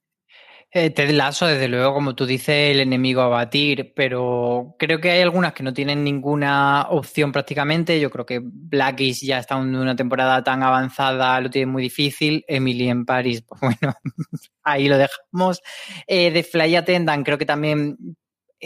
Eh, 0.76 0.90
Ted 0.90 1.10
Lasso, 1.12 1.46
desde 1.46 1.68
luego, 1.68 1.94
como 1.94 2.16
tú 2.16 2.26
dices, 2.26 2.72
el 2.72 2.80
enemigo 2.80 3.20
a 3.20 3.28
batir, 3.28 3.92
pero 3.94 4.74
creo 4.76 5.00
que 5.00 5.12
hay 5.12 5.20
algunas 5.20 5.52
que 5.52 5.62
no 5.62 5.72
tienen 5.72 6.02
ninguna 6.02 6.88
opción 6.90 7.30
prácticamente. 7.30 8.00
Yo 8.00 8.10
creo 8.10 8.26
que 8.26 8.40
Blackish 8.42 9.20
ya 9.24 9.38
está 9.38 9.56
en 9.56 9.76
una 9.76 9.94
temporada 9.94 10.42
tan 10.42 10.64
avanzada, 10.64 11.40
lo 11.40 11.48
tiene 11.48 11.70
muy 11.70 11.80
difícil. 11.84 12.44
Emily 12.48 12.88
en 12.88 13.04
Paris, 13.04 13.42
pues 13.42 13.60
bueno, 13.60 13.94
ahí 14.64 14.88
lo 14.88 14.98
dejamos. 14.98 15.62
Eh, 16.08 16.32
de 16.32 16.42
Fly 16.42 16.74
Attendant, 16.74 17.24
creo 17.24 17.38
que 17.38 17.46
también 17.46 17.96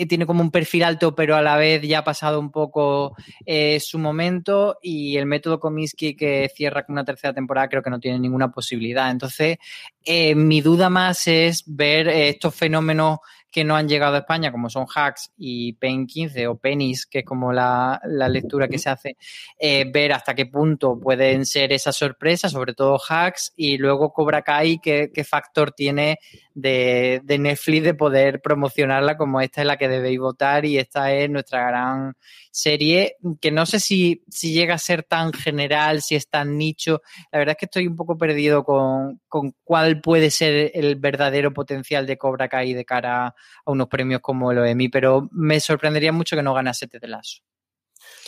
tiene 0.06 0.26
como 0.26 0.42
un 0.42 0.50
perfil 0.50 0.84
alto, 0.84 1.14
pero 1.14 1.36
a 1.36 1.42
la 1.42 1.56
vez 1.56 1.82
ya 1.82 2.00
ha 2.00 2.04
pasado 2.04 2.38
un 2.38 2.50
poco 2.50 3.16
eh, 3.46 3.80
su 3.80 3.98
momento 3.98 4.78
y 4.82 5.16
el 5.16 5.26
método 5.26 5.58
Comiskey 5.58 6.14
que 6.14 6.50
cierra 6.54 6.84
con 6.84 6.94
una 6.94 7.04
tercera 7.04 7.34
temporada 7.34 7.68
creo 7.68 7.82
que 7.82 7.90
no 7.90 8.00
tiene 8.00 8.18
ninguna 8.18 8.50
posibilidad. 8.50 9.10
Entonces, 9.10 9.58
eh, 10.04 10.34
mi 10.34 10.60
duda 10.60 10.90
más 10.90 11.26
es 11.26 11.64
ver 11.66 12.08
estos 12.08 12.54
fenómenos 12.54 13.18
que 13.50 13.64
no 13.64 13.76
han 13.76 13.88
llegado 13.88 14.16
a 14.16 14.20
España, 14.20 14.52
como 14.52 14.68
son 14.68 14.86
Hacks 14.94 15.32
y 15.36 15.72
Pen 15.74 16.06
15 16.06 16.46
o 16.48 16.56
Pennies, 16.56 17.06
que 17.06 17.20
es 17.20 17.24
como 17.24 17.52
la, 17.52 18.00
lectura 18.04 18.68
que 18.68 18.78
se 18.78 18.90
hace, 18.90 19.16
eh, 19.58 19.90
ver 19.90 20.12
hasta 20.12 20.34
qué 20.34 20.46
punto 20.46 20.98
pueden 21.00 21.46
ser 21.46 21.72
esas 21.72 21.96
sorpresas, 21.96 22.52
sobre 22.52 22.74
todo 22.74 22.98
Hacks, 23.08 23.52
y 23.56 23.78
luego 23.78 24.12
Cobra 24.12 24.42
Kai, 24.42 24.78
qué, 24.78 25.10
qué 25.12 25.24
factor 25.24 25.72
tiene 25.72 26.18
de, 26.54 27.20
de, 27.24 27.38
Netflix 27.38 27.84
de 27.84 27.94
poder 27.94 28.40
promocionarla 28.42 29.16
como 29.16 29.40
esta 29.40 29.60
es 29.62 29.66
la 29.66 29.76
que 29.76 29.88
debéis 29.88 30.18
votar 30.18 30.64
y 30.64 30.76
esta 30.78 31.12
es 31.12 31.30
nuestra 31.30 31.68
gran 31.68 32.16
serie, 32.50 33.16
que 33.40 33.52
no 33.52 33.64
sé 33.66 33.78
si, 33.78 34.24
si 34.28 34.52
llega 34.52 34.74
a 34.74 34.78
ser 34.78 35.04
tan 35.04 35.32
general, 35.32 36.02
si 36.02 36.16
es 36.16 36.28
tan 36.28 36.58
nicho. 36.58 37.00
La 37.30 37.38
verdad 37.38 37.52
es 37.52 37.58
que 37.58 37.66
estoy 37.66 37.86
un 37.86 37.96
poco 37.96 38.18
perdido 38.18 38.64
con, 38.64 39.20
con 39.28 39.54
cuál 39.62 40.00
puede 40.00 40.30
ser 40.30 40.72
el 40.74 40.96
verdadero 40.96 41.52
potencial 41.52 42.06
de 42.06 42.18
Cobra 42.18 42.48
Kai 42.48 42.72
de 42.72 42.84
cara 42.84 43.26
a 43.28 43.34
unos 43.66 43.88
premios 43.88 44.20
como 44.20 44.52
el 44.52 44.58
OEMI, 44.58 44.88
pero 44.88 45.28
me 45.32 45.60
sorprendería 45.60 46.12
mucho 46.12 46.36
que 46.36 46.42
no 46.42 46.54
ganase 46.54 46.86
Ted 46.86 47.04
Lasso. 47.04 47.42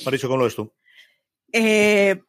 Maricho, 0.05 0.29
¿cómo 0.29 0.38
lo 0.38 0.44
ves 0.44 0.57
tú? 0.57 0.73
Eh, 1.53 2.20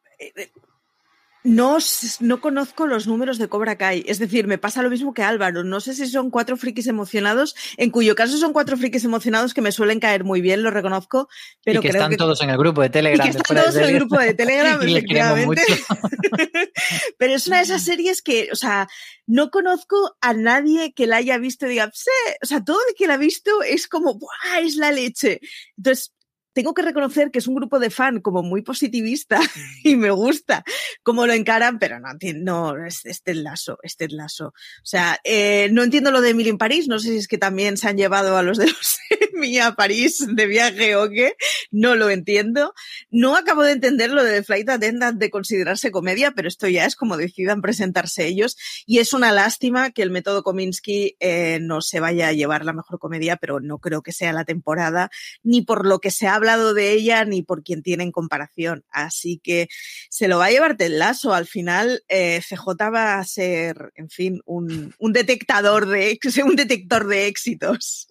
no, 1.44 1.78
no 2.20 2.40
conozco 2.40 2.86
los 2.86 3.06
números 3.06 3.38
de 3.38 3.48
Cobra 3.48 3.76
Kai. 3.76 4.04
Es 4.06 4.18
decir, 4.18 4.46
me 4.46 4.58
pasa 4.58 4.82
lo 4.82 4.90
mismo 4.90 5.12
que 5.12 5.22
Álvaro. 5.22 5.64
No 5.64 5.80
sé 5.80 5.94
si 5.94 6.06
son 6.06 6.30
cuatro 6.30 6.56
frikis 6.56 6.86
emocionados, 6.86 7.56
en 7.76 7.90
cuyo 7.90 8.14
caso 8.14 8.36
son 8.36 8.52
cuatro 8.52 8.76
frikis 8.76 9.04
emocionados 9.04 9.52
que 9.54 9.60
me 9.60 9.72
suelen 9.72 9.98
caer 9.98 10.24
muy 10.24 10.40
bien, 10.40 10.62
lo 10.62 10.70
reconozco. 10.70 11.28
Pero 11.64 11.80
y 11.80 11.82
que 11.82 11.88
creo 11.88 12.02
están 12.02 12.16
todos 12.16 12.40
en 12.42 12.50
el 12.50 12.58
grupo 12.58 12.82
de 12.82 12.90
Telegram. 12.90 13.26
Y 13.26 13.30
que 13.30 13.36
están 13.36 13.56
todos 13.56 13.76
en 13.76 13.84
el 13.84 13.94
grupo 13.94 14.18
de 14.18 14.34
Telegram, 14.42 14.80
efectivamente. 14.82 15.62
pero 17.18 17.34
es 17.34 17.46
una 17.46 17.58
de 17.58 17.62
esas 17.64 17.84
series 17.84 18.22
que, 18.22 18.48
o 18.52 18.56
sea, 18.56 18.88
no 19.26 19.50
conozco 19.50 20.16
a 20.20 20.34
nadie 20.34 20.92
que 20.94 21.06
la 21.06 21.16
haya 21.16 21.38
visto 21.38 21.66
y 21.66 21.70
diga, 21.70 21.90
sí, 21.92 22.10
o 22.42 22.46
sea, 22.46 22.62
todo 22.62 22.78
el 22.88 22.94
que 22.94 23.06
la 23.06 23.14
ha 23.14 23.18
visto 23.18 23.62
es 23.62 23.88
como, 23.88 24.14
¡buah! 24.14 24.60
Es 24.60 24.76
la 24.76 24.92
leche. 24.92 25.40
Entonces, 25.76 26.12
tengo 26.52 26.74
que 26.74 26.82
reconocer 26.82 27.30
que 27.30 27.38
es 27.38 27.46
un 27.46 27.54
grupo 27.54 27.78
de 27.78 27.90
fan 27.90 28.20
como 28.20 28.42
muy 28.42 28.62
positivista 28.62 29.40
y 29.84 29.96
me 29.96 30.10
gusta 30.10 30.64
cómo 31.02 31.26
lo 31.26 31.32
encaran, 31.32 31.78
pero 31.78 32.00
no 32.00 32.10
entiendo, 32.10 32.74
no, 32.74 32.86
este 32.86 33.10
es 33.32 33.36
lazo, 33.36 33.78
este 33.82 34.06
es 34.06 34.12
lazo. 34.12 34.48
O 34.48 34.84
sea, 34.84 35.18
eh, 35.24 35.68
no 35.72 35.82
entiendo 35.82 36.10
lo 36.10 36.20
de 36.20 36.30
Emily 36.30 36.50
en 36.50 36.58
París, 36.58 36.88
no 36.88 36.98
sé 36.98 37.08
si 37.08 37.16
es 37.16 37.28
que 37.28 37.38
también 37.38 37.76
se 37.76 37.88
han 37.88 37.96
llevado 37.96 38.36
a 38.36 38.42
los 38.42 38.58
de 38.58 38.66
los 38.66 38.98
Emmy 39.10 39.58
a 39.58 39.74
París 39.74 40.26
de 40.28 40.46
viaje 40.46 40.96
o 40.96 41.08
qué, 41.08 41.36
no 41.70 41.94
lo 41.94 42.10
entiendo. 42.10 42.74
No 43.10 43.36
acabo 43.36 43.62
de 43.62 43.72
entender 43.72 44.10
lo 44.10 44.22
de 44.22 44.42
Flight 44.42 44.68
Attendant 44.68 45.18
de 45.18 45.30
considerarse 45.30 45.90
comedia, 45.90 46.32
pero 46.32 46.48
esto 46.48 46.68
ya 46.68 46.84
es 46.84 46.96
como 46.96 47.16
decidan 47.16 47.62
presentarse 47.62 48.26
ellos 48.26 48.56
y 48.86 48.98
es 48.98 49.12
una 49.12 49.32
lástima 49.32 49.90
que 49.90 50.02
el 50.02 50.10
método 50.10 50.42
Kominsky 50.42 51.16
eh, 51.20 51.58
no 51.60 51.80
se 51.80 52.00
vaya 52.00 52.28
a 52.28 52.32
llevar 52.32 52.64
la 52.64 52.72
mejor 52.72 52.98
comedia, 52.98 53.36
pero 53.36 53.60
no 53.60 53.78
creo 53.78 54.02
que 54.02 54.12
sea 54.12 54.32
la 54.32 54.44
temporada, 54.44 55.10
ni 55.42 55.62
por 55.62 55.86
lo 55.86 56.00
que 56.00 56.10
se 56.10 56.26
ha 56.26 56.34
hablado 56.42 56.74
de 56.74 56.92
ella 56.92 57.24
ni 57.24 57.42
por 57.42 57.62
quien 57.62 57.82
tiene 57.82 58.04
en 58.04 58.12
comparación. 58.12 58.84
Así 58.90 59.40
que 59.42 59.68
se 60.10 60.28
lo 60.28 60.38
va 60.38 60.46
a 60.46 60.50
llevar 60.50 60.76
Ted 60.76 60.90
Lasso. 60.90 61.32
Al 61.32 61.46
final, 61.46 62.02
eh, 62.08 62.40
CJ 62.46 62.90
va 62.92 63.18
a 63.18 63.24
ser, 63.24 63.92
en 63.94 64.10
fin, 64.10 64.40
un, 64.44 64.94
un 64.98 65.12
detectador 65.12 65.86
de, 65.86 66.18
un 66.44 66.56
detector 66.56 67.06
de 67.06 67.26
éxitos. 67.26 68.08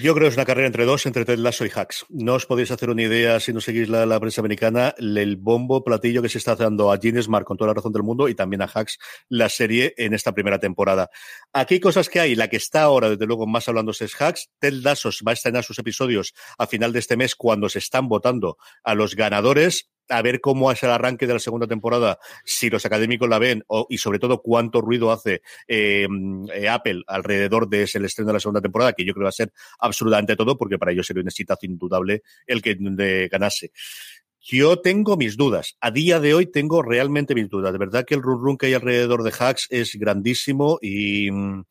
Yo 0.00 0.14
creo 0.14 0.24
que 0.24 0.28
es 0.30 0.36
una 0.36 0.46
carrera 0.46 0.66
entre 0.66 0.86
dos, 0.86 1.04
entre 1.04 1.26
Ted 1.26 1.36
Lasso 1.36 1.66
y 1.66 1.70
Hacks. 1.74 2.06
No 2.08 2.34
os 2.34 2.46
podéis 2.46 2.70
hacer 2.70 2.88
una 2.88 3.02
idea 3.02 3.38
si 3.40 3.52
no 3.52 3.60
seguís 3.60 3.90
la, 3.90 4.06
la, 4.06 4.18
prensa 4.18 4.40
americana, 4.40 4.94
el 4.96 5.36
bombo 5.36 5.84
platillo 5.84 6.22
que 6.22 6.30
se 6.30 6.38
está 6.38 6.56
dando 6.56 6.90
a 6.90 6.96
Gene 6.96 7.20
Smart 7.20 7.44
con 7.44 7.58
toda 7.58 7.68
la 7.68 7.74
razón 7.74 7.92
del 7.92 8.02
mundo 8.02 8.26
y 8.30 8.34
también 8.34 8.62
a 8.62 8.70
Hacks 8.72 8.98
la 9.28 9.50
serie 9.50 9.92
en 9.98 10.14
esta 10.14 10.32
primera 10.32 10.58
temporada. 10.58 11.10
Aquí 11.52 11.78
cosas 11.78 12.08
que 12.08 12.20
hay. 12.20 12.34
La 12.34 12.48
que 12.48 12.56
está 12.56 12.84
ahora, 12.84 13.10
desde 13.10 13.26
luego, 13.26 13.46
más 13.46 13.68
hablándose 13.68 14.06
es 14.06 14.18
Hacks. 14.18 14.48
Ted 14.60 14.72
Lasso 14.82 15.10
va 15.26 15.32
a 15.32 15.34
estrenar 15.34 15.62
sus 15.62 15.78
episodios 15.78 16.32
a 16.56 16.66
final 16.66 16.94
de 16.94 16.98
este 16.98 17.18
mes 17.18 17.34
cuando 17.34 17.68
se 17.68 17.78
están 17.78 18.08
votando 18.08 18.56
a 18.82 18.94
los 18.94 19.14
ganadores 19.14 19.90
a 20.08 20.22
ver 20.22 20.40
cómo 20.40 20.70
es 20.70 20.82
el 20.82 20.90
arranque 20.90 21.26
de 21.26 21.34
la 21.34 21.38
segunda 21.38 21.66
temporada, 21.66 22.18
si 22.44 22.70
los 22.70 22.84
académicos 22.84 23.28
la 23.28 23.38
ven 23.38 23.64
y 23.88 23.98
sobre 23.98 24.18
todo 24.18 24.42
cuánto 24.42 24.80
ruido 24.80 25.12
hace 25.12 25.42
eh, 25.66 26.06
eh, 26.52 26.68
Apple 26.68 27.02
alrededor 27.06 27.68
de 27.68 27.84
ese 27.84 27.98
el 27.98 28.04
estreno 28.04 28.28
de 28.28 28.34
la 28.34 28.40
segunda 28.40 28.60
temporada, 28.60 28.92
que 28.92 29.04
yo 29.04 29.14
creo 29.14 29.24
va 29.24 29.30
a 29.30 29.32
ser 29.32 29.52
absolutamente 29.78 30.36
todo, 30.36 30.56
porque 30.56 30.78
para 30.78 30.92
ellos 30.92 31.06
sería 31.06 31.22
un 31.22 31.28
exitazo 31.28 31.66
indudable 31.66 32.22
el 32.46 32.62
que 32.62 32.76
de, 32.78 33.28
ganase. 33.28 33.72
Yo 34.40 34.80
tengo 34.80 35.16
mis 35.16 35.36
dudas. 35.36 35.76
A 35.80 35.92
día 35.92 36.18
de 36.18 36.34
hoy 36.34 36.46
tengo 36.46 36.82
realmente 36.82 37.34
mis 37.34 37.48
dudas. 37.48 37.72
De 37.72 37.78
verdad 37.78 38.04
que 38.04 38.16
el 38.16 38.22
run 38.22 38.42
run 38.42 38.58
que 38.58 38.66
hay 38.66 38.74
alrededor 38.74 39.22
de 39.22 39.32
Hacks 39.38 39.68
es 39.70 39.94
grandísimo 39.94 40.78
y 40.82 41.30
mm, 41.30 41.62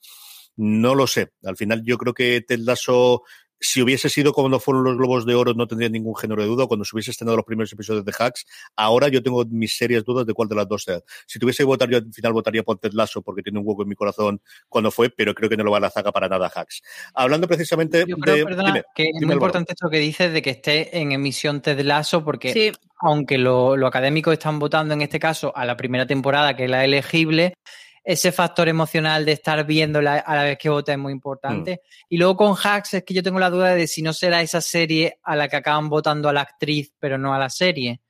no 0.56 0.96
lo 0.96 1.06
sé. 1.06 1.32
Al 1.44 1.58
final 1.58 1.84
yo 1.84 1.98
creo 1.98 2.13
que 2.13 2.41
Ted 2.41 2.60
Lasso 2.60 3.24
si 3.62 3.82
hubiese 3.82 4.10
sido 4.10 4.34
como 4.34 4.50
no 4.50 4.60
fueron 4.60 4.84
los 4.84 4.97
Globos 4.97 5.26
de 5.26 5.36
Oro, 5.36 5.54
no 5.54 5.67
tendría 5.67 5.88
ningún 5.88 6.15
género 6.15 6.41
de 6.41 6.47
duda. 6.47 6.65
Cuando 6.65 6.84
se 6.84 6.95
hubiese 6.95 7.12
estrenado 7.12 7.38
los 7.38 7.45
primeros 7.45 7.71
episodios 7.71 8.04
de 8.04 8.12
Hacks, 8.17 8.45
ahora 8.76 9.08
yo 9.08 9.21
tengo 9.21 9.45
mis 9.45 9.78
serias 9.78 10.04
dudas 10.04 10.26
de 10.26 10.34
cuál 10.34 10.50
de 10.50 10.56
las 10.56 10.67
dos 10.67 10.84
sea. 10.84 11.00
Si 11.28 11.38
tuviese 11.38 11.63
que 11.63 11.67
votar, 11.67 11.89
yo 11.89 11.97
al 11.97 12.12
final 12.12 12.34
votaría 12.34 12.63
por 12.63 12.80
Ted 12.80 12.93
Lasso 12.93 13.21
porque 13.21 13.43
tiene 13.43 13.60
un 13.60 13.67
hueco 13.67 13.84
en 13.84 13.89
mi 13.89 13.95
corazón 13.95 14.41
cuando 14.67 14.89
fue, 14.89 15.12
pero 15.12 15.36
creo 15.36 15.47
que 15.47 15.58
no 15.58 15.63
lo 15.63 15.71
va 15.71 15.78
a 15.78 15.82
la 15.82 15.91
zaga 15.91 16.12
para 16.12 16.28
nada 16.28 16.52
Hacks. 16.54 16.82
Hablando 17.13 17.47
precisamente 17.47 18.04
yo 18.08 18.17
creo, 18.17 18.36
de. 18.36 18.45
Perdona, 18.45 18.84
que 18.95 19.04
es 19.04 19.26
muy 19.26 19.34
importante 19.34 19.74
esto 19.74 19.89
que 19.89 20.00
dices 20.00 20.34
de 20.34 20.41
que 20.41 20.50
esté 20.50 20.97
en 20.97 21.12
emisión 21.12 21.62
Ted 21.62 21.80
Lasso 21.82 22.24
porque. 22.26 22.54
Sí. 22.54 22.71
Aunque 23.04 23.39
lo, 23.39 23.78
lo 23.78 23.88
académicos 23.88 24.34
están 24.34 24.60
votando 24.60 24.93
en 24.93 25.02
este 25.02 25.19
caso 25.19 25.52
a 25.56 25.65
la 25.65 25.76
primera 25.76 26.06
temporada, 26.06 26.56
que 26.56 26.65
es 26.65 26.69
la 26.69 26.86
elegible, 26.86 27.56
ese 28.04 28.32
factor 28.32 28.68
emocional 28.68 29.26
de 29.26 29.34
estar 29.34 29.66
viéndola 29.66 30.18
a 30.18 30.36
la 30.36 30.44
vez 30.44 30.58
que 30.58 30.70
vota 30.70 30.92
es 30.92 30.98
muy 30.98 31.14
importante. 31.14 31.82
Y 32.10 32.18
luego 32.18 32.36
con 32.36 32.56
Hacks 32.56 32.96
es 32.96 33.04
que 33.04 33.14
yo 33.14 33.22
tengo 33.22 33.40
la 33.40 33.50
duda 33.50 33.76
de 33.76 33.88
si 33.88 34.02
no 34.02 34.14
será 34.14 34.42
esa 34.42 34.62
serie 34.62 35.20
a 35.24 35.36
la 35.36 35.48
que 35.48 35.58
acaban 35.58 35.90
votando 35.90 36.28
a 36.28 36.34
la 36.34 36.42
actriz, 36.42 36.94
pero 37.00 37.18
no 37.18 37.34
a 37.34 37.40
la 37.40 37.50
serie. 37.50 38.02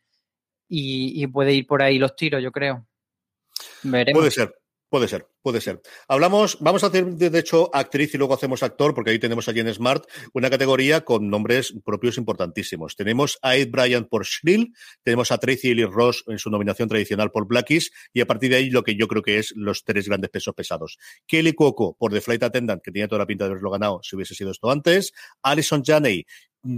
Y, 0.67 1.21
y 1.21 1.27
puede 1.27 1.53
ir 1.53 1.67
por 1.67 1.81
ahí 1.81 1.99
los 1.99 2.15
tiros, 2.15 2.41
yo 2.41 2.51
creo. 2.51 2.87
Veremos. 3.83 4.21
Puede 4.21 4.31
ser. 4.31 4.60
Puede 4.91 5.07
ser, 5.07 5.25
puede 5.41 5.61
ser. 5.61 5.81
Hablamos, 6.09 6.57
vamos 6.59 6.83
a 6.83 6.87
hacer 6.87 7.05
de 7.05 7.39
hecho 7.39 7.73
actriz 7.73 8.13
y 8.13 8.17
luego 8.17 8.33
hacemos 8.33 8.61
actor, 8.61 8.93
porque 8.93 9.11
ahí 9.11 9.19
tenemos 9.19 9.47
a 9.47 9.53
Jen 9.53 9.73
Smart, 9.73 10.03
una 10.33 10.49
categoría 10.49 11.05
con 11.05 11.29
nombres 11.29 11.73
propios 11.85 12.17
importantísimos. 12.17 12.97
Tenemos 12.97 13.39
a 13.41 13.55
Ed 13.55 13.69
Bryant 13.71 14.09
por 14.09 14.25
Shrill, 14.25 14.73
tenemos 15.01 15.31
a 15.31 15.37
Tracy 15.37 15.69
Ellis 15.69 15.89
Ross 15.89 16.25
en 16.27 16.39
su 16.39 16.49
nominación 16.49 16.89
tradicional 16.89 17.31
por 17.31 17.47
Blackies, 17.47 17.89
y 18.11 18.19
a 18.19 18.25
partir 18.25 18.49
de 18.49 18.57
ahí 18.57 18.69
lo 18.69 18.83
que 18.83 18.97
yo 18.97 19.07
creo 19.07 19.21
que 19.21 19.39
es 19.39 19.53
los 19.55 19.85
tres 19.85 20.09
grandes 20.09 20.29
pesos 20.29 20.53
pesados. 20.53 20.97
Kelly 21.25 21.53
Cuoco 21.53 21.95
por 21.97 22.11
The 22.11 22.19
Flight 22.19 22.43
Attendant, 22.43 22.81
que 22.83 22.91
tenía 22.91 23.07
toda 23.07 23.19
la 23.19 23.27
pinta 23.27 23.45
de 23.45 23.51
haberlo 23.51 23.71
ganado 23.71 24.01
si 24.03 24.17
hubiese 24.17 24.35
sido 24.35 24.51
esto 24.51 24.69
antes. 24.69 25.13
Alison 25.41 25.83
Janney 25.85 26.25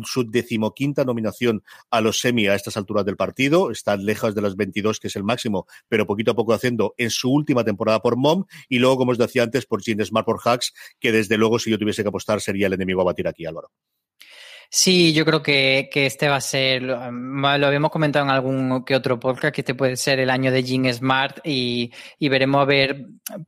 su 0.03 0.29
decimoquinta 0.29 1.03
nominación 1.03 1.63
a 1.89 2.01
los 2.01 2.19
semi 2.19 2.47
a 2.47 2.55
estas 2.55 2.77
alturas 2.77 3.05
del 3.05 3.17
partido. 3.17 3.71
Está 3.71 3.97
lejos 3.97 4.35
de 4.35 4.41
las 4.41 4.55
22, 4.55 4.99
que 4.99 5.07
es 5.07 5.15
el 5.15 5.23
máximo, 5.23 5.67
pero 5.87 6.05
poquito 6.05 6.31
a 6.31 6.35
poco 6.35 6.53
haciendo 6.53 6.93
en 6.97 7.09
su 7.09 7.31
última 7.31 7.63
temporada 7.63 7.99
por 7.99 8.17
Mom. 8.17 8.45
Y 8.69 8.79
luego, 8.79 8.97
como 8.97 9.11
os 9.11 9.17
decía 9.17 9.43
antes, 9.43 9.65
por 9.65 9.81
Gene 9.83 10.05
Smart 10.05 10.25
por 10.25 10.39
Hacks, 10.43 10.73
que 10.99 11.11
desde 11.11 11.37
luego, 11.37 11.59
si 11.59 11.71
yo 11.71 11.77
tuviese 11.77 12.03
que 12.03 12.09
apostar, 12.09 12.41
sería 12.41 12.67
el 12.67 12.73
enemigo 12.73 13.01
a 13.01 13.05
batir 13.05 13.27
aquí, 13.27 13.45
Álvaro. 13.45 13.71
Sí, 14.75 15.13
yo 15.13 15.23
creo 15.23 15.43
que, 15.43 15.87
que, 15.91 16.07
este 16.07 16.27
va 16.27 16.37
a 16.37 16.41
ser, 16.41 16.81
lo, 16.81 16.95
habíamos 16.97 17.91
comentado 17.91 18.25
en 18.25 18.31
algún 18.31 18.83
que 18.83 18.95
otro 18.95 19.19
podcast, 19.19 19.53
que 19.53 19.61
este 19.61 19.75
puede 19.75 19.97
ser 19.97 20.19
el 20.19 20.31
año 20.31 20.51
de 20.51 20.63
Gene 20.63 20.91
Smart 20.91 21.41
y, 21.43 21.91
y 22.17 22.29
veremos 22.29 22.61
a 22.61 22.65
ver 22.65 22.97
mm, 22.97 23.43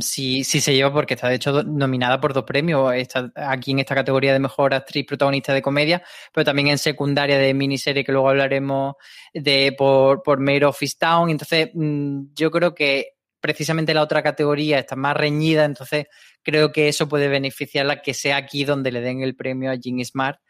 si, 0.00 0.44
si, 0.44 0.60
se 0.60 0.74
lleva, 0.74 0.92
porque 0.92 1.14
está 1.14 1.28
de 1.28 1.36
hecho 1.36 1.62
nominada 1.62 2.20
por 2.20 2.32
dos 2.32 2.44
premios, 2.44 2.94
está 2.94 3.30
aquí 3.34 3.72
en 3.72 3.80
esta 3.80 3.94
categoría 3.94 4.32
de 4.32 4.38
mejor 4.38 4.74
actriz 4.74 5.06
protagonista 5.06 5.52
de 5.52 5.62
comedia, 5.62 6.02
pero 6.32 6.44
también 6.44 6.68
en 6.68 6.78
secundaria 6.78 7.38
de 7.38 7.54
miniserie, 7.54 8.04
que 8.04 8.12
luego 8.12 8.30
hablaremos 8.30 8.94
de 9.34 9.74
por, 9.76 10.22
por 10.22 10.40
Mayor 10.40 10.64
of 10.64 10.80
Town. 10.98 11.30
Entonces, 11.30 11.70
mm, 11.74 12.26
yo 12.34 12.50
creo 12.50 12.74
que 12.74 13.16
precisamente 13.40 13.94
la 13.94 14.02
otra 14.02 14.22
categoría 14.22 14.78
está 14.78 14.96
más 14.96 15.16
reñida, 15.16 15.64
entonces 15.64 16.06
creo 16.42 16.72
que 16.72 16.88
eso 16.88 17.08
puede 17.08 17.28
beneficiarla 17.28 18.02
que 18.02 18.14
sea 18.14 18.36
aquí 18.38 18.64
donde 18.64 18.90
le 18.90 19.00
den 19.00 19.20
el 19.22 19.36
premio 19.36 19.70
a 19.70 19.74
Jean 19.76 20.04
Smart. 20.04 20.40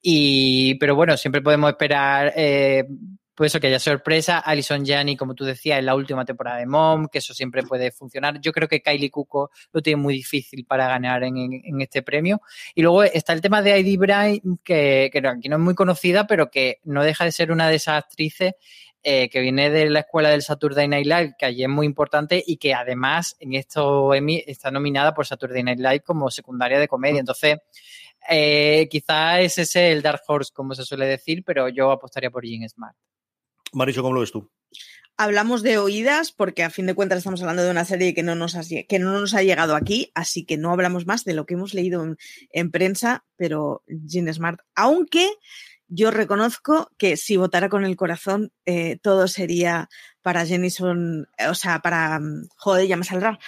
Y, 0.00 0.76
pero 0.76 0.94
bueno, 0.94 1.16
siempre 1.16 1.42
podemos 1.42 1.70
esperar 1.70 2.32
eh, 2.36 2.84
pues 3.36 3.52
eso, 3.52 3.60
que 3.60 3.66
haya 3.66 3.78
sorpresa. 3.78 4.38
Alison 4.38 4.84
Janney, 4.84 5.14
como 5.14 5.34
tú 5.34 5.44
decías, 5.44 5.78
en 5.78 5.84
la 5.84 5.94
última 5.94 6.24
temporada 6.24 6.56
de 6.56 6.64
Mom, 6.64 7.06
que 7.06 7.18
eso 7.18 7.34
siempre 7.34 7.62
puede 7.64 7.92
funcionar. 7.92 8.40
Yo 8.40 8.50
creo 8.50 8.66
que 8.66 8.80
Kylie 8.80 9.10
Cuoco 9.10 9.50
lo 9.72 9.82
tiene 9.82 10.00
muy 10.00 10.14
difícil 10.14 10.64
para 10.64 10.88
ganar 10.88 11.22
en, 11.22 11.80
este 11.82 12.02
premio. 12.02 12.40
Y 12.74 12.80
luego 12.80 13.02
está 13.02 13.34
el 13.34 13.42
tema 13.42 13.60
de 13.60 13.74
Heidi 13.74 13.98
Bryant, 13.98 14.42
que, 14.64 15.10
aquí 15.22 15.50
no 15.50 15.56
es 15.56 15.62
muy 15.62 15.74
conocida, 15.74 16.26
pero 16.26 16.50
que 16.50 16.80
no 16.84 17.04
deja 17.04 17.24
de 17.26 17.32
ser 17.32 17.52
una 17.52 17.68
de 17.68 17.76
esas 17.76 18.02
actrices 18.04 18.54
eh, 19.02 19.28
que 19.28 19.40
viene 19.40 19.68
de 19.68 19.90
la 19.90 20.00
escuela 20.00 20.30
del 20.30 20.40
Saturday 20.40 20.88
Night 20.88 21.06
Live, 21.06 21.34
que 21.38 21.44
allí 21.44 21.62
es 21.62 21.68
muy 21.68 21.84
importante 21.84 22.42
y 22.44 22.56
que 22.56 22.72
además 22.72 23.36
en 23.38 23.52
esto 23.52 24.14
Emmy 24.14 24.42
está 24.46 24.70
nominada 24.70 25.12
por 25.12 25.26
Saturday 25.26 25.62
Night 25.62 25.78
Live 25.78 26.00
como 26.00 26.30
secundaria 26.30 26.80
de 26.80 26.88
comedia. 26.88 27.20
Entonces, 27.20 27.58
eh, 28.30 28.88
quizás 28.90 29.40
ese 29.40 29.62
es 29.62 29.76
el 29.76 30.00
Dark 30.00 30.22
Horse, 30.26 30.52
como 30.54 30.74
se 30.74 30.84
suele 30.86 31.04
decir, 31.04 31.44
pero 31.44 31.68
yo 31.68 31.90
apostaría 31.90 32.30
por 32.30 32.42
Jean 32.42 32.66
Smart. 32.66 32.96
Maricho, 33.72 34.02
¿cómo 34.02 34.14
lo 34.14 34.20
ves 34.20 34.32
tú? 34.32 34.50
Hablamos 35.18 35.62
de 35.62 35.78
oídas 35.78 36.30
porque 36.32 36.62
a 36.62 36.70
fin 36.70 36.86
de 36.86 36.94
cuentas 36.94 37.18
estamos 37.18 37.40
hablando 37.40 37.62
de 37.62 37.70
una 37.70 37.86
serie 37.86 38.12
que 38.12 38.22
no 38.22 38.34
nos 38.34 38.54
ha, 38.54 38.60
que 38.62 38.98
no 38.98 39.18
nos 39.18 39.34
ha 39.34 39.42
llegado 39.42 39.74
aquí, 39.74 40.12
así 40.14 40.44
que 40.44 40.58
no 40.58 40.72
hablamos 40.72 41.06
más 41.06 41.24
de 41.24 41.32
lo 41.32 41.46
que 41.46 41.54
hemos 41.54 41.72
leído 41.72 42.04
en, 42.04 42.16
en 42.50 42.70
prensa, 42.70 43.24
pero 43.36 43.82
Jean 43.86 44.32
Smart, 44.32 44.60
aunque 44.74 45.30
yo 45.88 46.10
reconozco 46.10 46.90
que 46.98 47.16
si 47.16 47.36
votara 47.36 47.68
con 47.68 47.84
el 47.84 47.96
corazón, 47.96 48.52
eh, 48.64 48.98
todo 49.00 49.28
sería 49.28 49.88
para 50.20 50.44
Jenison, 50.44 51.28
o 51.48 51.54
sea, 51.54 51.80
para, 51.80 52.18
mm, 52.18 52.48
joder, 52.56 52.86
ya 52.86 52.96
me 52.96 53.04
saldrá. 53.04 53.38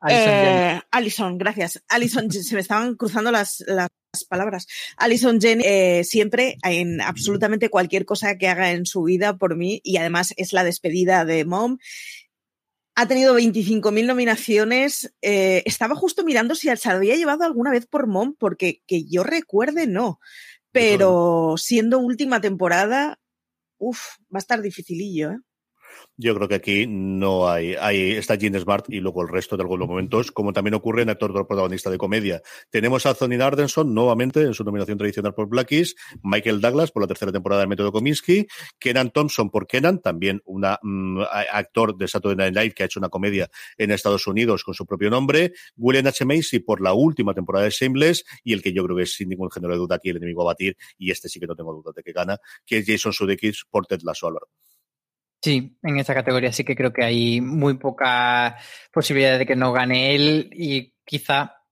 Alison, 0.00 1.34
eh, 1.34 1.36
gracias. 1.38 1.82
Alison, 1.88 2.30
se 2.30 2.54
me 2.54 2.60
estaban 2.60 2.94
cruzando 2.94 3.30
las, 3.30 3.62
las 3.66 3.88
palabras. 4.28 4.66
Alison 4.98 5.40
Jenny, 5.40 5.64
eh, 5.66 6.04
siempre 6.04 6.58
en 6.62 7.00
absolutamente 7.00 7.70
cualquier 7.70 8.04
cosa 8.04 8.36
que 8.36 8.48
haga 8.48 8.72
en 8.72 8.84
su 8.84 9.02
vida 9.02 9.38
por 9.38 9.56
mí, 9.56 9.80
y 9.82 9.96
además 9.96 10.34
es 10.36 10.52
la 10.52 10.64
despedida 10.64 11.24
de 11.24 11.44
Mom. 11.46 11.78
Ha 12.94 13.08
tenido 13.08 13.34
25.000 13.34 14.06
nominaciones. 14.06 15.14
Eh, 15.22 15.62
estaba 15.64 15.94
justo 15.94 16.24
mirando 16.24 16.54
si 16.54 16.68
se 16.76 16.90
había 16.90 17.16
llevado 17.16 17.44
alguna 17.44 17.70
vez 17.70 17.86
por 17.86 18.06
Mom, 18.06 18.34
porque 18.38 18.82
que 18.86 19.04
yo 19.04 19.24
recuerde, 19.24 19.86
no. 19.86 20.20
Pero 20.72 21.54
siendo 21.56 21.98
última 21.98 22.40
temporada, 22.42 23.18
uff, 23.78 24.16
va 24.24 24.36
a 24.36 24.38
estar 24.38 24.60
dificilillo, 24.60 25.32
¿eh? 25.32 25.38
Yo 26.16 26.34
creo 26.34 26.48
que 26.48 26.54
aquí 26.56 26.86
no 26.86 27.48
hay, 27.48 27.74
hay 27.74 28.12
está 28.12 28.36
Gene 28.36 28.58
Smart 28.60 28.86
y 28.88 29.00
luego 29.00 29.22
el 29.22 29.28
resto 29.28 29.56
de 29.56 29.62
algunos 29.62 29.88
momentos, 29.88 30.30
como 30.30 30.52
también 30.52 30.74
ocurre 30.74 31.02
en 31.02 31.10
actor 31.10 31.32
protagonista 31.46 31.90
de 31.90 31.98
comedia. 31.98 32.42
Tenemos 32.70 33.06
a 33.06 33.10
Anthony 33.10 33.40
Ardenson 33.40 33.94
nuevamente 33.94 34.42
en 34.42 34.54
su 34.54 34.64
nominación 34.64 34.98
tradicional 34.98 35.34
por 35.34 35.48
Blackies, 35.48 35.94
Michael 36.22 36.60
Douglas 36.60 36.90
por 36.90 37.02
la 37.02 37.06
tercera 37.06 37.32
temporada 37.32 37.62
de 37.62 37.66
Método 37.66 37.92
Kominsky, 37.92 38.46
Kenan 38.78 39.10
Thompson 39.10 39.50
por 39.50 39.66
Kenan, 39.66 40.00
también 40.00 40.42
un 40.44 40.62
mm, 40.62 41.22
actor 41.52 41.96
de 41.96 42.08
Saturday 42.08 42.36
Night 42.36 42.56
Live 42.56 42.74
que 42.74 42.82
ha 42.82 42.86
hecho 42.86 43.00
una 43.00 43.08
comedia 43.08 43.50
en 43.78 43.90
Estados 43.90 44.26
Unidos 44.26 44.64
con 44.64 44.74
su 44.74 44.86
propio 44.86 45.10
nombre, 45.10 45.52
William 45.76 46.06
H. 46.06 46.24
Macy 46.24 46.60
por 46.60 46.80
la 46.80 46.92
última 46.94 47.34
temporada 47.34 47.64
de 47.64 47.70
Shameless 47.70 48.24
y 48.44 48.52
el 48.52 48.62
que 48.62 48.72
yo 48.72 48.84
creo 48.84 48.96
que 48.96 49.04
es 49.04 49.14
sin 49.14 49.28
ningún 49.28 49.50
género 49.50 49.72
de 49.74 49.78
duda 49.78 49.96
aquí 49.96 50.10
el 50.10 50.16
enemigo 50.16 50.42
a 50.42 50.46
batir, 50.46 50.76
y 50.98 51.10
este 51.10 51.28
sí 51.28 51.40
que 51.40 51.46
no 51.46 51.54
tengo 51.54 51.72
duda 51.72 51.92
de 51.94 52.02
que 52.02 52.12
gana, 52.12 52.38
que 52.66 52.78
es 52.78 52.86
Jason 52.86 53.12
Sudeikis 53.12 53.64
por 53.70 53.86
Ted 53.86 54.00
Lasso, 54.02 54.26
Álvaro. 54.26 54.48
Sí, 55.42 55.76
en 55.82 55.98
esta 55.98 56.14
categoría 56.14 56.52
sí 56.52 56.62
que 56.62 56.76
creo 56.76 56.92
que 56.92 57.04
hay 57.04 57.40
muy 57.40 57.74
poca 57.74 58.56
posibilidad 58.92 59.38
de 59.38 59.46
que 59.46 59.56
no 59.56 59.72
gane 59.72 60.14
él 60.14 60.50
y 60.52 60.94
quizá 61.04 61.62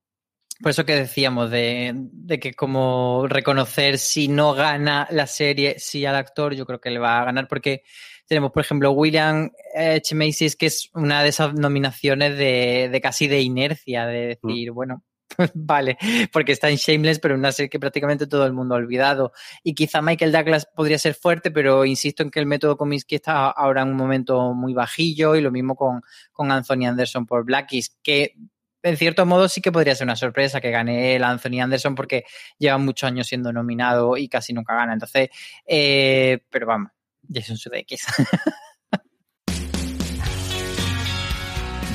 por 0.61 0.71
eso 0.71 0.85
que 0.85 0.95
decíamos 0.95 1.51
de, 1.51 2.09
que 2.41 2.53
como 2.53 3.27
reconocer 3.27 3.97
si 3.97 4.29
no 4.29 4.53
gana 4.53 5.09
la 5.11 5.27
serie, 5.27 5.79
si 5.79 6.05
al 6.05 6.17
actor, 6.17 6.55
yo 6.55 6.67
creo 6.67 6.81
que 6.81 6.91
le 6.91 6.99
va 6.99 7.21
a 7.21 7.25
ganar 7.25 7.49
porque 7.49 7.83
tenemos, 8.27 8.53
por 8.53 8.63
ejemplo, 8.63 8.91
William 8.93 9.51
H. 9.75 10.15
Macy's, 10.15 10.57
que 10.57 10.67
es 10.67 10.91
una 10.93 11.23
de 11.23 11.31
esas 11.31 11.55
nominaciones 11.55 12.37
de, 12.37 12.91
de 12.93 13.01
casi 13.01 13.27
de 13.27 13.41
inercia, 13.41 14.07
de 14.07 14.39
mm. 14.43 14.47
decir, 14.47 14.71
bueno, 14.73 15.03
vale, 15.55 15.99
porque 16.33 16.53
está 16.53 16.69
en 16.69 16.77
Shameless, 16.77 17.19
pero 17.19 17.35
una 17.35 17.53
serie 17.53 17.71
que 17.71 17.81
prácticamente 17.81 18.27
todo 18.27 18.47
el 18.47 18.53
mundo 18.53 18.75
ha 18.75 18.79
olvidado. 18.79 19.33
Y 19.63 19.75
quizá 19.75 20.03
Michael 20.03 20.33
Douglas 20.33 20.67
podría 20.67 20.99
ser 20.99 21.15
fuerte, 21.15 21.51
pero 21.51 21.85
insisto 21.85 22.23
en 22.23 22.31
que 22.31 22.41
el 22.41 22.47
método 22.47 22.77
Cominsky 22.77 23.17
está 23.17 23.51
ahora 23.51 23.83
en 23.83 23.89
un 23.89 23.97
momento 23.97 24.55
muy 24.55 24.75
bajillo 24.75 25.37
y 25.37 25.41
lo 25.41 25.51
mismo 25.51 25.77
con, 25.77 26.03
con 26.33 26.51
Anthony 26.51 26.87
Anderson 26.87 27.27
por 27.27 27.45
Blackies, 27.45 27.97
que 28.03 28.37
en 28.83 28.97
cierto 28.97 29.27
modo 29.27 29.49
sí 29.49 29.61
que 29.61 29.73
podría 29.73 29.95
ser 29.95 30.07
una 30.07 30.17
sorpresa 30.17 30.61
que 30.61 30.71
gane 30.71 31.15
el 31.15 31.25
Anthony 31.25 31.61
Anderson 31.61 31.95
porque 31.95 32.25
lleva 32.59 32.79
muchos 32.79 33.07
años 33.07 33.27
siendo 33.27 33.53
nominado 33.53 34.17
y 34.17 34.29
casi 34.29 34.53
nunca 34.53 34.75
gana. 34.75 34.95
Entonces, 34.95 35.29
eh, 35.67 36.39
pero 36.51 36.67
vamos, 36.67 36.91
Jason 37.29 37.57
Sudeikis. 37.57 38.07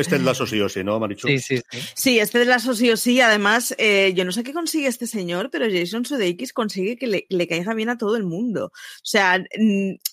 Este 0.00 0.16
es 0.16 0.22
lazo 0.22 0.46
sí 0.46 0.60
o 0.60 0.68
sí, 0.68 0.84
¿no, 0.84 0.98
Marichu? 1.00 1.28
Sí, 1.28 1.38
sí, 1.38 1.58
sí. 1.70 1.78
Sí, 1.94 2.18
este 2.18 2.42
es 2.42 2.46
lazo 2.46 2.74
sí 2.74 2.90
o 2.90 2.96
sí. 2.96 3.20
Además, 3.20 3.74
eh, 3.78 4.12
yo 4.14 4.24
no 4.24 4.32
sé 4.32 4.42
qué 4.42 4.52
consigue 4.52 4.88
este 4.88 5.06
señor, 5.06 5.50
pero 5.50 5.66
Jason 5.70 6.04
Sudeikis 6.04 6.52
consigue 6.52 6.96
que 6.96 7.06
le, 7.06 7.26
le, 7.28 7.48
caiga 7.48 7.74
bien 7.74 7.88
a 7.88 7.98
todo 7.98 8.16
el 8.16 8.24
mundo. 8.24 8.66
O 8.66 9.04
sea, 9.04 9.42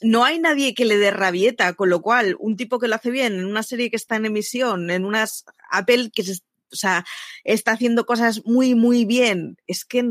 no 0.02 0.26
hay 0.26 0.40
nadie 0.40 0.74
que 0.74 0.86
le 0.86 0.98
dé 0.98 1.12
rabieta, 1.12 1.74
con 1.74 1.90
lo 1.90 2.02
cual, 2.02 2.36
un 2.40 2.56
tipo 2.56 2.80
que 2.80 2.88
lo 2.88 2.96
hace 2.96 3.12
bien 3.12 3.34
en 3.34 3.46
una 3.46 3.64
serie 3.64 3.90
que 3.90 3.98
está 3.98 4.16
en 4.16 4.26
emisión, 4.26 4.90
en 4.90 5.06
unas 5.06 5.46
Apple 5.70 6.12
que 6.14 6.24
se, 6.24 6.34
o 6.34 6.76
sea, 6.76 7.06
está 7.44 7.72
haciendo 7.74 8.06
cosas 8.06 8.42
muy, 8.46 8.76
muy 8.76 9.06
bien. 9.06 9.58
Es 9.68 9.86
que 9.86 10.04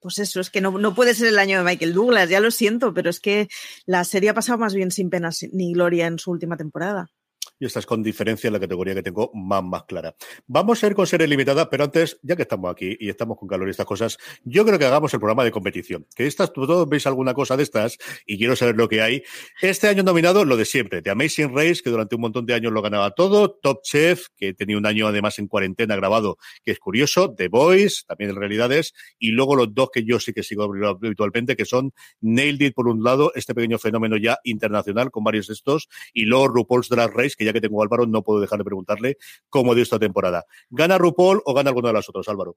pues 0.00 0.18
eso, 0.18 0.38
es 0.38 0.50
que 0.50 0.60
no, 0.60 0.78
no, 0.78 0.94
puede 0.94 1.14
ser 1.14 1.28
el 1.28 1.38
año 1.38 1.56
de 1.56 1.64
Michael 1.64 1.94
Douglas, 1.94 2.28
ya 2.28 2.38
lo 2.38 2.50
siento, 2.50 2.92
pero 2.92 3.08
es 3.08 3.20
que 3.20 3.48
la 3.86 4.04
serie 4.04 4.28
ha 4.28 4.34
pasado 4.34 4.58
más 4.58 4.74
bien 4.74 4.90
sin 4.90 5.08
penas 5.08 5.46
ni 5.50 5.72
gloria 5.72 6.06
en 6.06 6.18
su 6.18 6.30
última 6.30 6.58
temporada. 6.58 7.08
Y 7.58 7.66
esta 7.66 7.78
es 7.78 7.86
con 7.86 8.02
diferencia 8.02 8.50
la 8.50 8.60
categoría 8.60 8.94
que 8.94 9.02
tengo 9.02 9.30
más, 9.34 9.62
más 9.62 9.84
clara. 9.84 10.14
Vamos 10.46 10.82
a 10.82 10.86
ir 10.86 10.94
con 10.94 11.06
serie 11.06 11.26
limitada, 11.26 11.70
pero 11.70 11.84
antes, 11.84 12.18
ya 12.22 12.36
que 12.36 12.42
estamos 12.42 12.70
aquí 12.70 12.96
y 12.98 13.08
estamos 13.08 13.38
con 13.38 13.48
calor 13.48 13.68
y 13.68 13.70
estas 13.70 13.86
cosas, 13.86 14.18
yo 14.44 14.64
creo 14.64 14.78
que 14.78 14.84
hagamos 14.86 15.12
el 15.14 15.20
programa 15.20 15.44
de 15.44 15.50
competición. 15.50 16.06
Que 16.14 16.26
estas, 16.26 16.52
todos 16.52 16.88
veis 16.88 17.06
alguna 17.06 17.34
cosa 17.34 17.56
de 17.56 17.62
estas 17.62 17.98
y 18.26 18.38
quiero 18.38 18.56
saber 18.56 18.76
lo 18.76 18.88
que 18.88 19.02
hay. 19.02 19.22
Este 19.60 19.88
año 19.88 20.02
nominado, 20.02 20.44
lo 20.44 20.56
de 20.56 20.64
siempre, 20.64 21.02
The 21.02 21.10
Amazing 21.10 21.54
Race, 21.54 21.82
que 21.82 21.90
durante 21.90 22.14
un 22.14 22.22
montón 22.22 22.46
de 22.46 22.54
años 22.54 22.72
lo 22.72 22.82
ganaba 22.82 23.12
todo, 23.12 23.50
Top 23.50 23.82
Chef, 23.82 24.26
que 24.36 24.54
tenía 24.54 24.76
un 24.76 24.86
año 24.86 25.06
además 25.06 25.38
en 25.38 25.46
cuarentena 25.46 25.96
grabado, 25.96 26.38
que 26.64 26.72
es 26.72 26.78
curioso, 26.78 27.34
The 27.34 27.48
Voice, 27.48 28.02
también 28.06 28.30
en 28.30 28.36
realidades, 28.36 28.94
y 29.18 29.30
luego 29.30 29.56
los 29.56 29.74
dos 29.74 29.90
que 29.92 30.04
yo 30.04 30.18
sí 30.20 30.32
que 30.32 30.42
sigo 30.42 30.64
habitualmente, 30.64 31.56
que 31.56 31.64
son 31.64 31.92
Nailed 32.20 32.68
It 32.68 32.74
por 32.74 32.88
un 32.88 33.02
lado, 33.02 33.32
este 33.34 33.54
pequeño 33.54 33.78
fenómeno 33.78 34.16
ya 34.16 34.38
internacional 34.44 35.10
con 35.10 35.24
varios 35.24 35.46
de 35.46 35.54
estos, 35.54 35.88
y 36.12 36.24
luego 36.24 36.48
RuPaul's 36.48 36.88
Drag 36.88 37.12
Race, 37.12 37.34
que 37.36 37.43
ya 37.44 37.52
que 37.52 37.60
tengo 37.60 37.80
a 37.80 37.84
Álvaro, 37.84 38.06
no 38.06 38.22
puedo 38.22 38.40
dejar 38.40 38.58
de 38.58 38.64
preguntarle 38.64 39.18
cómo 39.48 39.74
dio 39.74 39.82
esta 39.82 39.98
temporada. 39.98 40.44
¿Gana 40.70 40.98
RuPaul 40.98 41.42
o 41.44 41.54
gana 41.54 41.70
alguno 41.70 41.88
de 41.88 41.94
los 41.94 42.08
otros, 42.08 42.28
Álvaro? 42.28 42.56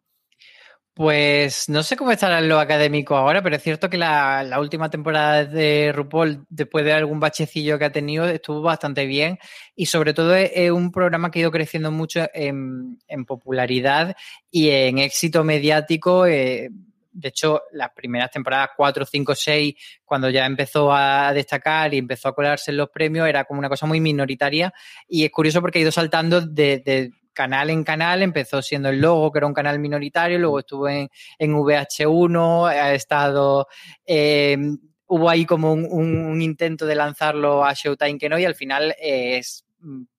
Pues 0.98 1.70
no 1.70 1.84
sé 1.84 1.96
cómo 1.96 2.12
estará 2.12 2.42
lo 2.42 2.60
académico 2.60 3.16
ahora, 3.16 3.44
pero 3.44 3.56
es 3.56 3.62
cierto 3.62 3.88
que 3.88 4.00
la, 4.00 4.58
última 4.60 4.90
temporada 4.90 5.46
de 5.46 5.92
RuPaul, 5.94 6.48
después 6.50 6.84
de 6.86 6.94
algún 6.94 7.20
bachecillo 7.20 7.78
que 7.78 7.86
ha 7.86 7.92
tenido, 7.92 8.26
estuvo 8.26 8.64
bastante 8.64 9.06
bien 9.06 9.38
y 9.76 9.86
sobre 9.86 10.16
todo 10.16 10.34
es, 10.34 10.72
un 10.72 10.92
programa 10.92 11.30
que 11.30 11.38
ha 11.38 11.42
ido 11.44 11.52
creciendo 11.52 11.92
mucho 11.92 12.28
en, 12.34 12.98
popularidad 13.28 14.16
y 14.50 14.70
en 14.70 14.98
éxito 14.98 15.44
mediático. 15.44 16.26
Eh, 16.26 16.72
de 17.18 17.30
hecho, 17.30 17.64
las 17.72 17.92
primeras 17.92 18.30
temporadas 18.30 18.70
4, 18.78 19.06
5, 19.06 19.36
6, 19.36 19.76
cuando 20.06 20.30
ya 20.30 20.46
empezó 20.46 20.94
a 20.94 21.34
destacar 21.34 21.94
y 21.94 21.98
empezó 21.98 22.30
a 22.30 22.36
colarse 22.36 22.72
en 22.72 22.78
los 22.78 22.90
premios, 22.90 23.28
era 23.28 23.44
como 23.46 23.60
una 23.60 23.70
cosa 23.70 23.88
muy 23.88 24.00
minoritaria. 24.00 24.72
Y 25.08 25.26
es 25.26 25.32
curioso 25.32 25.62
porque 25.62 25.80
ha 25.80 25.82
ido 25.82 25.92
saltando 25.92 26.42
de 26.42 27.12
canal 27.38 27.70
en 27.70 27.84
canal, 27.84 28.24
empezó 28.24 28.62
siendo 28.62 28.90
el 28.90 29.00
logo, 29.00 29.32
que 29.32 29.38
era 29.38 29.48
un 29.48 29.54
canal 29.54 29.80
minoritario, 29.80 30.40
luego 30.40 30.60
estuvo 30.60 30.90
en, 30.90 31.10
VH1, 31.40 32.68
ha 32.68 32.94
estado... 32.94 33.68
Em, 34.06 34.78
hubo 35.06 35.30
ahí 35.30 35.46
como 35.46 35.72
un, 35.72 36.42
intento 36.42 36.86
de 36.86 36.96
lanzarlo 36.96 37.64
a 37.64 37.74
Showtime 37.74 38.18
que 38.18 38.28
no, 38.28 38.38
y 38.38 38.46
al 38.46 38.56
final 38.56 38.94
es 39.00 39.66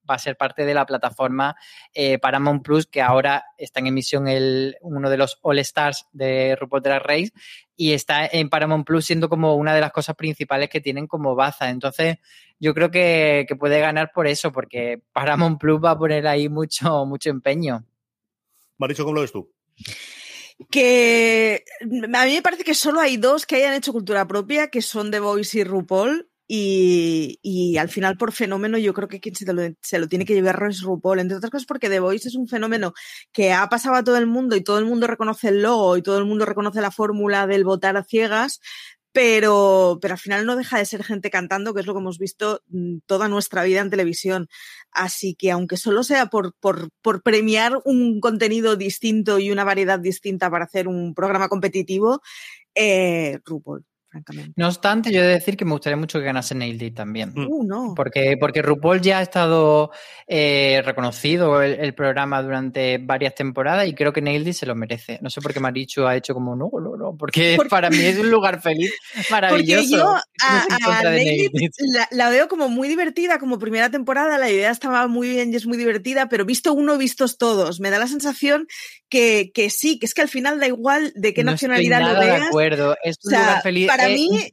va 0.09 0.15
a 0.15 0.19
ser 0.19 0.37
parte 0.37 0.65
de 0.65 0.75
la 0.75 0.87
plataforma 0.87 1.57
eh, 1.95 2.19
Paramount 2.19 2.63
Plus, 2.63 2.87
que 2.87 3.03
ahora 3.03 3.45
está 3.57 3.81
en 3.81 3.89
emisión 3.89 4.29
el, 4.29 4.77
uno 4.81 5.11
de 5.11 5.17
los 5.17 5.39
All 5.43 5.59
Stars 5.59 6.07
de 6.13 6.57
RuPaul 6.57 6.83
Drag 6.83 7.03
Race 7.03 7.33
y 7.77 7.93
está 7.93 8.27
en 8.27 8.51
Paramount 8.51 8.85
Plus 8.85 9.07
siendo 9.07 9.29
como 9.29 9.55
una 9.55 9.73
de 9.73 9.81
las 9.81 9.93
cosas 9.93 10.17
principales 10.17 10.69
que 10.69 10.81
tienen 10.81 11.07
como 11.07 11.37
baza. 11.37 11.71
Entonces, 11.71 12.17
yo 12.59 12.75
creo 12.75 12.91
que, 12.91 13.47
puede 13.59 13.79
ganar 13.79 14.11
por 14.13 14.27
eso, 14.27 14.51
porque 14.53 15.01
Paramount 15.13 15.61
Plus 15.61 15.81
va 15.83 15.93
a 15.93 15.99
poner 15.99 16.27
ahí 16.27 16.49
mucho, 16.49 17.07
mucho 17.07 17.31
empeño. 17.31 17.85
Maricho, 18.79 19.05
¿cómo 19.05 19.15
lo 19.15 19.21
ves 19.21 19.33
tú? 19.33 19.53
Que 20.71 21.65
a 21.81 22.25
mí 22.25 22.35
me 22.35 22.43
parece 22.43 22.65
que 22.65 22.75
solo 22.75 22.99
hay 23.01 23.17
dos 23.17 23.47
que 23.47 23.57
hayan 23.57 23.75
hecho 23.75 23.93
cultura 23.93 24.27
propia, 24.27 24.71
que 24.71 24.83
son 24.83 25.13
The 25.13 25.21
Voice 25.21 25.59
y 25.59 25.65
RuPaul. 25.65 26.28
Y, 26.51 27.77
al 27.79 27.91
final, 27.91 28.17
por 28.17 28.33
fenómeno, 28.33 28.79
yo 28.79 28.95
creo 28.95 29.07
que 29.07 29.21
quien 29.21 29.35
se 29.35 29.99
lo, 29.99 30.09
tiene 30.09 30.25
que 30.25 30.35
llevar 30.35 30.63
es 30.69 30.81
RuPaul, 30.81 31.21
entre 31.21 31.37
otras 31.37 31.51
cosas 31.51 31.67
porque 31.67 31.91
The 31.91 32.01
Voice 32.01 32.29
es 32.29 32.35
un 32.37 32.49
fenómeno 32.49 32.95
que 33.33 33.53
ha 33.53 33.69
pasado 33.69 33.97
a 33.97 34.05
todo 34.05 34.17
el 34.17 34.27
mundo 34.27 34.57
y 34.57 34.63
todo 34.63 34.79
el 34.79 34.87
mundo 34.87 35.07
reconoce 35.07 35.49
el 35.49 35.63
logo 35.63 35.99
y 35.99 36.03
todo 36.03 36.17
el 36.17 36.25
mundo 36.25 36.47
reconoce 36.47 36.81
la 36.81 36.91
fórmula 36.91 37.47
del 37.47 37.65
votar 37.65 37.99
a 37.99 38.05
ciegas, 38.05 38.61
pero, 39.13 39.99
pero 40.01 40.15
al 40.15 40.21
final 40.21 40.47
no 40.47 40.57
deja 40.57 40.79
de 40.79 40.87
ser 40.87 41.05
gente 41.05 41.31
cantando, 41.31 41.75
que 41.75 41.81
es 41.81 41.87
lo 41.87 41.93
que 41.93 42.01
hemos 42.01 42.19
visto 42.19 42.63
mm, 42.69 42.99
toda 43.07 43.29
nuestra 43.29 43.63
vida 43.65 43.81
en 43.81 43.91
televisión. 43.91 44.49
Así 44.91 45.35
que 45.35 45.51
aunque 45.51 45.77
solo 45.77 46.03
sea 46.03 46.27
por, 46.27 46.55
premiar 47.23 47.79
un 47.85 48.21
contenido 48.21 48.77
distinto 48.77 49.39
y 49.39 49.51
una 49.51 49.65
variedad 49.65 49.99
distinta 49.99 50.51
para 50.51 50.65
hacer 50.65 50.89
un 50.89 51.15
programa 51.15 51.49
competitivo, 51.49 52.23
eh, 52.75 53.39
RuPaul. 53.45 53.85
No 54.57 54.67
obstante, 54.67 55.13
yo 55.13 55.21
he 55.21 55.27
de 55.27 55.33
decir 55.35 55.57
que 55.57 55.65
me 55.65 55.73
gustaría 55.73 55.97
mucho 55.97 56.19
que 56.19 56.25
ganase 56.25 56.55
Nailed 56.55 56.95
también. 56.95 57.33
Mm. 57.35 57.47
Uh, 57.49 57.65
no. 57.65 57.95
Porque, 57.95 58.37
porque 58.39 58.63
RuPaul 58.63 59.01
ya 59.01 59.19
ha 59.19 59.23
estado 59.23 59.91
eh, 60.27 60.83
reconocido 60.85 61.63
el, 61.63 61.95
programa 61.95 62.43
durante 62.43 62.99
varias 62.99 63.35
temporadas 63.35 63.89
y 63.89 63.95
creo 63.95 64.13
que 64.13 64.21
Nailed 64.21 64.53
se 64.53 64.67
lo 64.67 64.75
merece. 64.75 65.19
No 65.23 65.31
sé 65.31 65.41
por 65.41 65.53
qué 65.53 65.61
Marichu 65.61 66.07
ha 66.07 66.17
hecho 66.17 66.35
como 66.35 66.55
no, 66.55 66.71
no, 66.73 66.97
no, 66.97 67.17
porque, 67.17 67.57
para 67.71 67.91
mí 67.91 67.99
es 67.99 68.19
un 68.19 68.31
lugar 68.31 68.61
feliz, 68.61 68.93
maravilloso. 69.31 69.81
Porque 69.81 69.97
yo 69.97 70.15
a, 70.43 71.03
la, 71.03 72.09
la, 72.11 72.31
veo 72.31 72.49
como 72.49 72.69
muy 72.69 72.89
divertida, 72.89 73.39
como 73.39 73.59
primera 73.59 73.91
temporada, 73.91 74.39
la 74.39 74.51
idea 74.51 74.71
estaba 74.71 75.07
muy 75.09 75.29
bien 75.29 75.53
y 75.53 75.57
es 75.57 75.67
muy 75.67 75.77
divertida, 75.77 76.29
pero 76.29 76.45
visto 76.45 76.73
uno, 76.73 76.99
vistos 76.99 77.39
todos. 77.39 77.81
Me 77.81 77.91
da 77.91 77.99
la 77.99 78.07
sensación 78.07 78.67
que, 79.09 79.51
que 79.55 79.71
sí, 79.71 79.99
que 79.99 80.07
es 80.07 80.15
que 80.15 80.23
al 80.23 80.29
final 80.29 80.61
da 80.61 80.67
igual 80.67 81.13
de 81.15 81.33
qué 81.33 81.45
nacionalidad 81.45 82.01
lo 82.03 82.21
veas. 82.21 82.41
de 82.41 82.47
acuerdo, 82.47 82.97
es 83.03 83.19
un 83.25 83.33
lugar 83.33 83.63
feliz 83.63 83.87
para 83.87 84.08
mí... 84.09 84.51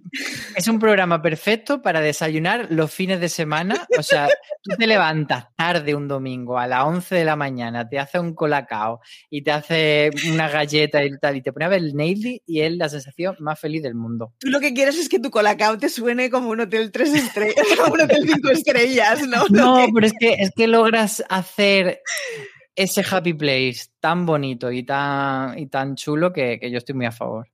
Es 0.56 0.68
un 0.68 0.80
programa 0.80 1.22
perfecto 1.22 1.82
para 1.82 2.00
desayunar 2.00 2.68
los 2.70 2.92
fines 2.92 3.20
de 3.20 3.30
semana. 3.30 3.86
O 3.98 4.04
sea, 4.04 4.30
tú 4.64 4.76
te 4.78 4.88
levantas 4.88 5.48
tarde 5.56 5.96
un 5.96 6.08
domingo 6.08 6.58
a 6.58 6.68
las 6.68 6.86
11 6.86 7.16
de 7.16 7.26
la 7.26 7.36
mañana, 7.36 7.88
te 7.88 8.00
hace 8.00 8.20
un 8.20 8.34
colacao 8.34 9.02
y 9.30 9.44
te 9.44 9.52
hace 9.52 10.12
una 10.32 10.50
galleta 10.50 11.04
y 11.04 11.18
tal, 11.20 11.38
y 11.38 11.42
te 11.42 11.52
pone 11.52 11.66
a 11.66 11.70
ver 11.70 11.80
el 11.80 11.96
Naily 11.96 12.42
y 12.46 12.62
es 12.62 12.76
la 12.76 12.90
sensación 12.90 13.36
más 13.40 13.60
feliz 13.60 13.84
del 13.84 13.96
mundo. 13.96 14.34
Tú 14.40 14.50
lo 14.50 14.60
que 14.60 14.74
quieres 14.74 14.98
es 14.98 15.10
que 15.10 15.20
tu 15.20 15.30
colacao 15.30 15.78
te 15.78 15.90
suene 15.90 16.30
como 16.30 16.50
un 16.50 16.62
hotel 16.62 16.92
tres 16.92 17.14
estrellas, 17.14 17.56
como 17.78 17.94
un 17.94 18.02
hotel 18.02 18.24
cinco 18.26 18.50
estrellas, 18.50 19.28
¿no? 19.28 19.46
No, 19.50 19.88
pero 19.94 20.08
es 20.08 20.14
que, 20.20 20.34
es 20.34 20.52
que 20.56 20.68
logras 20.68 21.24
hacer 21.30 22.02
ese 22.76 23.04
happy 23.10 23.34
place 23.34 23.88
tan 24.00 24.26
bonito 24.26 24.72
y 24.72 24.84
tan, 24.84 25.58
y 25.58 25.68
tan 25.68 25.96
chulo 25.96 26.32
que 26.34 26.60
yo 26.72 26.78
estoy 26.78 26.96
muy 26.96 27.06
a 27.06 27.12
favor. 27.12 27.48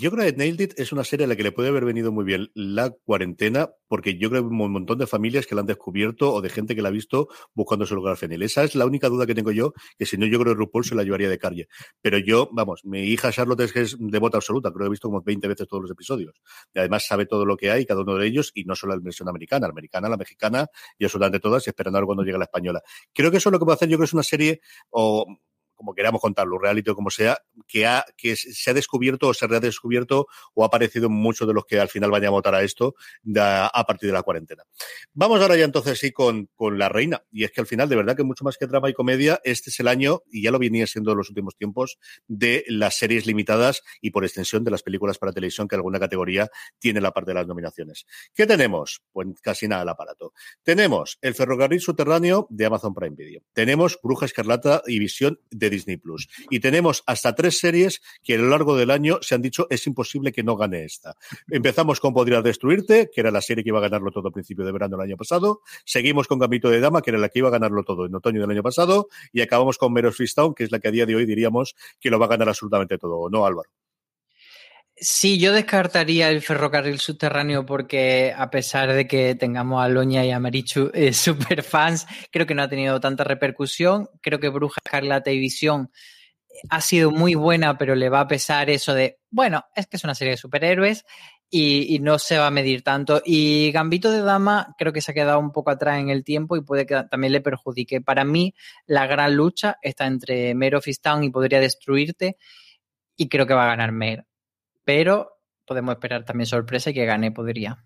Yo 0.00 0.10
creo 0.10 0.24
que 0.24 0.36
Nailed 0.36 0.60
It 0.60 0.80
es 0.80 0.92
una 0.92 1.04
serie 1.04 1.24
a 1.24 1.28
la 1.28 1.36
que 1.36 1.42
le 1.42 1.52
puede 1.52 1.68
haber 1.68 1.84
venido 1.84 2.10
muy 2.10 2.24
bien 2.24 2.50
la 2.54 2.90
cuarentena, 2.90 3.70
porque 3.86 4.16
yo 4.16 4.30
creo 4.30 4.42
que 4.42 4.48
un 4.48 4.72
montón 4.72 4.98
de 4.98 5.06
familias 5.06 5.46
que 5.46 5.54
la 5.54 5.60
han 5.60 5.66
descubierto 5.66 6.32
o 6.32 6.40
de 6.40 6.48
gente 6.48 6.74
que 6.74 6.82
la 6.82 6.88
ha 6.88 6.92
visto 6.92 7.28
buscando 7.54 7.84
su 7.86 7.94
lugar 7.94 8.16
fenil. 8.16 8.42
Esa 8.42 8.64
es 8.64 8.74
la 8.74 8.86
única 8.86 9.08
duda 9.08 9.26
que 9.26 9.34
tengo 9.34 9.52
yo, 9.52 9.74
que 9.98 10.06
si 10.06 10.16
no, 10.16 10.26
yo 10.26 10.38
creo 10.40 10.54
que 10.54 10.58
RuPaul 10.58 10.84
se 10.84 10.94
la 10.94 11.02
llevaría 11.02 11.28
de 11.28 11.38
calle. 11.38 11.68
Pero 12.00 12.18
yo, 12.18 12.48
vamos, 12.52 12.84
mi 12.84 13.00
hija 13.02 13.30
Charlotte 13.30 13.60
es 13.60 13.72
que 13.72 13.82
es 13.82 13.96
devota 13.98 14.38
absoluta, 14.38 14.70
creo 14.70 14.84
que 14.84 14.86
he 14.86 14.90
visto 14.90 15.08
como 15.08 15.22
20 15.22 15.48
veces 15.48 15.68
todos 15.68 15.82
los 15.82 15.90
episodios. 15.90 16.40
Y 16.72 16.78
además 16.78 17.06
sabe 17.06 17.26
todo 17.26 17.44
lo 17.44 17.56
que 17.56 17.70
hay, 17.70 17.84
cada 17.84 18.00
uno 18.00 18.16
de 18.16 18.26
ellos, 18.26 18.50
y 18.54 18.64
no 18.64 18.74
solo 18.74 18.94
la 18.94 19.00
versión 19.02 19.28
americana, 19.28 19.66
la 19.66 19.72
americana, 19.72 20.08
la 20.08 20.16
mexicana 20.16 20.66
y 20.98 21.04
absolutamente 21.04 21.40
todas, 21.40 21.66
y 21.66 21.70
esperando 21.70 21.98
a 21.98 22.00
ver 22.00 22.06
cuando 22.06 22.24
llegue 22.24 22.38
la 22.38 22.44
española. 22.44 22.82
Creo 23.12 23.30
que 23.30 23.36
eso 23.36 23.50
es 23.50 23.52
lo 23.52 23.58
que 23.58 23.64
puede 23.64 23.76
hacer, 23.76 23.88
yo 23.88 23.96
creo 23.96 24.04
que 24.04 24.10
es 24.10 24.14
una 24.14 24.22
serie, 24.22 24.60
o 24.90 25.26
como 25.78 25.94
queramos 25.94 26.20
contarlo, 26.20 26.58
reality 26.58 26.90
o 26.90 26.96
como 26.96 27.08
sea, 27.08 27.38
que, 27.68 27.86
ha, 27.86 28.04
que 28.16 28.34
se 28.34 28.70
ha 28.70 28.74
descubierto 28.74 29.28
o 29.28 29.34
se 29.34 29.44
ha 29.44 29.48
redescubierto 29.48 30.26
o 30.54 30.64
ha 30.64 30.66
aparecido 30.66 31.06
en 31.06 31.12
muchos 31.12 31.46
de 31.46 31.54
los 31.54 31.64
que 31.64 31.78
al 31.78 31.88
final 31.88 32.10
vayan 32.10 32.28
a 32.28 32.30
votar 32.30 32.54
a 32.56 32.64
esto 32.64 32.96
a 33.36 33.84
partir 33.86 34.08
de 34.08 34.12
la 34.12 34.24
cuarentena. 34.24 34.64
Vamos 35.14 35.40
ahora 35.40 35.56
ya 35.56 35.64
entonces 35.64 36.00
sí 36.00 36.10
con, 36.10 36.50
con 36.56 36.78
La 36.78 36.88
Reina. 36.88 37.22
Y 37.30 37.44
es 37.44 37.52
que 37.52 37.60
al 37.60 37.68
final, 37.68 37.88
de 37.88 37.94
verdad 37.94 38.16
que 38.16 38.24
mucho 38.24 38.44
más 38.44 38.56
que 38.58 38.66
drama 38.66 38.90
y 38.90 38.92
comedia, 38.92 39.40
este 39.44 39.70
es 39.70 39.78
el 39.78 39.86
año, 39.86 40.22
y 40.28 40.42
ya 40.42 40.50
lo 40.50 40.58
venía 40.58 40.86
siendo 40.88 41.12
en 41.12 41.18
los 41.18 41.28
últimos 41.28 41.54
tiempos, 41.54 41.98
de 42.26 42.64
las 42.66 42.98
series 42.98 43.24
limitadas 43.24 43.82
y 44.00 44.10
por 44.10 44.24
extensión 44.24 44.64
de 44.64 44.72
las 44.72 44.82
películas 44.82 45.18
para 45.18 45.32
televisión 45.32 45.68
que 45.68 45.76
alguna 45.76 46.00
categoría 46.00 46.50
tiene 46.80 47.00
la 47.00 47.12
parte 47.12 47.30
de 47.30 47.36
las 47.36 47.46
nominaciones. 47.46 48.04
¿Qué 48.34 48.46
tenemos? 48.48 49.00
Pues 49.12 49.28
casi 49.42 49.68
nada 49.68 49.82
el 49.82 49.88
aparato. 49.88 50.32
Tenemos 50.64 51.18
el 51.22 51.34
ferrocarril 51.34 51.80
subterráneo 51.80 52.48
de 52.50 52.66
Amazon 52.66 52.94
Prime 52.94 53.14
Video. 53.14 53.42
Tenemos 53.52 53.96
Bruja 54.02 54.26
Escarlata 54.26 54.82
y 54.86 54.98
Visión 54.98 55.40
de 55.50 55.67
Disney 55.70 55.96
Plus. 55.96 56.28
Y 56.50 56.60
tenemos 56.60 57.02
hasta 57.06 57.34
tres 57.34 57.58
series 57.58 58.00
que 58.22 58.34
a 58.34 58.38
lo 58.38 58.48
largo 58.48 58.76
del 58.76 58.90
año 58.90 59.18
se 59.22 59.34
han 59.34 59.42
dicho 59.42 59.66
es 59.70 59.86
imposible 59.86 60.32
que 60.32 60.42
no 60.42 60.56
gane 60.56 60.84
esta. 60.84 61.16
Empezamos 61.50 62.00
con 62.00 62.12
Podrías 62.12 62.42
Destruirte, 62.42 63.10
que 63.12 63.20
era 63.20 63.30
la 63.30 63.40
serie 63.40 63.64
que 63.64 63.70
iba 63.70 63.78
a 63.78 63.82
ganarlo 63.82 64.10
todo 64.10 64.28
a 64.28 64.32
principio 64.32 64.64
de 64.64 64.72
verano 64.72 64.96
del 64.96 65.06
año 65.06 65.16
pasado. 65.16 65.62
Seguimos 65.84 66.26
con 66.26 66.38
Gambito 66.38 66.70
de 66.70 66.80
Dama, 66.80 67.02
que 67.02 67.10
era 67.10 67.18
la 67.18 67.28
que 67.28 67.40
iba 67.40 67.48
a 67.48 67.52
ganarlo 67.52 67.84
todo 67.84 68.06
en 68.06 68.14
otoño 68.14 68.40
del 68.40 68.50
año 68.50 68.62
pasado. 68.62 69.08
Y 69.32 69.40
acabamos 69.40 69.78
con 69.78 69.92
Meros 69.92 70.16
Freestone, 70.16 70.54
que 70.56 70.64
es 70.64 70.72
la 70.72 70.78
que 70.78 70.88
a 70.88 70.90
día 70.90 71.06
de 71.06 71.16
hoy 71.16 71.26
diríamos 71.26 71.74
que 72.00 72.10
lo 72.10 72.18
va 72.18 72.26
a 72.26 72.30
ganar 72.30 72.48
absolutamente 72.48 72.98
todo. 72.98 73.28
¿No, 73.30 73.46
Álvaro? 73.46 73.70
Sí, 75.00 75.38
yo 75.38 75.52
descartaría 75.52 76.28
el 76.28 76.42
ferrocarril 76.42 76.98
subterráneo 76.98 77.64
porque 77.64 78.34
a 78.36 78.50
pesar 78.50 78.92
de 78.92 79.06
que 79.06 79.36
tengamos 79.36 79.80
a 79.80 79.88
Loña 79.88 80.24
y 80.24 80.32
a 80.32 80.40
Marichu 80.40 80.90
eh, 80.92 81.12
super 81.14 81.62
fans, 81.62 82.06
creo 82.32 82.46
que 82.46 82.54
no 82.54 82.62
ha 82.62 82.68
tenido 82.68 82.98
tanta 82.98 83.22
repercusión. 83.22 84.08
Creo 84.20 84.40
que 84.40 84.48
Bruja 84.48 84.80
Escarlata 84.84 85.30
y 85.30 85.46
eh, 85.46 85.86
ha 86.70 86.80
sido 86.80 87.12
muy 87.12 87.36
buena, 87.36 87.78
pero 87.78 87.94
le 87.94 88.08
va 88.08 88.20
a 88.20 88.28
pesar 88.28 88.70
eso 88.70 88.92
de, 88.92 89.20
bueno, 89.30 89.64
es 89.76 89.86
que 89.86 89.98
es 89.98 90.04
una 90.04 90.16
serie 90.16 90.32
de 90.32 90.36
superhéroes 90.36 91.04
y, 91.48 91.94
y, 91.94 92.00
no 92.00 92.18
se 92.18 92.38
va 92.38 92.48
a 92.48 92.50
medir 92.50 92.82
tanto. 92.82 93.22
Y 93.24 93.70
Gambito 93.72 94.10
de 94.10 94.22
Dama 94.22 94.74
creo 94.78 94.92
que 94.92 95.00
se 95.00 95.12
ha 95.12 95.14
quedado 95.14 95.38
un 95.38 95.52
poco 95.52 95.70
atrás 95.70 96.00
en 96.00 96.08
el 96.10 96.24
tiempo 96.24 96.56
y 96.56 96.62
puede 96.62 96.86
que 96.86 97.04
también 97.10 97.32
le 97.32 97.40
perjudique. 97.40 98.00
Para 98.00 98.24
mí, 98.24 98.54
la 98.86 99.06
gran 99.06 99.36
lucha 99.36 99.78
está 99.80 100.06
entre 100.06 100.54
Mare 100.54 100.76
of 100.76 100.88
y 100.88 101.30
Podría 101.30 101.60
Destruirte 101.60 102.36
y 103.16 103.28
creo 103.28 103.46
que 103.46 103.54
va 103.54 103.64
a 103.64 103.68
ganar 103.68 103.92
Mare 103.92 104.27
pero 104.88 105.42
podemos 105.66 105.92
esperar 105.96 106.24
también 106.24 106.46
sorpresa 106.46 106.88
y 106.88 106.94
que 106.94 107.04
gane 107.04 107.30
podría. 107.30 107.84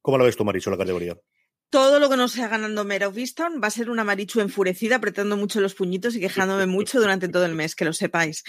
¿Cómo 0.00 0.16
lo 0.16 0.24
ves 0.24 0.38
tú, 0.38 0.42
Maricho, 0.42 0.70
la 0.70 0.78
categoría? 0.78 1.18
todo 1.68 1.98
lo 1.98 2.10
que 2.10 2.18
no 2.18 2.28
sea 2.28 2.48
ganando 2.48 2.84
Mare 2.84 3.06
of 3.06 3.16
Easttown 3.16 3.58
va 3.62 3.68
a 3.68 3.70
ser 3.70 3.88
una 3.88 4.04
Marichu 4.04 4.40
enfurecida, 4.40 4.96
apretando 4.96 5.38
mucho 5.38 5.58
los 5.58 5.74
puñitos 5.74 6.14
y 6.14 6.20
quejándome 6.20 6.66
mucho 6.76 7.00
durante 7.00 7.28
todo 7.28 7.46
el 7.46 7.54
mes, 7.54 7.74
que 7.74 7.86
lo 7.86 7.94
sepáis. 7.94 8.44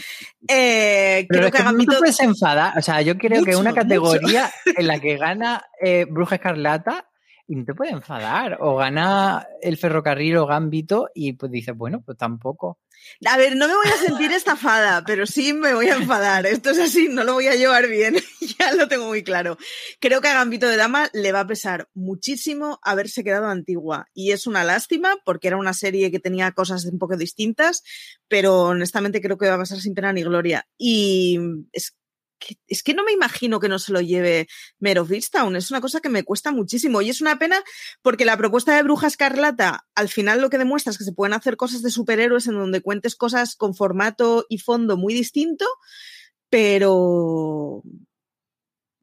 Eh, 0.46 1.26
Pero 1.30 1.40
creo 1.40 1.46
es 1.48 1.52
que 1.52 1.58
que 1.58 1.64
Gambito... 1.64 1.92
no 1.92 1.98
te 1.98 2.02
puedes 2.02 2.20
enfadar. 2.20 2.78
O 2.78 2.82
sea, 2.82 3.02
yo 3.02 3.18
creo 3.18 3.46
que 3.46 3.56
una 3.56 3.74
categoría 3.74 4.52
en 4.66 4.88
la 4.88 5.00
que 5.00 5.16
gana 5.18 5.66
eh, 5.82 6.06
Bruja 6.10 6.36
Escarlata 6.36 7.10
y 7.48 7.56
no 7.56 7.66
te 7.66 7.74
puede 7.74 7.92
enfadar. 7.92 8.58
O 8.62 8.76
gana 8.76 9.46
el 9.62 9.78
ferrocarril 9.78 10.38
o 10.38 10.48
Gambito 10.48 11.10
y 11.14 11.34
pues 11.34 11.52
dices, 11.52 11.76
bueno, 11.76 12.02
pues 12.06 12.18
tampoco. 12.18 12.80
A 13.26 13.38
ver, 13.38 13.56
no 13.56 13.68
me 13.68 13.76
voy 13.76 13.88
a 13.88 13.98
sentir 13.98 14.32
estafada, 14.32 15.04
pero 15.06 15.26
sí 15.26 15.54
me 15.54 15.74
voy 15.74 15.88
a 15.88 15.96
enfadar. 15.96 16.46
Esto 16.46 16.70
es 16.70 16.80
así, 16.80 17.10
no 17.10 17.24
lo 17.24 17.34
voy 17.34 17.48
a 17.48 17.56
llevar 17.56 17.88
bien. 17.88 18.16
ya 18.60 18.74
lo 18.74 18.88
tengo 18.88 19.08
muy 19.08 19.24
claro. 19.24 19.58
Creo 20.00 20.22
que 20.22 20.30
a 20.30 20.34
Gambito 20.34 20.68
de 20.68 20.78
Dama 20.78 21.10
le 21.14 21.32
va 21.32 21.42
a 21.42 21.48
pesar 21.48 21.90
muchísimo 21.94 22.80
haberse 22.82 23.24
quedado 23.24 23.48
antigua. 23.48 24.08
Y 24.14 24.32
es 24.32 24.48
una 24.48 24.64
lástima 24.64 25.18
porque 25.26 25.48
era 25.48 25.58
una 25.58 25.74
serie 25.74 26.12
que 26.12 26.20
tenía 26.20 26.52
cosas 26.52 26.86
un 26.86 26.98
poco 26.98 27.18
distintas, 27.18 27.84
pero 28.28 28.62
honestamente 28.64 29.22
creo 29.22 29.38
que 29.38 29.48
va 29.48 29.56
a 29.56 29.60
pasar 29.60 29.80
sin 29.80 29.94
pena 29.94 30.14
ni 30.14 30.24
gloria. 30.24 30.68
Y 30.78 31.40
es 31.72 31.96
es 32.68 32.84
que 32.84 32.94
no 32.94 33.04
me 33.04 33.12
imagino 33.12 33.60
que 33.60 33.70
no 33.70 33.80
se 33.80 33.92
lo 33.92 34.02
lleve 34.02 34.48
Mare 34.80 35.00
of 35.00 35.12
Easttown. 35.12 35.56
Es 35.56 35.72
una 35.72 35.82
cosa 35.82 36.00
que 36.00 36.10
me 36.10 36.24
cuesta 36.24 36.52
muchísimo. 36.52 37.02
Y 37.02 37.10
es 37.10 37.22
una 37.22 37.40
pena 37.40 37.62
porque 38.02 38.26
la 38.26 38.38
propuesta 38.38 38.76
de 38.76 38.84
Bruja 38.84 39.08
Escarlata, 39.08 39.86
al 39.96 40.10
final 40.10 40.42
lo 40.42 40.50
que 40.50 40.58
demuestra 40.58 40.92
es 40.92 40.98
que 40.98 41.04
se 41.04 41.14
pueden 41.14 41.34
hacer 41.34 41.58
cosas 41.58 41.82
de 41.82 41.92
superhéroes 41.92 42.48
en 42.48 42.56
donde 42.56 42.82
cuentes 42.82 43.16
cosas 43.16 43.56
con 43.56 43.76
formato 43.76 44.46
y 44.50 44.58
fondo 44.60 44.98
muy 44.98 45.14
distinto, 45.14 45.66
pero 46.50 47.84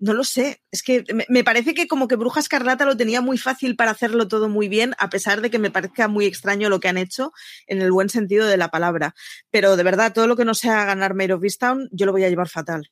no 0.00 0.14
lo 0.14 0.24
sé. 0.24 0.62
Es 0.72 0.82
que 0.82 1.04
me, 1.28 1.44
parece 1.44 1.74
que 1.74 1.86
como 1.86 2.08
que 2.08 2.16
Bruja 2.16 2.40
Escarlata 2.40 2.84
lo 2.86 2.96
tenía 2.96 3.20
muy 3.20 3.38
fácil 3.38 3.76
para 3.76 3.92
hacerlo 3.92 4.28
todo 4.28 4.48
muy 4.48 4.68
bien, 4.68 4.94
a 4.98 5.10
pesar 5.10 5.42
de 5.42 5.50
que 5.50 5.58
me 5.58 5.70
parezca 5.70 6.08
muy 6.08 6.26
extraño 6.26 6.68
lo 6.68 6.80
que 6.80 6.88
han 6.88 6.98
hecho 6.98 7.32
en 7.66 7.82
el 7.82 7.92
buen 7.92 8.08
sentido 8.08 8.46
de 8.46 8.56
la 8.56 8.70
palabra. 8.70 9.14
Pero 9.50 9.76
de 9.76 9.82
verdad, 9.82 10.12
todo 10.12 10.26
lo 10.26 10.36
que 10.36 10.44
no 10.44 10.54
sea 10.54 10.84
ganar 10.86 11.14
Mare 11.14 11.34
of 11.34 11.44
Easttown, 11.44 11.88
yo 11.92 12.06
lo 12.06 12.12
voy 12.12 12.24
a 12.24 12.30
llevar 12.30 12.48
fatal. 12.48 12.90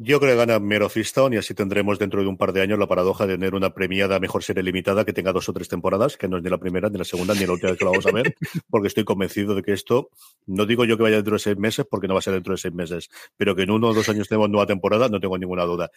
Yo 0.00 0.20
creo 0.20 0.34
que 0.34 0.36
gana 0.36 0.60
Mare 0.60 0.84
of 0.84 0.96
Easttown 0.96 1.32
y 1.32 1.38
así 1.38 1.54
tendremos 1.54 1.98
dentro 1.98 2.22
de 2.22 2.28
un 2.28 2.36
par 2.36 2.52
de 2.52 2.60
años 2.60 2.78
la 2.78 2.86
paradoja 2.86 3.26
de 3.26 3.34
tener 3.34 3.56
una 3.56 3.74
premiada 3.74 4.20
mejor 4.20 4.44
serie 4.44 4.62
limitada 4.62 5.04
que 5.04 5.12
tenga 5.12 5.32
dos 5.32 5.48
o 5.48 5.52
tres 5.52 5.66
temporadas, 5.66 6.16
que 6.16 6.28
no 6.28 6.36
es 6.36 6.44
ni 6.44 6.48
la 6.48 6.58
primera, 6.58 6.88
ni 6.88 6.98
la 6.98 7.04
segunda, 7.04 7.34
ni 7.34 7.44
la 7.44 7.54
última 7.54 7.70
vez 7.70 7.80
que 7.80 7.84
la 7.84 7.90
vamos 7.90 8.06
a 8.06 8.12
ver, 8.12 8.36
porque 8.70 8.86
estoy 8.86 9.02
convencido 9.02 9.56
de 9.56 9.62
que 9.64 9.72
esto, 9.72 10.10
no 10.46 10.66
digo 10.66 10.84
yo 10.84 10.96
que 10.96 11.02
vaya 11.02 11.16
dentro 11.16 11.32
de 11.32 11.40
seis 11.40 11.56
meses, 11.56 11.84
porque 11.90 12.06
no 12.06 12.14
va 12.14 12.20
a 12.20 12.22
ser 12.22 12.34
dentro 12.34 12.52
de 12.52 12.58
seis 12.58 12.72
meses, 12.72 13.10
pero 13.36 13.56
que 13.56 13.62
en 13.62 13.72
uno 13.72 13.88
o 13.88 13.92
dos 13.92 14.08
años 14.08 14.28
tenemos 14.28 14.48
nueva 14.48 14.68
temporada, 14.68 15.08
no 15.08 15.18
tengo 15.18 15.36
ninguna 15.36 15.64
duda. 15.64 15.90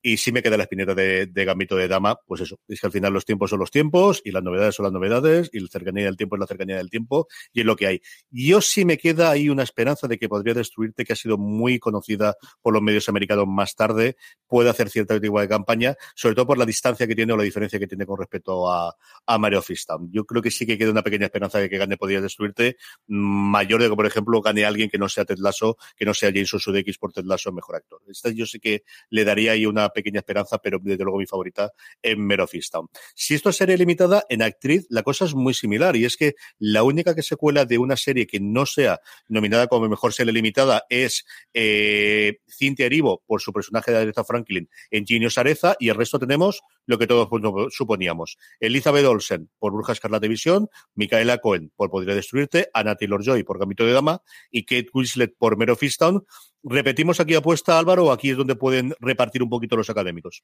Y 0.00 0.18
sí 0.18 0.30
me 0.30 0.40
queda 0.40 0.56
la 0.56 0.62
espineta 0.62 0.94
de, 0.94 1.26
de 1.26 1.44
Gambito 1.44 1.74
de 1.74 1.88
Dama, 1.88 2.16
pues 2.28 2.42
eso, 2.42 2.60
es 2.68 2.80
que 2.80 2.86
al 2.86 2.92
final 2.92 3.12
los 3.12 3.24
tiempos 3.24 3.50
son 3.50 3.58
los 3.58 3.72
tiempos 3.72 4.22
y 4.24 4.30
las 4.30 4.44
novedades 4.44 4.76
son 4.76 4.84
las 4.84 4.92
novedades 4.92 5.50
y 5.52 5.58
la 5.58 5.66
cercanía 5.66 6.04
del 6.04 6.16
tiempo 6.16 6.36
es 6.36 6.40
la 6.40 6.46
cercanía 6.46 6.76
del 6.76 6.90
tiempo 6.90 7.26
y 7.52 7.58
es 7.58 7.66
lo 7.66 7.74
que 7.74 7.88
hay. 7.88 8.02
Yo 8.30 8.60
sí 8.60 8.84
me 8.84 8.98
queda 8.98 9.32
ahí 9.32 9.48
una 9.48 9.64
esperanza 9.64 10.06
de 10.06 10.16
que 10.16 10.28
podría 10.28 10.54
destruirte, 10.54 11.04
que 11.04 11.12
ha 11.12 11.16
sido 11.16 11.38
muy 11.38 11.80
conocida 11.80 12.36
por 12.62 12.72
los 12.72 12.82
medios 12.82 13.08
americanos 13.08 13.47
más 13.48 13.74
tarde, 13.74 14.16
puede 14.46 14.70
hacer 14.70 14.88
cierta 14.88 15.20
tipo 15.20 15.40
de 15.40 15.48
campaña, 15.48 15.94
sobre 16.14 16.34
todo 16.34 16.46
por 16.46 16.58
la 16.58 16.64
distancia 16.64 17.06
que 17.06 17.14
tiene 17.14 17.32
o 17.32 17.36
la 17.36 17.42
diferencia 17.42 17.78
que 17.78 17.86
tiene 17.86 18.06
con 18.06 18.18
respecto 18.18 18.70
a, 18.70 18.96
a 19.26 19.38
Mario 19.38 19.62
Fistam. 19.62 20.08
Yo 20.10 20.24
creo 20.24 20.42
que 20.42 20.50
sí 20.50 20.66
que 20.66 20.78
queda 20.78 20.90
una 20.90 21.02
pequeña 21.02 21.26
esperanza 21.26 21.58
de 21.58 21.68
que 21.68 21.78
gane 21.78 21.96
podría 21.96 22.20
destruirte, 22.20 22.76
mayor 23.06 23.82
de 23.82 23.90
que, 23.90 23.96
por 23.96 24.06
ejemplo, 24.06 24.40
gane 24.40 24.64
alguien 24.64 24.88
que 24.88 24.98
no 24.98 25.08
sea 25.08 25.24
Ted 25.24 25.38
Lasso, 25.38 25.76
que 25.96 26.04
no 26.04 26.14
sea 26.14 26.32
Jason 26.34 26.60
Sudeikis 26.60 26.98
por 26.98 27.12
Ted 27.12 27.24
Lasso, 27.24 27.52
mejor 27.52 27.76
actor. 27.76 28.00
Esta 28.08 28.30
yo 28.30 28.46
sí 28.46 28.58
que 28.58 28.84
le 29.10 29.24
daría 29.24 29.52
ahí 29.52 29.66
una 29.66 29.90
pequeña 29.90 30.20
esperanza, 30.20 30.58
pero 30.58 30.78
desde 30.82 31.04
luego 31.04 31.18
mi 31.18 31.26
favorita 31.26 31.70
es 32.00 32.16
Mero 32.16 32.46
Fistam. 32.46 32.88
Si 33.14 33.34
esto 33.34 33.50
es 33.50 33.56
serie 33.56 33.76
limitada, 33.76 34.24
en 34.28 34.42
actriz 34.42 34.86
la 34.88 35.02
cosa 35.02 35.26
es 35.26 35.34
muy 35.34 35.54
similar 35.54 35.96
y 35.96 36.04
es 36.04 36.16
que 36.16 36.34
la 36.58 36.82
única 36.82 37.14
que 37.14 37.22
se 37.22 37.36
cuela 37.36 37.64
de 37.64 37.78
una 37.78 37.96
serie 37.96 38.26
que 38.26 38.40
no 38.40 38.66
sea 38.66 39.00
nominada 39.28 39.66
como 39.66 39.88
mejor 39.88 40.12
serie 40.12 40.32
limitada 40.32 40.84
es 40.88 41.24
eh, 41.52 42.38
Cynthia 42.48 42.86
Erivo 42.86 43.22
por 43.26 43.37
su 43.40 43.52
personaje 43.52 43.90
de 43.90 43.98
Aretha 43.98 44.24
Franklin 44.24 44.68
en 44.90 45.06
Genius 45.06 45.38
Areza 45.38 45.76
y 45.78 45.88
el 45.88 45.96
resto 45.96 46.18
tenemos 46.18 46.62
lo 46.86 46.98
que 46.98 47.06
todos 47.06 47.28
suponíamos. 47.70 48.38
Elizabeth 48.60 49.04
Olsen 49.04 49.50
por 49.58 49.72
Bruja 49.72 49.92
Escarlata 49.92 50.26
Visión, 50.26 50.68
Micaela 50.94 51.38
Cohen 51.38 51.72
por 51.76 51.90
Podría 51.90 52.14
Destruirte, 52.14 52.68
Anna 52.72 52.94
Taylor-Joy 52.94 53.44
por 53.44 53.58
Gambito 53.58 53.84
de 53.84 53.92
Dama 53.92 54.22
y 54.50 54.64
Kate 54.64 54.88
Winslet 54.92 55.34
por 55.36 55.56
Mero 55.56 55.76
Fistown. 55.76 56.24
¿Repetimos 56.62 57.20
aquí 57.20 57.34
apuesta, 57.34 57.78
Álvaro, 57.78 58.10
aquí 58.10 58.30
es 58.30 58.36
donde 58.36 58.56
pueden 58.56 58.94
repartir 59.00 59.42
un 59.42 59.48
poquito 59.48 59.76
los 59.76 59.90
académicos? 59.90 60.42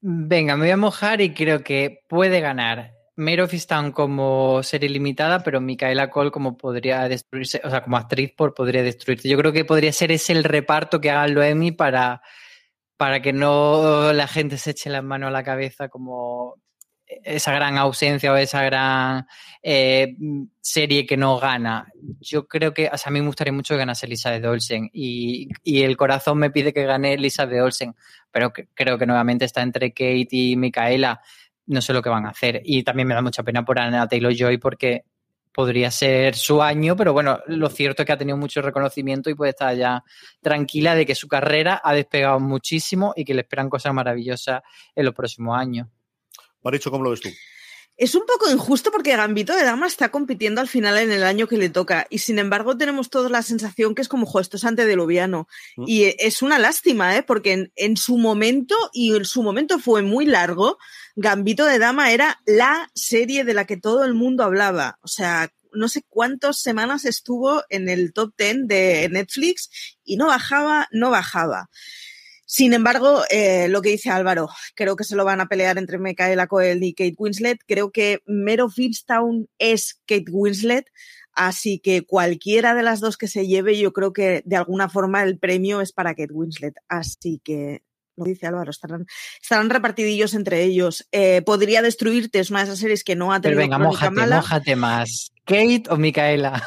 Venga, 0.00 0.56
me 0.56 0.64
voy 0.64 0.70
a 0.70 0.76
mojar 0.76 1.20
y 1.20 1.32
creo 1.32 1.62
que 1.62 2.00
puede 2.08 2.40
ganar 2.40 2.92
Mero 3.16 3.46
Fistown 3.46 3.92
como 3.92 4.62
serie 4.62 4.88
limitada, 4.88 5.42
pero 5.42 5.60
Micaela 5.60 6.10
Cole 6.10 6.30
como 6.30 6.56
podría 6.56 7.08
destruirse, 7.08 7.60
o 7.64 7.70
sea, 7.70 7.82
como 7.82 7.96
actriz 7.96 8.32
por 8.36 8.54
podría 8.54 8.82
destruirse. 8.82 9.28
Yo 9.28 9.38
creo 9.38 9.52
que 9.52 9.64
podría 9.64 9.92
ser 9.92 10.10
ese 10.10 10.32
el 10.32 10.44
reparto 10.44 11.00
que 11.00 11.10
hagan 11.10 11.34
los 11.34 11.44
Emmy 11.44 11.70
para, 11.70 12.22
para 12.96 13.22
que 13.22 13.32
no 13.32 14.12
la 14.12 14.26
gente 14.26 14.58
se 14.58 14.70
eche 14.70 14.90
las 14.90 15.04
manos 15.04 15.28
a 15.28 15.32
la 15.32 15.44
cabeza 15.44 15.88
como 15.88 16.56
esa 17.06 17.52
gran 17.52 17.78
ausencia 17.78 18.32
o 18.32 18.36
esa 18.36 18.62
gran 18.62 19.26
eh, 19.62 20.16
serie 20.60 21.06
que 21.06 21.16
no 21.16 21.38
gana. 21.38 21.86
Yo 22.20 22.46
creo 22.46 22.74
que, 22.74 22.88
a 22.88 23.10
mí 23.10 23.20
me 23.20 23.26
gustaría 23.26 23.52
mucho 23.52 23.74
que 23.74 23.78
ganase 23.78 24.06
Elizabeth 24.06 24.44
Olsen 24.44 24.90
y, 24.92 25.48
y 25.62 25.82
el 25.82 25.96
corazón 25.96 26.38
me 26.38 26.50
pide 26.50 26.72
que 26.72 26.84
gane 26.84 27.14
Elizabeth 27.14 27.60
Olsen, 27.60 27.94
pero 28.30 28.52
que, 28.52 28.68
creo 28.74 28.98
que 28.98 29.06
nuevamente 29.06 29.44
está 29.44 29.62
entre 29.62 29.90
Kate 29.90 30.28
y 30.30 30.56
Micaela. 30.56 31.20
No 31.66 31.80
sé 31.80 31.92
lo 31.92 32.02
que 32.02 32.08
van 32.08 32.26
a 32.26 32.30
hacer. 32.30 32.60
Y 32.64 32.82
también 32.82 33.08
me 33.08 33.14
da 33.14 33.22
mucha 33.22 33.42
pena 33.42 33.64
por 33.64 33.78
Anna 33.78 34.06
Taylor 34.06 34.34
Joy 34.34 34.58
porque 34.58 35.04
podría 35.54 35.90
ser 35.90 36.34
su 36.34 36.60
año, 36.60 36.96
pero 36.96 37.12
bueno, 37.12 37.38
lo 37.46 37.70
cierto 37.70 38.02
es 38.02 38.06
que 38.06 38.12
ha 38.12 38.18
tenido 38.18 38.36
mucho 38.36 38.60
reconocimiento 38.60 39.30
y 39.30 39.34
puede 39.34 39.50
estar 39.50 39.74
ya 39.76 40.02
tranquila 40.42 40.96
de 40.96 41.06
que 41.06 41.14
su 41.14 41.28
carrera 41.28 41.80
ha 41.82 41.94
despegado 41.94 42.40
muchísimo 42.40 43.12
y 43.14 43.24
que 43.24 43.34
le 43.34 43.42
esperan 43.42 43.70
cosas 43.70 43.94
maravillosas 43.94 44.62
en 44.96 45.04
los 45.04 45.14
próximos 45.14 45.56
años. 45.56 45.86
Maricho, 46.64 46.90
¿cómo 46.90 47.04
lo 47.04 47.10
ves 47.10 47.20
tú? 47.20 47.28
Es 47.96 48.16
un 48.16 48.26
poco 48.26 48.50
injusto 48.50 48.90
porque 48.90 49.16
Gambito 49.16 49.54
de 49.54 49.62
Dama 49.62 49.86
está 49.86 50.10
compitiendo 50.10 50.60
al 50.60 50.66
final 50.66 50.98
en 50.98 51.12
el 51.12 51.22
año 51.22 51.46
que 51.46 51.56
le 51.56 51.70
toca 51.70 52.08
y 52.10 52.18
sin 52.18 52.40
embargo 52.40 52.76
tenemos 52.76 53.08
todos 53.08 53.30
la 53.30 53.42
sensación 53.42 53.94
que 53.94 54.02
es 54.02 54.08
como, 54.08 54.26
jo, 54.26 54.40
esto 54.40 54.56
es 54.56 54.64
antediluviano. 54.64 55.46
Mm. 55.76 55.84
Y 55.86 56.14
es 56.18 56.42
una 56.42 56.58
lástima, 56.58 57.16
¿eh? 57.16 57.22
Porque 57.22 57.52
en, 57.52 57.72
en, 57.76 57.96
su 57.96 58.18
momento, 58.18 58.74
y 58.92 59.14
en 59.14 59.24
su 59.24 59.44
momento 59.44 59.78
fue 59.78 60.02
muy 60.02 60.26
largo, 60.26 60.78
Gambito 61.14 61.64
de 61.66 61.78
Dama 61.78 62.10
era 62.10 62.40
la 62.46 62.90
serie 62.94 63.44
de 63.44 63.54
la 63.54 63.64
que 63.64 63.76
todo 63.76 64.04
el 64.04 64.14
mundo 64.14 64.42
hablaba. 64.42 64.98
O 65.02 65.08
sea, 65.08 65.52
no 65.74 65.88
sé 65.88 66.04
cuántas 66.08 66.60
semanas 66.60 67.04
estuvo 67.04 67.62
en 67.68 67.88
el 67.88 68.12
top 68.12 68.34
10 68.36 68.66
de 68.66 69.08
Netflix 69.10 69.70
y 70.04 70.16
no 70.16 70.26
bajaba, 70.26 70.88
no 70.90 71.10
bajaba. 71.10 71.70
Sin 72.56 72.72
embargo, 72.72 73.22
eh, 73.30 73.66
lo 73.66 73.82
que 73.82 73.88
dice 73.88 74.10
Álvaro, 74.10 74.48
creo 74.76 74.94
que 74.94 75.02
se 75.02 75.16
lo 75.16 75.24
van 75.24 75.40
a 75.40 75.48
pelear 75.48 75.76
entre 75.76 75.98
Micaela 75.98 76.46
Coel 76.46 76.84
y 76.84 76.94
Kate 76.94 77.16
Winslet. 77.18 77.58
Creo 77.66 77.90
que 77.90 78.20
Mero 78.26 78.70
Fieldstown 78.70 79.48
es 79.58 80.00
Kate 80.06 80.30
Winslet, 80.30 80.86
así 81.32 81.80
que 81.80 82.02
cualquiera 82.06 82.76
de 82.76 82.84
las 82.84 83.00
dos 83.00 83.16
que 83.16 83.26
se 83.26 83.48
lleve, 83.48 83.76
yo 83.76 83.92
creo 83.92 84.12
que 84.12 84.42
de 84.44 84.54
alguna 84.54 84.88
forma 84.88 85.24
el 85.24 85.36
premio 85.36 85.80
es 85.80 85.90
para 85.92 86.14
Kate 86.14 86.32
Winslet. 86.32 86.76
Así 86.86 87.40
que 87.42 87.82
lo 88.16 88.24
dice 88.24 88.46
Álvaro, 88.46 88.70
estarán, 88.70 89.06
estarán 89.40 89.70
repartidillos 89.70 90.34
entre 90.34 90.62
ellos. 90.62 91.06
Eh, 91.12 91.42
podría 91.44 91.82
destruirte, 91.82 92.38
es 92.38 92.50
una 92.50 92.60
de 92.60 92.66
esas 92.66 92.78
series 92.78 93.04
que 93.04 93.16
no 93.16 93.32
ha 93.32 93.40
tenido 93.40 93.58
Pero 93.58 93.64
venga, 93.64 93.78
mójate, 93.78 94.10
mala. 94.14 94.36
mójate 94.36 94.76
más. 94.76 95.32
¿Kate 95.44 95.84
o 95.90 95.96
Micaela? 95.96 96.62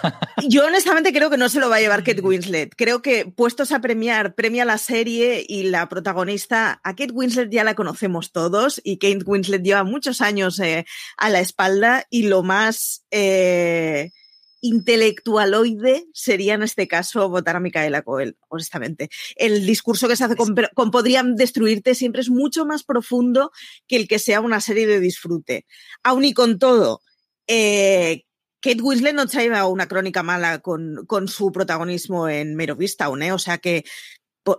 Yo 0.47 0.65
honestamente 0.65 1.11
creo 1.11 1.31
que 1.31 1.37
no 1.37 1.49
se 1.49 1.59
lo 1.59 1.69
va 1.69 1.77
a 1.77 1.79
llevar 1.79 2.03
Kate 2.03 2.21
Winslet. 2.23 2.75
Creo 2.75 3.01
que 3.01 3.25
puestos 3.25 3.71
a 3.71 3.79
premiar, 3.79 4.35
premia 4.35 4.65
la 4.65 4.77
serie 4.77 5.43
y 5.47 5.63
la 5.63 5.89
protagonista. 5.89 6.79
A 6.83 6.95
Kate 6.95 7.13
Winslet 7.13 7.49
ya 7.49 7.63
la 7.63 7.75
conocemos 7.75 8.31
todos 8.31 8.79
y 8.83 8.97
Kate 8.97 9.23
Winslet 9.25 9.63
lleva 9.63 9.83
muchos 9.83 10.21
años 10.21 10.59
eh, 10.59 10.85
a 11.17 11.29
la 11.29 11.39
espalda 11.39 12.05
y 12.09 12.23
lo 12.23 12.43
más... 12.43 13.03
Eh, 13.11 14.11
intelectualoide 14.61 16.07
sería 16.13 16.55
en 16.55 16.63
este 16.63 16.87
caso 16.87 17.29
votar 17.29 17.55
a 17.55 17.59
Micaela 17.59 18.01
Coel, 18.01 18.37
honestamente. 18.49 19.09
El 19.35 19.65
discurso 19.65 20.07
que 20.07 20.15
se 20.15 20.23
hace 20.23 20.35
con, 20.35 20.55
con, 20.73 20.91
Podrían 20.91 21.35
destruirte 21.35 21.95
siempre 21.95 22.21
es 22.21 22.29
mucho 22.29 22.65
más 22.65 22.83
profundo 22.83 23.51
que 23.87 23.97
el 23.97 24.07
que 24.07 24.19
sea 24.19 24.41
una 24.41 24.61
serie 24.61 24.87
de 24.87 24.99
disfrute. 24.99 25.65
Aún 26.03 26.25
y 26.25 26.33
con 26.33 26.59
todo, 26.59 27.01
eh, 27.47 28.23
Kate 28.59 28.81
Winslet 28.81 29.13
no 29.13 29.27
traía 29.27 29.65
una 29.65 29.87
crónica 29.87 30.23
mala 30.23 30.59
con, 30.59 31.05
con 31.05 31.27
su 31.27 31.51
protagonismo 31.51 32.27
en 32.27 32.55
Mero 32.55 32.75
Vistown, 32.75 33.21
¿eh? 33.21 33.31
O 33.31 33.39
sea 33.39 33.59
que 33.59 33.85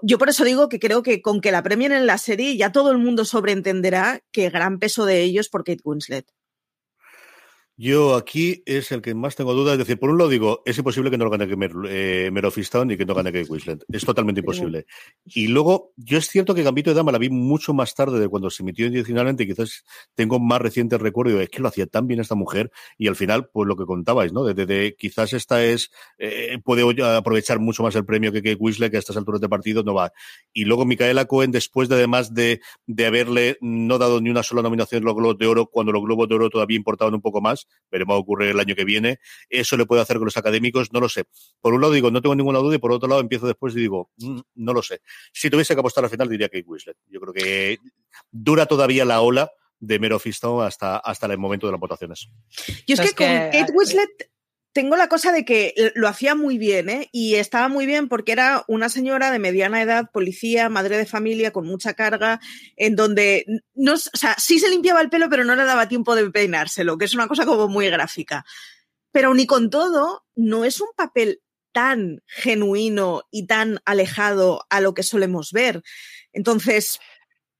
yo 0.02 0.18
por 0.18 0.28
eso 0.28 0.44
digo 0.44 0.68
que 0.68 0.78
creo 0.78 1.02
que 1.02 1.22
con 1.22 1.40
que 1.40 1.52
la 1.52 1.62
premien 1.62 1.92
en 1.92 2.06
la 2.06 2.18
serie 2.18 2.56
ya 2.56 2.72
todo 2.72 2.90
el 2.90 2.98
mundo 2.98 3.24
sobreentenderá 3.24 4.20
que 4.32 4.50
gran 4.50 4.78
peso 4.78 5.04
de 5.04 5.22
ellos 5.22 5.48
por 5.48 5.64
Kate 5.64 5.82
Winslet. 5.82 6.26
Yo 7.80 8.16
aquí 8.16 8.60
es 8.66 8.90
el 8.90 9.00
que 9.00 9.14
más 9.14 9.36
tengo 9.36 9.54
dudas. 9.54 9.74
Es 9.74 9.78
decir, 9.78 10.00
por 10.00 10.10
un 10.10 10.18
lado 10.18 10.28
digo, 10.28 10.62
es 10.66 10.76
imposible 10.76 11.12
que 11.12 11.16
no 11.16 11.24
lo 11.24 11.30
gane 11.30 11.46
Mer, 11.54 11.70
eh, 11.88 12.28
y 12.28 12.96
que 12.96 13.06
no 13.06 13.14
gane 13.14 13.30
Kate 13.30 13.48
Winslet. 13.48 13.84
Es 13.88 14.04
totalmente 14.04 14.40
imposible. 14.40 14.84
Y 15.24 15.46
luego, 15.46 15.92
yo 15.94 16.18
es 16.18 16.26
cierto 16.26 16.56
que 16.56 16.64
Gambito 16.64 16.90
de 16.90 16.96
Dama 16.96 17.12
la 17.12 17.18
vi 17.18 17.30
mucho 17.30 17.74
más 17.74 17.94
tarde 17.94 18.18
de 18.18 18.26
cuando 18.26 18.50
se 18.50 18.64
emitió 18.64 18.88
originalmente 18.88 19.44
y 19.44 19.46
quizás 19.46 19.84
tengo 20.16 20.40
más 20.40 20.60
reciente 20.60 20.98
recuerdo. 20.98 21.40
Es 21.40 21.50
que 21.50 21.60
lo 21.60 21.68
hacía 21.68 21.86
tan 21.86 22.08
bien 22.08 22.18
esta 22.18 22.34
mujer 22.34 22.72
y 22.96 23.06
al 23.06 23.14
final, 23.14 23.48
pues 23.48 23.68
lo 23.68 23.76
que 23.76 23.84
contabais, 23.84 24.32
¿no? 24.32 24.42
De, 24.42 24.96
quizás 24.98 25.32
esta 25.32 25.64
es, 25.64 25.92
eh, 26.18 26.58
puede 26.64 26.82
aprovechar 27.04 27.60
mucho 27.60 27.84
más 27.84 27.94
el 27.94 28.04
premio 28.04 28.32
que 28.32 28.42
Kate 28.42 28.56
Winslet, 28.58 28.90
que 28.90 28.96
a 28.96 29.00
estas 29.00 29.16
alturas 29.16 29.40
de 29.40 29.48
partido 29.48 29.84
no 29.84 29.94
va. 29.94 30.12
Y 30.52 30.64
luego 30.64 30.84
Micaela 30.84 31.26
Cohen, 31.26 31.52
después 31.52 31.88
de 31.88 31.94
además 31.94 32.34
de, 32.34 32.60
de 32.88 33.06
haberle 33.06 33.56
no 33.60 33.98
dado 33.98 34.20
ni 34.20 34.30
una 34.30 34.42
sola 34.42 34.62
nominación 34.62 34.98
en 34.98 35.04
los 35.04 35.14
Globos 35.14 35.38
de 35.38 35.46
Oro, 35.46 35.66
cuando 35.66 35.92
los 35.92 36.02
Globos 36.02 36.28
de 36.28 36.34
Oro 36.34 36.50
todavía 36.50 36.76
importaban 36.76 37.14
un 37.14 37.20
poco 37.20 37.40
más, 37.40 37.67
veremos 37.90 38.14
a 38.14 38.18
ocurrir 38.18 38.50
el 38.50 38.60
año 38.60 38.74
que 38.74 38.84
viene. 38.84 39.18
Eso 39.48 39.76
le 39.76 39.86
puede 39.86 40.02
hacer 40.02 40.16
con 40.16 40.26
los 40.26 40.36
académicos, 40.36 40.92
no 40.92 41.00
lo 41.00 41.08
sé. 41.08 41.24
Por 41.60 41.74
un 41.74 41.80
lado 41.80 41.92
digo, 41.92 42.10
no 42.10 42.20
tengo 42.20 42.34
ninguna 42.34 42.58
duda, 42.58 42.76
y 42.76 42.78
por 42.78 42.92
otro 42.92 43.08
lado 43.08 43.20
empiezo 43.20 43.46
después 43.46 43.74
y 43.76 43.80
digo, 43.80 44.10
mm, 44.18 44.40
no 44.56 44.72
lo 44.72 44.82
sé. 44.82 45.00
Si 45.32 45.50
tuviese 45.50 45.74
que 45.74 45.80
apostar 45.80 46.04
al 46.04 46.10
final, 46.10 46.28
diría 46.28 46.48
que 46.48 46.62
Winslet. 46.66 46.96
Yo 47.08 47.20
creo 47.20 47.32
que 47.32 47.78
dura 48.30 48.66
todavía 48.66 49.04
la 49.04 49.20
ola 49.20 49.50
de 49.80 49.98
Mero 49.98 50.20
hasta, 50.62 50.96
hasta 50.98 51.26
el 51.26 51.38
momento 51.38 51.66
de 51.66 51.72
las 51.72 51.80
votaciones. 51.80 52.28
Yo 52.86 52.94
es 52.94 53.14
que, 53.14 53.14
con 53.14 53.26
Kate 53.26 53.72
Winslet 53.72 54.30
tengo 54.78 54.94
la 54.94 55.08
cosa 55.08 55.32
de 55.32 55.44
que 55.44 55.74
lo 55.96 56.06
hacía 56.06 56.36
muy 56.36 56.56
bien, 56.56 56.88
¿eh? 56.88 57.08
Y 57.10 57.34
estaba 57.34 57.66
muy 57.66 57.84
bien 57.84 58.06
porque 58.06 58.30
era 58.30 58.62
una 58.68 58.88
señora 58.88 59.32
de 59.32 59.40
mediana 59.40 59.82
edad, 59.82 60.08
policía, 60.12 60.68
madre 60.68 60.96
de 60.96 61.04
familia, 61.04 61.50
con 61.50 61.66
mucha 61.66 61.94
carga, 61.94 62.38
en 62.76 62.94
donde 62.94 63.44
no, 63.74 63.94
o 63.94 63.96
sea, 63.96 64.36
sí 64.38 64.60
se 64.60 64.70
limpiaba 64.70 65.00
el 65.00 65.10
pelo, 65.10 65.28
pero 65.28 65.42
no 65.42 65.56
le 65.56 65.64
daba 65.64 65.88
tiempo 65.88 66.14
de 66.14 66.30
peinárselo, 66.30 66.96
que 66.96 67.06
es 67.06 67.14
una 67.14 67.26
cosa 67.26 67.44
como 67.44 67.66
muy 67.66 67.90
gráfica. 67.90 68.44
Pero 69.10 69.34
ni 69.34 69.46
con 69.46 69.68
todo, 69.68 70.24
no 70.36 70.64
es 70.64 70.80
un 70.80 70.90
papel 70.96 71.40
tan 71.72 72.22
genuino 72.28 73.22
y 73.32 73.48
tan 73.48 73.80
alejado 73.84 74.64
a 74.70 74.80
lo 74.80 74.94
que 74.94 75.02
solemos 75.02 75.50
ver. 75.50 75.82
Entonces, 76.32 77.00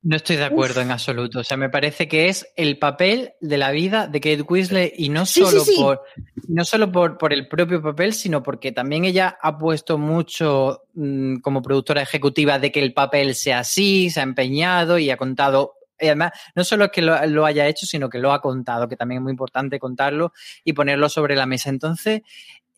no 0.02 0.16
estoy 0.16 0.36
de 0.36 0.44
acuerdo 0.44 0.80
en 0.80 0.90
absoluto. 0.90 1.40
O 1.40 1.44
sea, 1.44 1.56
me 1.56 1.70
parece 1.70 2.06
que 2.06 2.28
es 2.28 2.46
el 2.56 2.78
papel 2.78 3.32
de 3.40 3.58
la 3.58 3.72
vida 3.72 4.06
de 4.06 4.20
Kate 4.20 4.42
Winslet 4.42 4.94
y 4.96 5.08
no 5.08 5.26
solo, 5.26 5.64
Por, 5.76 6.02
no 6.48 6.64
solo 6.64 6.92
por, 6.92 7.18
por, 7.18 7.32
el 7.32 7.48
propio 7.48 7.82
papel, 7.82 8.12
sino 8.12 8.42
porque 8.42 8.70
también 8.70 9.04
ella 9.04 9.36
ha 9.42 9.58
puesto 9.58 9.98
mucho 9.98 10.84
mm, 10.94 11.38
como 11.38 11.62
productora 11.62 12.02
ejecutiva 12.02 12.58
de 12.58 12.70
que 12.70 12.80
el 12.80 12.94
papel 12.94 13.34
sea 13.34 13.60
así, 13.60 14.08
se 14.10 14.20
ha 14.20 14.22
empeñado 14.22 14.98
y 14.98 15.10
ha 15.10 15.16
contado. 15.16 15.74
Y 15.98 16.06
además, 16.06 16.30
no 16.54 16.62
solo 16.62 16.84
es 16.84 16.90
que 16.92 17.02
lo, 17.02 17.44
haya 17.44 17.66
hecho, 17.66 17.84
sino 17.84 18.08
que 18.08 18.18
lo 18.18 18.32
ha 18.32 18.40
contado, 18.40 18.88
que 18.88 18.96
también 18.96 19.18
es 19.18 19.24
muy 19.24 19.32
importante 19.32 19.80
contarlo 19.80 20.32
y 20.62 20.74
ponerlo 20.74 21.08
sobre 21.08 21.34
la 21.34 21.46
mesa. 21.46 21.70
Entonces, 21.70 22.22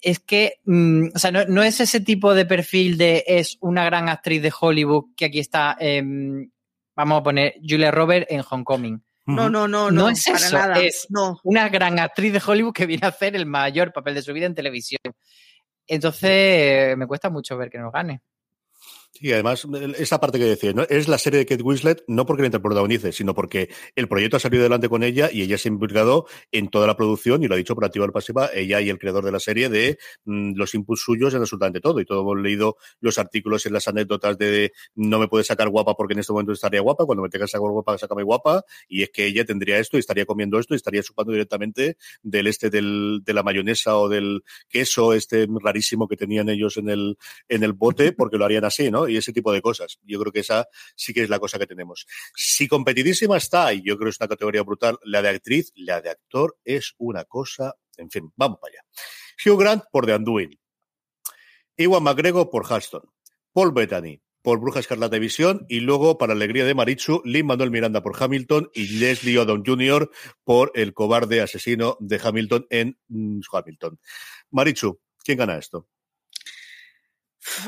es 0.00 0.20
que, 0.20 0.54
mm, 0.64 1.08
o 1.14 1.18
sea, 1.18 1.30
no, 1.30 1.62
es 1.62 1.80
ese 1.80 2.00
tipo 2.00 2.32
de 2.32 2.46
perfil 2.46 2.96
de 2.96 3.24
es 3.26 3.58
una 3.60 3.84
gran 3.84 4.08
actriz 4.08 4.40
de 4.40 4.52
Hollywood 4.58 5.14
que 5.14 5.26
aquí 5.26 5.38
está 5.38 5.76
em, 5.78 6.48
vamos 7.00 7.20
a 7.20 7.22
poner 7.22 7.54
Julia 7.66 7.90
Roberts 7.90 8.26
en 8.30 8.42
Homecoming. 8.48 9.02
No, 9.26 9.48
no, 9.48 9.68
no, 9.68 9.90
no, 9.90 10.08
es 10.08 10.26
eso, 10.26 10.58
es 10.74 11.06
una 11.44 11.68
gran 11.68 11.98
actriz 11.98 12.32
de 12.32 12.42
Hollywood 12.44 12.72
que 12.72 12.86
viene 12.86 13.06
a 13.06 13.10
hacer 13.10 13.36
el 13.36 13.46
mayor 13.46 13.92
papel 13.92 14.14
de 14.14 14.22
su 14.22 14.32
vida 14.32 14.46
en 14.46 14.54
televisión. 14.54 15.00
Entonces, 15.86 16.96
me 16.96 17.06
cuesta 17.06 17.30
mucho 17.30 17.56
ver 17.56 17.70
que 17.70 17.78
no 17.78 17.90
gane. 17.90 18.22
Y 19.18 19.32
además, 19.32 19.66
esa 19.98 20.20
parte 20.20 20.38
que 20.38 20.44
decía, 20.44 20.72
¿no? 20.72 20.84
es 20.84 21.08
la 21.08 21.18
serie 21.18 21.40
de 21.40 21.46
Kate 21.46 21.62
Winslet 21.62 22.04
no 22.06 22.24
porque 22.26 22.48
la 22.48 22.62
protagonice, 22.62 23.12
sino 23.12 23.34
porque 23.34 23.68
el 23.96 24.08
proyecto 24.08 24.36
ha 24.36 24.40
salido 24.40 24.62
adelante 24.62 24.88
con 24.88 25.02
ella 25.02 25.28
y 25.32 25.42
ella 25.42 25.58
se 25.58 25.68
ha 25.68 25.72
implicado 25.72 26.26
en 26.52 26.68
toda 26.68 26.86
la 26.86 26.96
producción 26.96 27.42
y 27.42 27.48
lo 27.48 27.54
ha 27.54 27.58
dicho 27.58 27.74
por 27.74 27.84
activa 27.84 28.06
o 28.06 28.12
pasiva, 28.12 28.50
ella 28.54 28.80
y 28.80 28.88
el 28.88 28.98
creador 28.98 29.24
de 29.24 29.32
la 29.32 29.40
serie, 29.40 29.68
de 29.68 29.98
mm, 30.24 30.52
los 30.54 30.74
inputs 30.74 31.02
suyos 31.02 31.34
en 31.34 31.40
absolutamente 31.40 31.80
todo. 31.80 32.00
Y 32.00 32.06
todos 32.06 32.22
hemos 32.22 32.40
leído 32.40 32.76
los 33.00 33.18
artículos 33.18 33.66
en 33.66 33.72
las 33.72 33.88
anécdotas 33.88 34.38
de, 34.38 34.72
no 34.94 35.18
me 35.18 35.28
puedes 35.28 35.48
sacar 35.48 35.68
guapa 35.68 35.94
porque 35.94 36.14
en 36.14 36.20
este 36.20 36.32
momento 36.32 36.52
estaría 36.52 36.80
guapa, 36.80 37.04
cuando 37.04 37.22
me 37.22 37.28
tengas 37.28 37.50
sacar 37.50 37.68
guapa, 37.68 37.98
sácame 37.98 38.22
guapa, 38.22 38.64
y 38.88 39.02
es 39.02 39.10
que 39.10 39.26
ella 39.26 39.44
tendría 39.44 39.78
esto 39.78 39.96
y 39.96 40.00
estaría 40.00 40.24
comiendo 40.24 40.58
esto 40.58 40.74
y 40.74 40.76
estaría 40.76 41.02
chupando 41.02 41.32
directamente 41.32 41.96
del 42.22 42.46
este 42.46 42.70
del, 42.70 43.20
de 43.24 43.34
la 43.34 43.42
mayonesa 43.42 43.98
o 43.98 44.08
del 44.08 44.44
queso 44.68 45.12
este 45.12 45.46
rarísimo 45.62 46.08
que 46.08 46.16
tenían 46.16 46.48
ellos 46.48 46.76
en 46.76 46.88
el, 46.88 47.18
en 47.48 47.64
el 47.64 47.72
bote, 47.72 48.12
porque 48.12 48.38
lo 48.38 48.44
harían 48.44 48.64
así, 48.64 48.90
¿no? 48.90 48.99
Y 49.08 49.16
ese 49.16 49.32
tipo 49.32 49.52
de 49.52 49.62
cosas. 49.62 49.98
Yo 50.02 50.18
creo 50.20 50.32
que 50.32 50.40
esa 50.40 50.68
sí 50.94 51.12
que 51.12 51.22
es 51.22 51.30
la 51.30 51.38
cosa 51.38 51.58
que 51.58 51.66
tenemos. 51.66 52.06
Si 52.34 52.68
competidísima 52.68 53.36
está, 53.36 53.72
y 53.72 53.82
yo 53.82 53.96
creo 53.96 54.06
que 54.06 54.10
es 54.10 54.20
una 54.20 54.28
categoría 54.28 54.62
brutal, 54.62 54.98
la 55.04 55.22
de 55.22 55.28
actriz, 55.30 55.72
la 55.74 56.00
de 56.00 56.10
actor 56.10 56.58
es 56.64 56.94
una 56.98 57.24
cosa, 57.24 57.74
en 57.96 58.10
fin, 58.10 58.32
vamos 58.36 58.58
para 58.60 58.72
allá. 58.72 58.84
Hugh 59.44 59.58
Grant 59.58 59.84
por 59.90 60.06
The 60.06 60.16
Undoing. 60.16 60.58
Iwan 61.76 62.02
McGregor 62.02 62.50
por 62.50 62.66
Halston. 62.70 63.02
Paul 63.52 63.72
Bettany 63.72 64.20
por 64.42 64.60
Bruja 64.60 64.80
Escarlata 64.80 65.16
de 65.16 65.20
Visión 65.20 65.66
y 65.68 65.80
luego, 65.80 66.18
para 66.18 66.32
alegría 66.32 66.64
de 66.64 66.74
Marichu, 66.74 67.22
Lin 67.24 67.46
Manuel 67.46 67.70
Miranda 67.70 68.02
por 68.02 68.20
Hamilton 68.20 68.70
y 68.74 68.98
Leslie 68.98 69.38
Odom 69.38 69.62
Jr. 69.64 70.10
por 70.44 70.72
El 70.74 70.94
cobarde 70.94 71.40
asesino 71.40 71.96
de 72.00 72.20
Hamilton 72.22 72.66
en 72.70 72.98
mm, 73.08 73.40
Hamilton. 73.52 73.98
Marichu, 74.50 75.00
¿quién 75.24 75.38
gana 75.38 75.58
esto? 75.58 75.88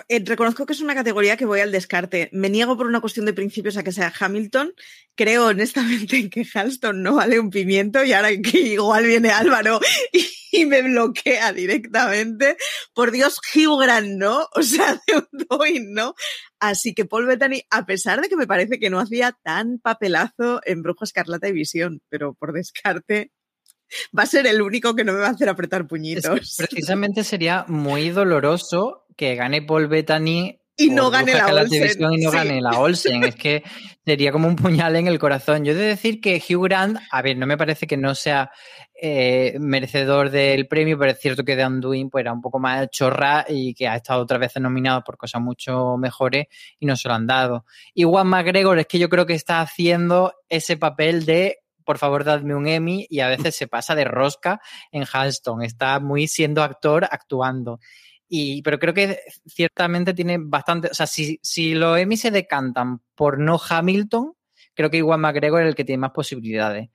Eh, 0.09 0.23
reconozco 0.25 0.67
que 0.67 0.73
es 0.73 0.81
una 0.81 0.95
categoría 0.95 1.37
que 1.37 1.45
voy 1.45 1.61
al 1.61 1.73
descarte. 1.73 2.29
Me 2.33 2.51
niego 2.51 2.77
por 2.77 2.87
una 2.87 3.01
cuestión 3.01 3.27
de 3.27 3.33
principios 3.33 3.77
a 3.77 3.83
que 3.83 3.93
sea 3.93 4.13
Hamilton. 4.19 4.75
Creo 5.15 5.47
honestamente 5.47 6.29
que 6.31 6.47
Halston 6.53 7.03
no 7.03 7.17
vale 7.17 7.39
un 7.39 7.51
pimiento 7.51 8.05
y 8.05 8.13
ahora 8.13 8.31
que 8.31 8.59
igual 8.59 9.05
viene 9.05 9.31
Álvaro 9.31 9.81
y, 10.53 10.67
me 10.67 10.83
bloquea 10.83 11.53
directamente. 11.53 12.57
Por 12.95 13.11
Dios, 13.11 13.41
Hugh 13.55 13.81
Grant 13.81 14.09
no, 14.09 14.47
o 14.55 14.63
sea, 14.63 15.01
de 15.07 15.17
un 15.51 15.95
no. 15.95 16.15
Así 16.61 16.95
que 16.95 17.05
Paul 17.05 17.27
Bettany, 17.27 17.63
a 17.71 17.87
pesar 17.87 18.21
de 18.21 18.29
que 18.29 18.37
me 18.37 18.47
parece 18.47 18.79
que 18.79 18.91
no 18.91 19.01
hacía 19.01 19.37
tan 19.43 19.79
papelazo 19.79 20.61
en 20.65 20.83
Brujo 20.83 21.05
Escarlata 21.05 21.49
y 21.49 21.53
Visión, 21.53 22.01
pero 22.09 22.35
por 22.35 22.53
descarte, 22.53 23.33
va 24.17 24.23
a 24.23 24.27
ser 24.27 24.47
el 24.47 24.63
único 24.63 24.95
que 24.95 25.05
no 25.05 25.13
me 25.13 25.21
va 25.21 25.29
a 25.29 25.31
hacer 25.31 25.49
apretar 25.49 25.87
puñitos. 25.87 26.57
precisamente 26.57 27.25
sería 27.25 27.65
muy 27.69 28.11
doloroso 28.11 29.02
que 29.17 29.35
gane 29.35 29.63
Paul 29.63 29.89
Bettany 29.89 30.59
y 30.77 30.91
no 30.91 31.11
gane 31.11 31.35
la 31.35 31.47
Olsen. 31.47 32.13
Y 32.13 32.25
no 32.25 32.31
gane 32.31 32.61
la 32.61 32.79
Olsen. 32.79 33.25
Es 33.25 33.37
que 33.37 33.63
sería 34.05 34.33
como 34.33 34.49
un 34.49 34.57
puñal 34.57 34.97
en 34.97 35.07
el 35.07 35.19
corazón. 35.19 35.65
Yo 35.65 35.73
he 35.73 35.77
de 35.77 35.87
decir 35.87 36.21
que 36.21 36.43
Hugh 36.43 36.65
Grant, 36.65 36.99
a 37.11 37.23
ver, 37.23 37.37
no 37.37 37.47
me 37.47 37.59
parece 37.59 37.87
que 37.87 37.97
no 37.97 38.15
sea 38.15 38.51
eh, 38.95 39.57
merecedor 39.61 40.31
del 40.31 40.67
premio, 40.67 40.99
pero 40.99 41.11
es 41.11 41.21
cierto 41.21 41.45
que 41.45 41.57
The 41.57 41.67
Undoing 41.67 42.09
pues, 42.09 42.23
era 42.23 42.33
un 42.33 42.41
poco 42.41 42.59
más 42.59 42.89
chorra 42.91 43.45
y 43.49 43.75
que 43.75 43.87
ha 43.87 43.97
estado 43.97 44.23
otras 44.23 44.41
veces 44.41 44.63
nominado 44.63 45.05
por 45.05 45.17
cosas 45.17 45.43
mucho 45.43 45.97
mejores 45.99 46.47
y 46.79 46.87
no 46.87 46.97
se 46.97 47.09
lo 47.09 47.15
han 47.15 47.27
dado. 47.27 47.67
Igual 47.95 48.27
McGregor 48.27 48.79
es 48.79 48.87
que 48.87 48.99
yo 48.99 49.09
creo 49.09 49.27
que 49.27 49.35
está 49.35 49.61
haciendo 49.61 50.33
ese 50.49 50.77
papel 50.77 51.27
de 51.27 51.59
por 51.85 51.99
favor, 51.99 52.23
dadme 52.23 52.55
un 52.55 52.69
Emmy 52.69 53.09
y 53.11 53.21
a 53.21 53.29
veces 53.29 53.57
se 53.57 53.67
pasa 53.67 53.97
de 53.97 54.05
rosca 54.05 54.61
en 54.93 55.05
Halston. 55.11 55.63
Está 55.63 55.99
muy 55.99 56.29
siendo 56.29 56.63
actor 56.63 57.09
actuando. 57.11 57.81
Y, 58.35 58.63
pero 58.63 58.79
creo 58.79 58.95
que 58.95 59.19
ciertamente 59.47 60.15
tiene 60.15 60.39
bastante. 60.41 60.89
O 60.91 60.95
sea, 60.95 61.07
si, 61.07 61.39
si 61.43 61.75
los 61.75 61.99
Emmy 61.99 62.17
se 62.17 62.31
decantan 62.31 63.03
por 63.15 63.39
no 63.39 63.61
Hamilton, 63.69 64.33
creo 64.73 64.89
que 64.89 64.97
igual 64.97 65.21
McGregor 65.21 65.61
es 65.61 65.69
el 65.69 65.75
que 65.75 65.85
tiene 65.85 66.01
más 66.01 66.13
posibilidades. 66.13 66.89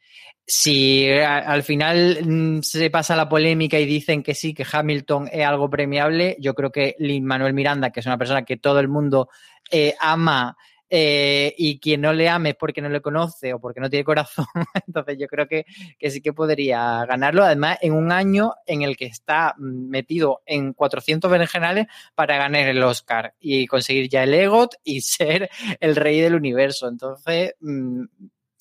Si 0.47 1.07
al 1.07 1.61
final 1.61 2.25
mm, 2.25 2.61
se 2.63 2.89
pasa 2.89 3.15
la 3.15 3.29
polémica 3.29 3.77
y 3.77 3.85
dicen 3.85 4.23
que 4.23 4.33
sí, 4.33 4.55
que 4.55 4.65
Hamilton 4.69 5.29
es 5.31 5.45
algo 5.45 5.69
premiable, 5.69 6.37
yo 6.39 6.55
creo 6.55 6.71
que 6.71 6.95
Lin 6.97 7.23
Manuel 7.23 7.53
Miranda, 7.53 7.91
que 7.91 7.99
es 7.99 8.07
una 8.07 8.17
persona 8.17 8.43
que 8.43 8.57
todo 8.57 8.79
el 8.79 8.87
mundo 8.87 9.29
eh, 9.69 9.93
ama 9.99 10.57
eh, 10.89 11.53
y 11.57 11.79
quien 11.79 12.01
no 12.01 12.13
le 12.13 12.29
ame 12.29 12.49
es 12.49 12.55
porque 12.55 12.81
no 12.81 12.89
le 12.89 13.01
conoce 13.01 13.53
o 13.53 13.59
porque 13.59 13.79
no 13.79 13.89
tiene 13.89 14.05
corazón, 14.05 14.45
entonces 14.87 15.17
yo 15.19 15.27
creo 15.27 15.47
que, 15.47 15.65
sí 16.09 16.21
que 16.21 16.33
podría 16.33 17.05
ganarlo, 17.05 17.43
además 17.43 17.77
en 17.81 17.93
un 17.93 18.11
año 18.11 18.53
en 18.65 18.81
el 18.81 18.95
que 18.95 19.05
está 19.05 19.55
metido 19.57 20.41
en 20.45 20.73
400 20.73 21.29
berenjenales 21.29 21.87
para 22.15 22.37
ganar 22.37 22.67
el 22.67 22.81
Oscar 22.83 23.33
y 23.39 23.67
conseguir 23.67 24.09
ya 24.09 24.23
el 24.23 24.33
EGOT 24.33 24.75
y 24.83 25.01
ser 25.01 25.49
el 25.79 25.95
rey 25.95 26.19
del 26.19 26.35
universo, 26.35 26.87
entonces... 26.87 27.53
Mm, 27.59 28.03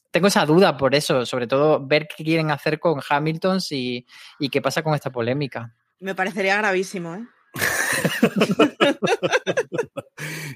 tengo 0.08 0.28
esa 0.28 0.46
duda 0.46 0.78
por 0.78 0.94
eso, 0.94 1.26
sobre 1.26 1.46
todo 1.46 1.86
ver 1.86 2.08
qué 2.08 2.24
quieren 2.24 2.50
hacer 2.50 2.80
con 2.80 3.02
Hamilton 3.06 3.58
y, 3.70 4.06
y 4.38 4.48
qué 4.48 4.62
pasa 4.62 4.82
con 4.82 4.94
esta 4.94 5.12
polémica. 5.12 5.74
Me 6.00 6.14
parecería 6.14 6.56
gravísimo, 6.56 7.14
¿eh? 7.16 7.26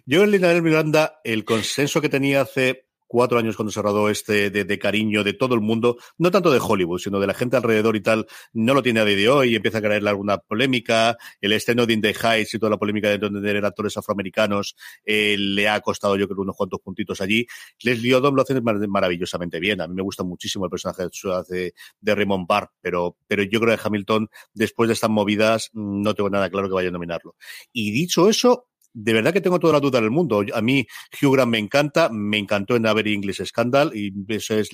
Yo 0.06 0.24
en 0.24 0.30
Linares 0.30 0.62
Miranda, 0.62 1.20
el 1.24 1.44
consenso 1.44 2.00
que 2.00 2.08
tenía 2.08 2.40
hace 2.42 2.86
cuatro 3.10 3.40
años 3.40 3.56
cuando 3.56 3.72
se 3.72 3.82
rodó 3.82 4.08
este 4.08 4.50
de, 4.50 4.78
cariño 4.78 5.24
de 5.24 5.32
todo 5.32 5.56
el 5.56 5.60
mundo, 5.60 5.96
no 6.16 6.30
tanto 6.30 6.52
de 6.52 6.60
Hollywood, 6.62 7.00
sino 7.00 7.18
de 7.18 7.26
la 7.26 7.34
gente 7.34 7.56
alrededor 7.56 7.96
y 7.96 8.00
tal, 8.00 8.24
no 8.52 8.72
lo 8.72 8.84
tiene 8.84 9.00
a 9.00 9.04
día 9.04 9.16
de 9.16 9.28
hoy, 9.28 9.56
empieza 9.56 9.78
a 9.78 9.82
caerle 9.82 10.10
alguna 10.10 10.38
polémica, 10.38 11.16
el 11.40 11.50
estreno 11.50 11.86
de 11.86 11.94
In 11.94 12.02
the 12.02 12.14
Heights 12.14 12.54
y 12.54 12.60
toda 12.60 12.70
la 12.70 12.76
polémica 12.78 13.08
de 13.08 13.18
tener 13.18 13.64
actores 13.64 13.96
afroamericanos 13.96 14.76
eh, 15.04 15.34
le 15.36 15.68
ha 15.68 15.80
costado 15.80 16.16
yo 16.16 16.28
creo 16.28 16.42
unos 16.42 16.54
cuantos 16.54 16.78
puntitos 16.78 17.20
allí. 17.20 17.44
Leslie 17.82 18.14
Odom 18.14 18.36
lo 18.36 18.42
hace 18.42 18.60
maravillosamente 18.60 19.58
bien, 19.58 19.80
a 19.80 19.88
mí 19.88 19.94
me 19.94 20.02
gusta 20.02 20.22
muchísimo 20.22 20.66
el 20.66 20.70
personaje 20.70 21.02
de, 21.48 21.74
de 22.00 22.14
Raymond 22.14 22.46
Barr, 22.46 22.70
pero, 22.80 23.16
pero 23.26 23.42
yo 23.42 23.58
creo 23.58 23.76
que 23.76 23.82
Hamilton, 23.84 24.28
después 24.54 24.86
de 24.86 24.94
estas 24.94 25.10
movidas, 25.10 25.70
no 25.72 26.14
tengo 26.14 26.30
nada 26.30 26.48
claro 26.48 26.68
que 26.68 26.74
vaya 26.74 26.90
a 26.90 26.92
nominarlo. 26.92 27.34
Y 27.72 27.90
dicho 27.90 28.28
eso, 28.28 28.69
de 28.92 29.12
verdad 29.12 29.32
que 29.32 29.40
tengo 29.40 29.58
toda 29.58 29.74
la 29.74 29.80
duda 29.80 30.00
del 30.00 30.10
mundo. 30.10 30.44
A 30.54 30.60
mí 30.60 30.86
Hugh 31.20 31.32
Grant 31.34 31.50
me 31.50 31.58
encanta, 31.58 32.08
me 32.10 32.38
encantó 32.38 32.76
en 32.76 32.86
Avery 32.86 33.14
English 33.14 33.44
Scandal 33.44 33.92
y 33.94 34.12
eso 34.28 34.54
es 34.54 34.70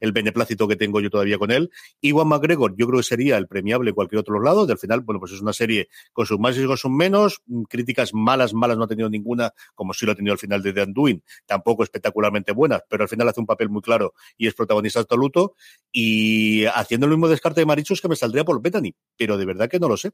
el 0.00 0.12
beneplácito 0.12 0.68
que 0.68 0.76
tengo 0.76 1.00
yo 1.00 1.10
todavía 1.10 1.38
con 1.38 1.50
él. 1.50 1.70
Iwan 2.00 2.28
McGregor 2.28 2.74
yo 2.76 2.86
creo 2.86 2.98
que 3.00 3.04
sería 3.04 3.36
el 3.36 3.46
premiable 3.46 3.92
cualquier 3.92 4.20
otro 4.20 4.40
lado. 4.40 4.66
Del 4.66 4.78
final, 4.78 5.00
bueno, 5.00 5.20
pues 5.20 5.32
es 5.32 5.40
una 5.40 5.52
serie 5.52 5.88
con 6.12 6.26
sus 6.26 6.38
más 6.38 6.56
y 6.58 6.66
con 6.66 6.76
sus 6.76 6.90
menos. 6.90 7.42
Críticas 7.68 8.12
malas, 8.12 8.52
malas 8.54 8.76
no 8.76 8.84
ha 8.84 8.88
tenido 8.88 9.08
ninguna, 9.08 9.52
como 9.74 9.94
sí 9.94 10.06
lo 10.06 10.12
ha 10.12 10.14
tenido 10.14 10.32
al 10.32 10.38
final 10.38 10.62
de 10.62 10.72
The 10.72 10.82
Undoing. 10.82 11.22
Tampoco 11.46 11.82
espectacularmente 11.82 12.52
buenas, 12.52 12.82
pero 12.88 13.04
al 13.04 13.08
final 13.08 13.28
hace 13.28 13.40
un 13.40 13.46
papel 13.46 13.70
muy 13.70 13.82
claro 13.82 14.14
y 14.36 14.46
es 14.46 14.54
protagonista 14.54 15.00
absoluto. 15.00 15.54
Y 15.92 16.64
haciendo 16.66 17.06
el 17.06 17.12
mismo 17.12 17.28
descarte 17.28 17.60
de 17.60 17.66
Marichos 17.66 18.00
que 18.00 18.08
me 18.08 18.16
saldría 18.16 18.44
por 18.44 18.60
Bethany, 18.60 18.94
pero 19.16 19.38
de 19.38 19.46
verdad 19.46 19.68
que 19.68 19.78
no 19.78 19.88
lo 19.88 19.96
sé. 19.96 20.12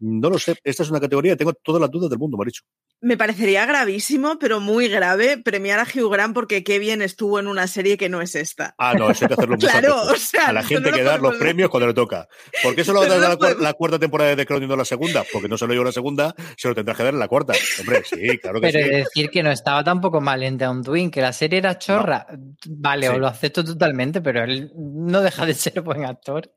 No 0.00 0.30
lo 0.30 0.38
sé. 0.38 0.56
Esta 0.62 0.82
es 0.82 0.90
una 0.90 1.00
categoría 1.00 1.36
tengo 1.36 1.52
todas 1.52 1.80
las 1.80 1.90
dudas 1.90 2.10
del 2.10 2.18
mundo, 2.18 2.36
Maricho. 2.36 2.62
Me 3.00 3.16
parecería 3.16 3.64
gravísimo, 3.64 4.38
pero 4.40 4.60
muy 4.60 4.88
grave, 4.88 5.38
premiar 5.38 5.78
a 5.78 5.84
Hugh 5.84 6.10
Grant 6.10 6.34
porque 6.34 6.64
qué 6.64 6.80
bien 6.80 7.00
estuvo 7.00 7.38
en 7.38 7.46
una 7.46 7.68
serie 7.68 7.96
que 7.96 8.08
no 8.08 8.20
es 8.20 8.34
esta. 8.34 8.74
Ah, 8.76 8.94
no, 8.94 9.10
eso 9.10 9.24
hay 9.24 9.28
que 9.28 9.34
hacerlo 9.34 9.56
Claro, 9.58 10.02
o 10.02 10.16
sea, 10.16 10.48
A 10.48 10.52
la 10.52 10.64
gente 10.64 10.90
que 10.90 11.04
dar 11.04 11.20
los 11.20 11.36
premios 11.36 11.70
cuando 11.70 11.86
le 11.86 11.94
toca. 11.94 12.26
¿Por 12.62 12.74
qué 12.74 12.84
solo 12.84 13.00
va 13.00 13.06
a 13.06 13.36
dar 13.36 13.56
la, 13.60 13.72
cuarta 13.74 13.98
temporada 13.98 14.30
de 14.30 14.36
The 14.36 14.46
Crown 14.46 14.64
y 14.64 14.66
no 14.66 14.76
la 14.76 14.84
segunda? 14.84 15.24
Porque 15.32 15.48
no 15.48 15.56
se 15.56 15.66
lo 15.66 15.72
dio 15.72 15.84
la 15.84 15.92
segunda, 15.92 16.34
se 16.56 16.68
lo 16.68 16.74
tendrá 16.74 16.94
que 16.94 17.04
dar 17.04 17.14
en 17.14 17.20
la 17.20 17.28
cuarta. 17.28 17.54
Hombre, 17.80 18.02
sí, 18.04 18.38
claro 18.38 18.60
que 18.60 18.68
pero 18.68 18.78
sí. 18.78 18.90
Pero 18.90 18.96
decir 18.96 19.30
que 19.30 19.42
no 19.44 19.52
estaba 19.52 19.84
tampoco 19.84 20.20
mal 20.20 20.42
en 20.42 20.58
Down 20.58 20.82
Twin, 20.82 21.10
que 21.10 21.20
la 21.20 21.32
serie 21.32 21.60
era 21.60 21.78
chorra. 21.78 22.26
Vale, 22.66 23.08
o 23.10 23.18
lo 23.18 23.28
acepto 23.28 23.64
totalmente, 23.64 24.20
pero 24.20 24.42
él 24.42 24.72
no 24.74 25.20
deja 25.20 25.46
de 25.46 25.54
ser 25.54 25.80
buen 25.82 26.04
actor. 26.04 26.52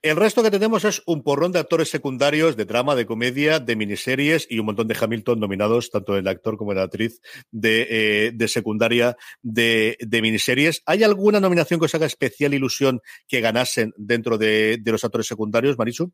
El 0.00 0.14
resto 0.14 0.44
que 0.44 0.50
tenemos 0.52 0.84
es 0.84 1.02
un 1.06 1.24
porrón 1.24 1.50
de 1.50 1.58
actores 1.58 1.90
secundarios, 1.90 2.56
de 2.56 2.64
drama, 2.64 2.94
de 2.94 3.04
comedia, 3.04 3.58
de 3.58 3.74
miniseries 3.74 4.46
y 4.48 4.60
un 4.60 4.66
montón 4.66 4.86
de 4.86 4.96
Hamilton 4.98 5.40
nominados, 5.40 5.90
tanto 5.90 6.16
el 6.16 6.28
actor 6.28 6.56
como 6.56 6.72
la 6.72 6.84
actriz 6.84 7.20
de, 7.50 8.30
eh, 8.30 8.48
secundaria 8.48 9.16
de, 9.42 9.96
miniseries. 10.22 10.82
¿Hay 10.86 11.02
alguna 11.02 11.40
nominación 11.40 11.80
que 11.80 11.86
os 11.86 11.94
haga 11.96 12.06
especial 12.06 12.54
ilusión 12.54 13.00
que 13.26 13.40
ganasen 13.40 13.92
dentro 13.96 14.38
de, 14.38 14.80
los 14.84 15.02
actores 15.02 15.26
secundarios, 15.26 15.76
Marichu? 15.76 16.12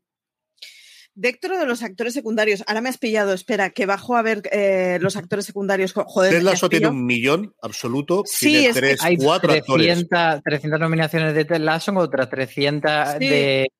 Dentro 1.17 1.57
de 1.57 1.65
los 1.65 1.81
actores 1.81 2.13
secundarios, 2.13 2.61
ahora 2.67 2.81
me 2.81 2.89
has 2.89 2.97
pillado, 2.97 3.31
espera, 3.31 3.69
que 3.69 3.85
bajo 3.85 4.17
a 4.17 4.21
ver 4.21 4.41
eh, 4.51 4.97
los 4.99 5.15
actores 5.15 5.45
secundarios. 5.45 5.93
Joder, 5.93 6.33
Ted 6.33 6.41
Lasso 6.41 6.67
tiene 6.67 6.89
un 6.89 7.05
millón 7.05 7.55
absoluto. 7.61 8.23
Sí, 8.25 8.49
tiene 8.49 8.67
es 8.67 8.75
tres, 8.75 9.01
hay 9.01 9.15
cuatro 9.15 9.53
300, 9.53 10.11
actores. 10.11 10.43
300 10.43 10.79
nominaciones 10.79 11.33
de 11.33 11.45
Ted 11.45 11.61
Lasso, 11.61 11.93
otras 11.93 12.29
300 12.29 13.19
de, 13.19 13.71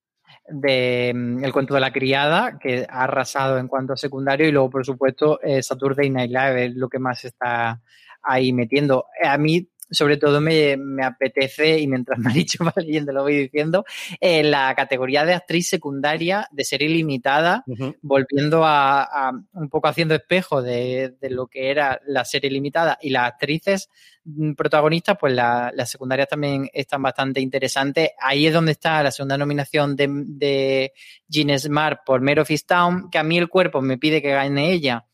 de 0.48 1.12
mm, 1.14 1.44
El 1.44 1.52
cuento 1.52 1.74
de 1.74 1.82
la 1.82 1.92
criada, 1.92 2.58
que 2.58 2.88
ha 2.90 3.04
arrasado 3.04 3.58
en 3.58 3.68
cuanto 3.68 3.92
a 3.92 3.98
secundario, 3.98 4.48
y 4.48 4.54
luego, 4.54 4.70
por 4.70 4.86
supuesto, 4.86 5.42
eh, 5.42 5.62
Saturday 5.62 6.10
Night 6.10 6.32
Live 6.32 6.66
es 6.68 6.76
lo 6.76 6.88
que 6.88 7.00
más 7.00 7.26
está 7.26 7.82
ahí 8.24 8.54
metiendo. 8.54 9.08
A 9.22 9.38
mí 9.38 9.68
sobre 9.90 10.18
todo 10.18 10.42
me, 10.42 10.76
apetece, 11.04 11.80
y 11.80 11.88
mientras 11.88 12.20
me 12.20 12.32
ha 12.32 12.34
dicho 12.34 12.64
va 12.64 12.74
leyendo, 12.76 13.12
lo 13.12 13.24
voy 13.24 13.36
diciendo, 13.38 13.86
eh, 14.20 14.44
la 14.44 14.74
categoría 14.76 15.26
de 15.26 15.34
actriz 15.34 15.70
secundaria 15.70 16.48
de 16.52 16.64
serie 16.64 16.90
limitada, 16.90 17.64
volviendo 18.02 18.64
a, 18.66 19.32
un 19.54 19.70
poco 19.70 19.88
haciendo 19.88 20.16
espejo 20.16 20.62
de, 20.62 21.16
lo 21.30 21.48
que 21.48 21.70
era 21.70 22.00
la 22.06 22.26
serie 22.26 22.50
limitada 22.50 22.98
y 23.02 23.10
las 23.10 23.28
actrices 23.28 23.90
mm, 24.24 24.54
protagonistas, 24.54 25.18
pues 25.20 25.34
las 25.34 25.90
secundarias 25.90 26.28
también 26.28 26.70
están 26.74 27.02
bastante 27.02 27.42
interesantes. 27.42 28.12
Ahí 28.20 28.48
es 28.48 28.54
donde 28.54 28.74
está 28.74 29.04
la 29.04 29.12
segunda 29.12 29.38
nominación 29.38 29.96
de, 29.96 30.08
de 30.10 30.94
Jean 31.28 31.58
Smart 31.60 32.00
por 32.06 32.22
Mare 32.22 32.42
of 32.42 32.50
Town, 32.68 33.10
que 33.10 33.18
a 33.18 33.24
mí 33.24 33.38
el 33.38 33.50
cuerpo 33.50 33.82
me 33.82 33.98
pide 33.98 34.22
que 34.22 34.32
gane 34.32 34.72
ella 34.72 35.06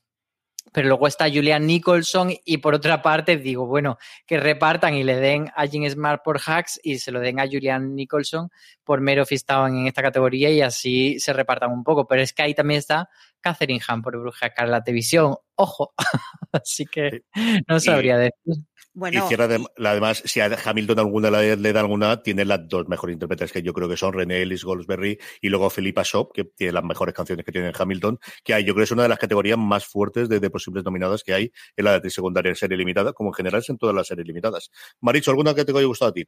pero 0.71 0.87
luego 0.87 1.07
está 1.07 1.29
Julian 1.29 1.65
Nicholson 1.65 2.33
y 2.45 2.57
por 2.57 2.75
otra 2.75 3.01
parte 3.01 3.37
digo, 3.37 3.65
bueno, 3.65 3.97
que 4.25 4.39
repartan 4.39 4.93
y 4.93 5.03
le 5.03 5.15
den 5.15 5.51
a 5.55 5.67
Jim 5.67 5.87
Smart 5.89 6.23
por 6.23 6.39
Hacks 6.39 6.79
y 6.83 6.99
se 6.99 7.11
lo 7.11 7.19
den 7.19 7.39
a 7.39 7.47
Julian 7.47 7.95
Nicholson 7.95 8.49
por 8.83 9.01
Mero 9.01 9.25
Fistaban 9.25 9.75
en 9.77 9.87
esta 9.87 10.01
categoría 10.01 10.49
y 10.49 10.61
así 10.61 11.19
se 11.19 11.33
repartan 11.33 11.71
un 11.71 11.83
poco. 11.83 12.07
Pero 12.07 12.21
es 12.21 12.33
que 12.33 12.43
ahí 12.43 12.53
también 12.53 12.79
está 12.79 13.09
Catherine 13.41 13.81
Hahn 13.85 14.01
por 14.01 14.17
Bruja 14.17 14.47
Escarlata 14.47 14.91
Visión. 14.91 15.35
Ojo, 15.55 15.93
así 16.51 16.85
que 16.85 17.23
no 17.67 17.79
sabría 17.79 18.17
decir. 18.17 18.63
Bueno, 18.93 19.25
y 19.31 19.85
además, 19.85 20.21
si 20.25 20.41
a 20.41 20.57
Hamilton 20.65 20.99
alguna 20.99 21.31
le, 21.31 21.73
da 21.73 21.79
alguna, 21.79 22.21
tiene 22.21 22.43
las 22.43 22.67
dos 22.67 22.89
mejores 22.89 23.13
intérpretes 23.13 23.51
que 23.51 23.61
yo 23.61 23.71
creo 23.73 23.87
que 23.87 23.95
son 23.95 24.11
René 24.11 24.41
Ellis 24.41 24.65
Goldsberry 24.65 25.17
y 25.39 25.47
luego 25.47 25.69
Philippa 25.69 26.03
Shop, 26.03 26.33
que 26.33 26.43
tiene 26.43 26.73
las 26.73 26.83
mejores 26.83 27.15
canciones 27.15 27.45
que 27.45 27.53
tiene 27.53 27.71
Hamilton, 27.73 28.19
que 28.43 28.53
hay, 28.53 28.65
yo 28.65 28.73
creo 28.73 28.81
que 28.81 28.85
es 28.85 28.91
una 28.91 29.03
de 29.03 29.09
las 29.09 29.19
categorías 29.19 29.57
más 29.57 29.85
fuertes 29.85 30.27
de, 30.27 30.49
posibles 30.49 30.83
nominadas 30.83 31.23
que 31.23 31.33
hay 31.33 31.51
en 31.77 31.85
la 31.85 32.01
de 32.01 32.09
secundaria 32.09 32.49
en 32.49 32.55
serie 32.57 32.77
limitada, 32.77 33.13
como 33.13 33.29
en 33.29 33.33
general 33.33 33.63
en 33.65 33.77
todas 33.77 33.95
las 33.95 34.07
series 34.07 34.27
limitadas. 34.27 34.71
Maricho, 34.99 35.31
¿alguna 35.31 35.55
que 35.55 35.63
te 35.63 35.71
haya 35.71 35.85
gustado 35.85 36.11
a 36.11 36.13
ti? 36.13 36.25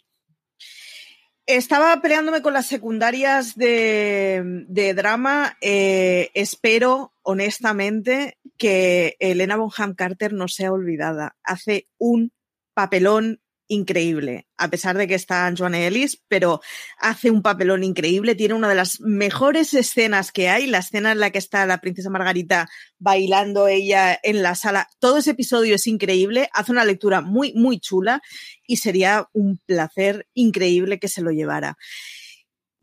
Estaba 1.45 2.01
peleándome 2.01 2.41
con 2.41 2.53
las 2.53 2.67
secundarias 2.67 3.57
de, 3.57 4.93
drama. 4.95 5.57
Eh, 5.59 6.31
espero, 6.33 7.13
honestamente, 7.21 8.37
que 8.57 9.17
Elena 9.19 9.57
Bonham 9.57 9.93
Carter 9.95 10.31
no 10.31 10.47
sea 10.47 10.71
olvidada. 10.71 11.35
Hace 11.43 11.89
un 11.97 12.31
papelón 12.73 13.39
increíble, 13.67 14.47
a 14.57 14.69
pesar 14.69 14.97
de 14.97 15.07
que 15.07 15.15
está 15.15 15.51
Joanne 15.57 15.87
Ellis, 15.87 16.21
pero 16.27 16.61
hace 16.97 17.31
un 17.31 17.41
papelón 17.41 17.83
increíble, 17.83 18.35
tiene 18.35 18.53
una 18.53 18.69
de 18.69 18.75
las 18.75 18.99
mejores 18.99 19.73
escenas 19.73 20.31
que 20.31 20.49
hay, 20.49 20.67
la 20.67 20.79
escena 20.79 21.11
en 21.11 21.19
la 21.19 21.31
que 21.31 21.37
está 21.37 21.65
la 21.65 21.79
princesa 21.79 22.09
Margarita 22.09 22.69
bailando 22.99 23.67
ella 23.67 24.19
en 24.21 24.43
la 24.43 24.55
sala, 24.55 24.89
todo 24.99 25.17
ese 25.17 25.31
episodio 25.31 25.75
es 25.75 25.87
increíble, 25.87 26.49
hace 26.53 26.71
una 26.71 26.85
lectura 26.85 27.21
muy, 27.21 27.53
muy 27.53 27.79
chula 27.79 28.21
y 28.67 28.77
sería 28.77 29.27
un 29.33 29.59
placer 29.65 30.27
increíble 30.33 30.99
que 30.99 31.07
se 31.07 31.21
lo 31.21 31.31
llevara. 31.31 31.77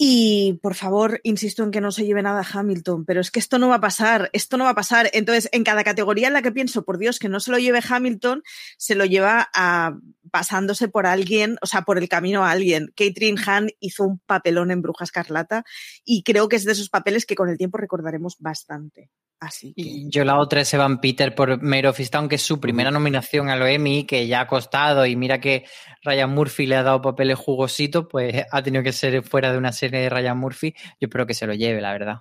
Y 0.02 0.54
por 0.62 0.76
favor, 0.76 1.20
insisto 1.24 1.62
en 1.62 1.70
que 1.70 1.82
no 1.82 1.92
se 1.92 2.06
lleve 2.06 2.22
nada 2.22 2.42
Hamilton, 2.50 3.04
pero 3.04 3.20
es 3.20 3.30
que 3.30 3.38
esto 3.38 3.58
no 3.58 3.68
va 3.68 3.74
a 3.74 3.80
pasar, 3.82 4.30
esto 4.32 4.56
no 4.56 4.64
va 4.64 4.70
a 4.70 4.74
pasar. 4.74 5.10
Entonces, 5.12 5.50
en 5.52 5.62
cada 5.62 5.84
categoría 5.84 6.28
en 6.28 6.32
la 6.32 6.40
que 6.40 6.52
pienso, 6.52 6.86
por 6.86 6.96
Dios, 6.96 7.18
que 7.18 7.28
no 7.28 7.38
se 7.38 7.50
lo 7.50 7.58
lleve 7.58 7.82
Hamilton, 7.86 8.42
se 8.78 8.94
lo 8.94 9.04
lleva 9.04 9.50
a, 9.52 9.98
pasándose 10.30 10.88
por 10.88 11.04
alguien, 11.04 11.58
o 11.60 11.66
sea, 11.66 11.82
por 11.82 11.98
el 11.98 12.08
camino 12.08 12.46
a 12.46 12.50
alguien. 12.50 12.94
Catherine 12.96 13.38
Hahn 13.44 13.72
hizo 13.78 14.04
un 14.04 14.18
papelón 14.20 14.70
en 14.70 14.80
Bruja 14.80 15.04
Escarlata 15.04 15.64
y 16.02 16.22
creo 16.22 16.48
que 16.48 16.56
es 16.56 16.64
de 16.64 16.72
esos 16.72 16.88
papeles 16.88 17.26
que 17.26 17.34
con 17.34 17.50
el 17.50 17.58
tiempo 17.58 17.76
recordaremos 17.76 18.38
bastante. 18.38 19.10
Así 19.40 19.72
Yo 20.10 20.24
la 20.24 20.38
otra 20.38 20.60
es 20.60 20.74
Evan 20.74 21.00
Peter 21.00 21.34
por 21.34 21.62
Mare 21.62 21.88
of 21.88 21.98
Easttown, 21.98 22.28
que 22.28 22.34
es 22.34 22.42
su 22.42 22.60
primera 22.60 22.90
nominación 22.90 23.48
a 23.48 23.56
lo 23.56 23.66
Emmy, 23.66 24.04
que 24.04 24.26
ya 24.26 24.42
ha 24.42 24.46
costado, 24.46 25.06
y 25.06 25.16
mira 25.16 25.40
que 25.40 25.64
Ryan 26.02 26.30
Murphy 26.30 26.66
le 26.66 26.76
ha 26.76 26.82
dado 26.82 27.00
papeles 27.00 27.38
jugositos, 27.38 28.06
pues 28.10 28.44
ha 28.50 28.62
tenido 28.62 28.84
que 28.84 28.92
ser 28.92 29.22
fuera 29.22 29.50
de 29.50 29.56
una 29.56 29.72
serie 29.72 30.00
de 30.00 30.10
Ryan 30.10 30.38
Murphy. 30.38 30.74
Yo 31.00 31.06
espero 31.06 31.26
que 31.26 31.34
se 31.34 31.46
lo 31.46 31.54
lleve, 31.54 31.80
la 31.80 31.92
verdad. 31.92 32.16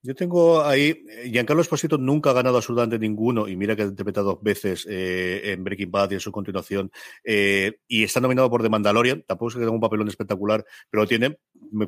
Yo 0.00 0.14
tengo 0.14 0.62
ahí, 0.62 1.04
eh, 1.10 1.28
Giancarlo 1.32 1.60
Esposito 1.60 1.98
nunca 1.98 2.30
ha 2.30 2.32
ganado 2.32 2.56
absolutamente 2.56 3.00
ninguno, 3.00 3.48
y 3.48 3.56
mira 3.56 3.74
que 3.74 3.82
ha 3.82 3.86
interpretado 3.86 4.26
dos 4.34 4.42
veces 4.42 4.86
eh, 4.88 5.40
en 5.52 5.64
Breaking 5.64 5.90
Bad 5.90 6.12
y 6.12 6.14
en 6.14 6.20
su 6.20 6.30
continuación, 6.30 6.92
eh, 7.24 7.80
y 7.88 8.04
está 8.04 8.20
nominado 8.20 8.48
por 8.48 8.62
The 8.62 8.68
Mandalorian, 8.68 9.24
tampoco 9.26 9.48
es 9.48 9.54
que 9.54 9.60
tenga 9.60 9.72
un 9.72 9.80
papelón 9.80 10.06
espectacular, 10.06 10.64
pero 10.88 11.04
tiene 11.06 11.38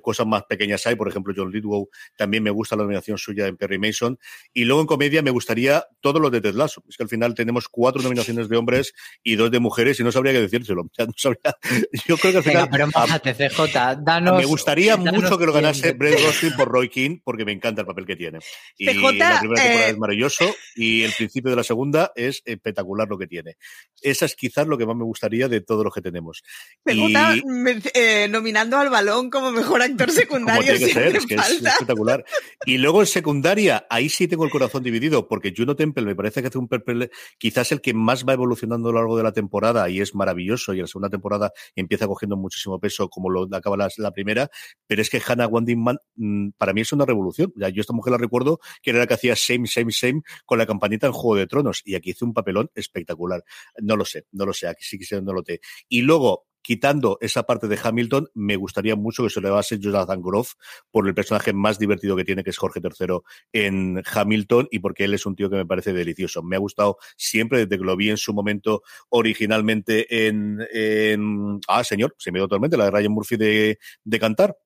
cosas 0.03 0.27
más 0.27 0.43
pequeñas 0.43 0.85
hay, 0.87 0.97
por 0.97 1.09
ejemplo, 1.09 1.33
John 1.37 1.53
Lithgow, 1.53 1.89
también 2.17 2.43
me 2.43 2.51
gusta 2.51 2.75
la 2.75 2.83
nominación 2.83 3.17
suya 3.17 3.47
en 3.47 3.57
Perry 3.57 3.79
Mason, 3.79 4.19
y 4.53 4.65
luego 4.65 4.81
en 4.81 4.89
comedia 4.89 5.23
me 5.23 5.31
gustaría 5.31 5.85
todos 6.01 6.21
los 6.21 6.33
de 6.33 6.41
Ted 6.41 6.55
Lasso, 6.55 6.83
es 6.89 6.97
que 6.97 7.05
al 7.05 7.09
final 7.09 7.35
tenemos 7.37 7.69
cuatro 7.69 8.03
nominaciones 8.03 8.49
de 8.49 8.57
hombres 8.57 8.93
y 9.23 9.37
dos 9.37 9.53
de 9.53 9.61
mujeres, 9.61 10.01
y 10.01 10.03
no 10.03 10.11
sabría 10.11 10.33
qué 10.33 10.41
decírselo, 10.41 10.91
yo 10.99 12.17
creo 12.17 12.33
que 12.33 12.39
al 12.39 12.43
final... 12.43 12.69
pero 12.71 12.89
CJ, 12.91 14.03
danos, 14.03 14.37
me 14.37 14.47
gustaría 14.47 14.97
mucho 14.97 15.39
que 15.39 15.47
lo 15.47 15.53
ganase 15.53 15.93
Brett 15.93 16.19
Roskin 16.25 16.57
por 16.57 16.69
Roy 16.69 16.89
King, 16.89 17.19
porque 17.23 17.45
me 17.45 17.53
encanta 17.53 17.83
el 17.83 17.87
papel 17.87 18.00
papel 18.01 18.07
que 18.07 18.17
tiene. 18.17 18.39
Y 18.77 18.87
la 18.87 18.93
primera 18.93 19.41
temporada 19.41 19.87
eh, 19.87 19.91
es 19.91 19.99
maravilloso 19.99 20.55
y 20.77 21.03
el 21.03 21.13
principio 21.13 21.51
de 21.51 21.57
la 21.57 21.65
segunda 21.65 22.13
es 22.15 22.43
espectacular 22.45 23.09
lo 23.09 23.19
que 23.19 23.27
tiene. 23.27 23.57
Esa 24.03 24.27
es 24.27 24.35
quizás 24.37 24.67
lo 24.67 24.79
que 24.79 24.87
más 24.87 24.97
me 24.97 25.05
gustaría 25.05 25.49
de 25.49 25.61
todos 25.61 25.85
los 25.85 25.93
que 25.95 26.01
tenemos. 26.01 26.43
PJ 26.85 27.37
Y- 27.37 27.43
me- 27.47 27.81
eh, 27.95 28.29
nominando 28.29 28.79
al 28.79 28.89
balón 28.91 29.31
como 29.31 29.53
mejor 29.53 29.83
actor 29.83 30.11
secundario. 30.11 30.63
tiene 30.63 30.79
que 30.79 30.93
ser, 30.93 31.17
es 31.17 31.27
que 31.27 31.35
es 31.35 31.51
espectacular. 31.63 32.25
Y 32.67 32.79
luego 32.79 33.01
en 33.01 33.07
secundaria, 33.07 33.87
ahí 33.91 34.09
sí 34.09 34.29
tengo 34.29 34.45
el 34.45 34.51
corazón 34.51 34.83
dividido, 34.83 35.29
porque 35.29 35.53
Juno 35.57 35.77
Temple 35.77 36.05
me 36.05 36.17
parece 36.17 36.41
que 36.43 36.49
hace 36.49 36.59
un 36.59 36.69
papel 36.69 37.11
quizás 37.39 37.73
el 37.73 37.81
que 37.81 37.95
más 37.95 38.25
va 38.25 38.33
evolucionando 38.35 38.89
a 38.89 38.93
lo 38.93 38.99
largo 38.99 39.17
de 39.17 39.23
la 39.23 39.33
temporada 39.33 39.89
y 39.89 40.01
es 40.01 40.15
maravilloso. 40.15 40.73
Y 40.73 40.77
en 40.79 40.83
la 40.83 40.87
segunda 40.89 41.11
temporada 41.11 41.53
empieza 41.75 42.07
cogiendo 42.07 42.37
muchísimo 42.37 42.79
peso, 42.81 43.09
como 43.09 43.31
lo 43.31 43.49
acaba 43.55 43.77
la, 43.77 43.89
la 43.99 44.11
primera. 44.13 44.51
Pero 44.87 45.03
es 45.03 45.11
que 45.11 45.21
Hannah 45.27 45.47
Wandingman, 45.47 45.99
mm, 46.17 46.51
para 46.57 46.73
mí 46.73 46.81
es 46.81 46.93
una 46.93 47.05
revolución. 47.05 47.53
Ya, 47.57 47.69
yo 47.69 47.81
esta 47.91 47.97
mujer 47.97 48.13
la 48.13 48.19
recuerdo 48.19 48.61
que 48.83 48.91
era 48.91 49.01
la 49.01 49.07
que 49.07 49.15
hacía 49.15 49.35
same, 49.37 49.67
same, 49.67 49.91
same 49.93 50.23
con 50.47 50.59
la 50.59 50.67
campanita 50.67 51.07
en 51.07 51.13
Juego 51.13 51.37
de 51.37 51.47
Tronos. 51.47 51.83
Y 51.85 51.95
aquí 51.97 52.11
hizo 52.11 52.25
un 52.25 52.33
papelón 52.33 52.71
espectacular. 52.75 53.43
No 53.83 53.97
lo 53.97 54.05
sé, 54.05 54.27
no 54.33 54.47
lo 54.47 54.53
sé. 54.53 54.69
Aquí 54.69 54.85
sí 54.85 54.99
que 54.99 55.21
no 55.21 55.33
lo 55.33 55.43
sé. 55.45 55.61
Y 55.89 56.03
luego, 56.03 56.47
quitando 56.63 57.17
esa 57.23 57.45
parte 57.45 57.67
de 57.69 57.79
Hamilton, 57.83 58.29
me 58.35 58.55
gustaría 58.57 58.95
mucho 58.95 59.23
que 59.25 59.31
se 59.31 59.41
le 59.41 59.49
base 59.51 59.79
Jonathan 59.79 60.21
Groff 60.23 60.53
por 60.91 61.09
el 61.09 61.15
personaje 61.15 61.53
más 61.55 61.79
divertido 61.79 62.15
que 62.17 62.25
tiene, 62.25 62.45
que 62.45 62.51
es 62.51 62.59
Jorge 62.59 62.81
III 62.83 63.19
en 63.53 64.03
Hamilton, 64.05 64.69
y 64.71 64.79
porque 64.79 65.05
él 65.05 65.15
es 65.15 65.25
un 65.27 65.35
tío 65.35 65.49
que 65.51 65.57
me 65.57 65.67
parece 65.67 65.93
delicioso. 65.93 66.43
Me 66.43 66.57
ha 66.57 66.61
gustado 66.61 66.99
siempre 67.17 67.61
desde 67.61 67.79
que 67.79 67.85
lo 67.85 67.97
vi 67.97 68.11
en 68.11 68.19
su 68.19 68.35
momento 68.35 68.83
originalmente 69.09 70.27
en, 70.29 70.59
en- 70.73 71.61
ah, 71.67 71.83
señor, 71.83 72.15
se 72.19 72.31
me 72.31 72.39
dio 72.39 72.47
totalmente 72.47 72.77
la 72.77 72.85
de 72.85 72.91
Ryan 72.91 73.13
Murphy 73.13 73.37
de, 73.37 73.79
de 74.05 74.19
cantar. 74.21 74.57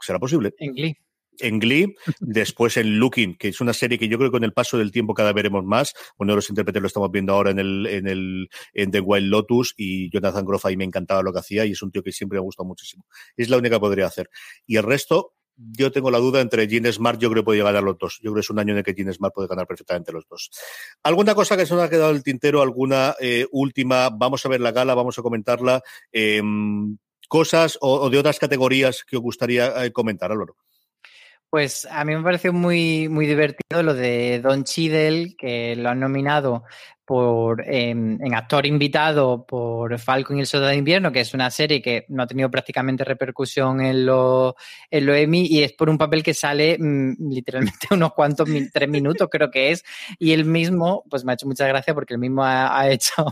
¿Será 0.00 0.18
posible? 0.18 0.54
En 0.58 0.72
Glee. 0.72 0.96
En 1.42 1.58
Glee, 1.58 1.94
después 2.20 2.76
en 2.76 2.98
Looking, 2.98 3.36
que 3.36 3.48
es 3.48 3.60
una 3.60 3.72
serie 3.72 3.98
que 3.98 4.08
yo 4.08 4.18
creo 4.18 4.30
que 4.30 4.36
con 4.36 4.44
el 4.44 4.52
paso 4.52 4.78
del 4.78 4.92
tiempo 4.92 5.14
cada 5.14 5.32
veremos 5.32 5.64
más. 5.64 5.94
Uno 6.18 6.32
de 6.32 6.36
los 6.36 6.48
intérpretes 6.48 6.82
lo 6.82 6.88
estamos 6.88 7.10
viendo 7.10 7.32
ahora 7.32 7.50
en 7.50 7.58
el, 7.58 7.86
en 7.86 8.08
el, 8.08 8.48
en 8.72 8.90
The 8.90 9.00
Wild 9.00 9.28
Lotus 9.28 9.74
y 9.76 10.10
Jonathan 10.10 10.44
Groff 10.44 10.66
ahí 10.66 10.76
me 10.76 10.84
encantaba 10.84 11.22
lo 11.22 11.32
que 11.32 11.40
hacía 11.40 11.64
y 11.64 11.72
es 11.72 11.82
un 11.82 11.90
tío 11.90 12.02
que 12.02 12.12
siempre 12.12 12.36
me 12.36 12.40
ha 12.40 12.44
gustado 12.44 12.66
muchísimo. 12.66 13.06
Es 13.36 13.48
la 13.48 13.58
única 13.58 13.76
que 13.76 13.80
podría 13.80 14.06
hacer. 14.06 14.30
Y 14.66 14.76
el 14.76 14.82
resto, 14.82 15.34
yo 15.56 15.90
tengo 15.90 16.10
la 16.10 16.18
duda 16.18 16.40
entre 16.40 16.68
Gene 16.68 16.92
Smart, 16.92 17.20
yo 17.20 17.30
creo 17.30 17.42
que 17.42 17.46
puede 17.46 17.58
llegar 17.58 17.76
a 17.76 17.80
los 17.80 17.98
dos. 17.98 18.18
Yo 18.22 18.30
creo 18.30 18.34
que 18.34 18.40
es 18.40 18.50
un 18.50 18.58
año 18.58 18.72
en 18.72 18.78
el 18.78 18.84
que 18.84 18.94
Gene 18.94 19.12
Smart 19.12 19.34
puede 19.34 19.48
ganar 19.48 19.66
perfectamente 19.66 20.12
los 20.12 20.26
dos. 20.28 20.50
¿Alguna 21.02 21.34
cosa 21.34 21.56
que 21.56 21.66
se 21.66 21.74
nos 21.74 21.84
ha 21.84 21.90
quedado 21.90 22.10
en 22.10 22.16
el 22.16 22.22
tintero? 22.22 22.62
¿Alguna 22.62 23.14
eh, 23.20 23.46
última? 23.50 24.10
Vamos 24.10 24.44
a 24.44 24.48
ver 24.48 24.60
la 24.60 24.72
gala, 24.72 24.94
vamos 24.94 25.18
a 25.18 25.22
comentarla. 25.22 25.82
Eh, 26.12 26.42
cosas 27.30 27.78
o, 27.80 28.00
o 28.00 28.10
de 28.10 28.18
otras 28.18 28.40
categorías 28.40 29.04
que 29.04 29.16
os 29.16 29.22
gustaría 29.22 29.84
eh, 29.84 29.92
comentar, 29.92 30.32
Álvaro. 30.32 30.56
Pues 31.50 31.84
a 31.90 32.04
mí 32.04 32.14
me 32.14 32.22
pareció 32.22 32.52
muy, 32.52 33.08
muy 33.08 33.26
divertido 33.26 33.82
lo 33.82 33.92
de 33.92 34.40
Don 34.40 34.62
Cheadle, 34.62 35.34
que 35.36 35.74
lo 35.74 35.88
han 35.88 35.98
nominado 35.98 36.62
por 37.04 37.68
en, 37.68 38.20
en 38.24 38.34
actor 38.36 38.66
invitado 38.66 39.44
por 39.44 39.98
Falcon 39.98 40.36
y 40.36 40.40
el 40.42 40.46
Soldado 40.46 40.70
de 40.70 40.76
Invierno, 40.76 41.10
que 41.10 41.18
es 41.18 41.34
una 41.34 41.50
serie 41.50 41.82
que 41.82 42.06
no 42.08 42.22
ha 42.22 42.26
tenido 42.28 42.48
prácticamente 42.52 43.02
repercusión 43.02 43.80
en 43.80 44.06
los 44.06 44.54
en 44.92 45.06
lo 45.06 45.14
Emmy 45.16 45.44
y 45.44 45.64
es 45.64 45.72
por 45.72 45.90
un 45.90 45.98
papel 45.98 46.22
que 46.22 46.34
sale 46.34 46.78
mm, 46.78 47.30
literalmente 47.30 47.88
unos 47.90 48.12
cuantos, 48.12 48.48
tres 48.72 48.88
minutos 48.88 49.28
creo 49.28 49.50
que 49.50 49.72
es, 49.72 49.84
y 50.20 50.32
él 50.32 50.44
mismo, 50.44 51.02
pues 51.10 51.24
me 51.24 51.32
ha 51.32 51.34
hecho 51.34 51.48
mucha 51.48 51.66
gracia 51.66 51.94
porque 51.94 52.14
él 52.14 52.20
mismo 52.20 52.44
ha 52.44 52.88
hecho 52.88 53.26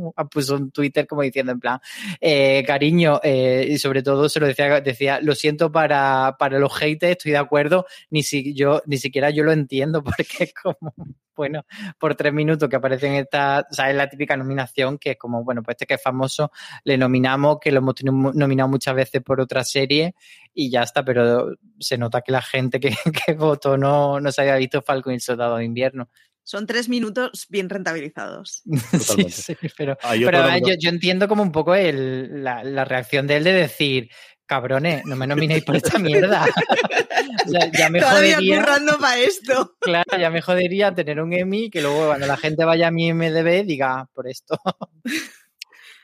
puso 0.30 0.56
un 0.56 0.70
Twitter 0.70 1.06
como 1.06 1.22
diciendo 1.22 1.52
en 1.52 1.60
plan, 1.60 1.80
eh, 2.20 2.64
cariño, 2.66 3.20
eh, 3.22 3.66
y 3.70 3.78
sobre 3.78 4.02
todo 4.02 4.28
se 4.28 4.40
lo 4.40 4.46
decía, 4.46 4.80
decía, 4.80 5.20
lo 5.20 5.34
siento 5.34 5.70
para, 5.70 6.36
para 6.38 6.58
los 6.58 6.74
haters, 6.76 7.12
estoy 7.12 7.32
de 7.32 7.38
acuerdo, 7.38 7.86
ni 8.10 8.22
si 8.22 8.54
yo, 8.54 8.82
ni 8.86 8.98
siquiera 8.98 9.30
yo 9.30 9.44
lo 9.44 9.52
entiendo, 9.52 10.02
porque 10.04 10.44
es 10.44 10.54
como, 10.54 10.94
bueno, 11.36 11.64
por 11.98 12.14
tres 12.14 12.32
minutos 12.32 12.68
que 12.68 12.76
aparece 12.76 13.06
en 13.06 13.14
esta, 13.14 13.60
o 13.70 13.92
la 13.92 14.08
típica 14.08 14.36
nominación 14.36 14.98
que 14.98 15.12
es 15.12 15.16
como, 15.16 15.42
bueno, 15.42 15.62
pues 15.62 15.74
este 15.74 15.86
que 15.86 15.94
es 15.94 16.02
famoso, 16.02 16.50
le 16.84 16.98
nominamos, 16.98 17.58
que 17.60 17.70
lo 17.70 17.78
hemos 17.78 17.94
tenido 17.94 18.32
nominado 18.34 18.68
muchas 18.68 18.94
veces 18.94 19.22
por 19.22 19.40
otra 19.40 19.64
serie 19.64 20.14
y 20.52 20.70
ya 20.70 20.82
está, 20.82 21.04
pero 21.04 21.54
se 21.78 21.96
nota 21.96 22.20
que 22.20 22.32
la 22.32 22.42
gente 22.42 22.78
que, 22.80 22.90
que 23.26 23.32
votó 23.34 23.76
no, 23.76 24.20
no 24.20 24.32
se 24.32 24.42
había 24.42 24.56
visto 24.56 24.82
Falcon 24.82 25.12
y 25.12 25.16
el 25.16 25.20
Soldado 25.20 25.56
de 25.56 25.64
Invierno. 25.64 26.08
Son 26.50 26.66
tres 26.66 26.88
minutos 26.88 27.46
bien 27.48 27.70
rentabilizados. 27.70 28.64
Sí, 28.98 29.30
sí, 29.30 29.56
pero, 29.76 29.96
ah, 30.02 30.16
yo, 30.16 30.90
entiendo 30.90 31.28
como 31.28 31.44
un 31.44 31.52
poco 31.52 31.76
el, 31.76 32.42
la, 32.42 32.64
la 32.64 32.84
reacción 32.84 33.28
de 33.28 33.36
él 33.36 33.44
de 33.44 33.52
decir, 33.52 34.10
cabrones, 34.46 35.04
no 35.04 35.14
me 35.14 35.28
nominéis 35.28 35.62
por 35.62 35.76
esta 35.76 36.00
mierda. 36.00 36.44
O 37.46 37.48
sea, 37.48 37.70
ya 37.70 37.88
me 37.88 38.00
Todavía 38.00 38.34
jodería, 38.36 38.60
currando 38.60 38.98
para 38.98 39.18
esto. 39.18 39.76
claro, 39.80 40.18
ya 40.18 40.30
me 40.30 40.42
jodería 40.42 40.92
tener 40.94 41.20
un 41.20 41.32
Emmy 41.32 41.70
que 41.70 41.80
luego 41.80 42.06
cuando 42.06 42.26
la 42.26 42.36
gente 42.36 42.64
vaya 42.64 42.88
a 42.88 42.90
mi 42.90 43.12
MDB 43.12 43.64
diga, 43.64 44.08
por 44.12 44.28
esto. 44.28 44.58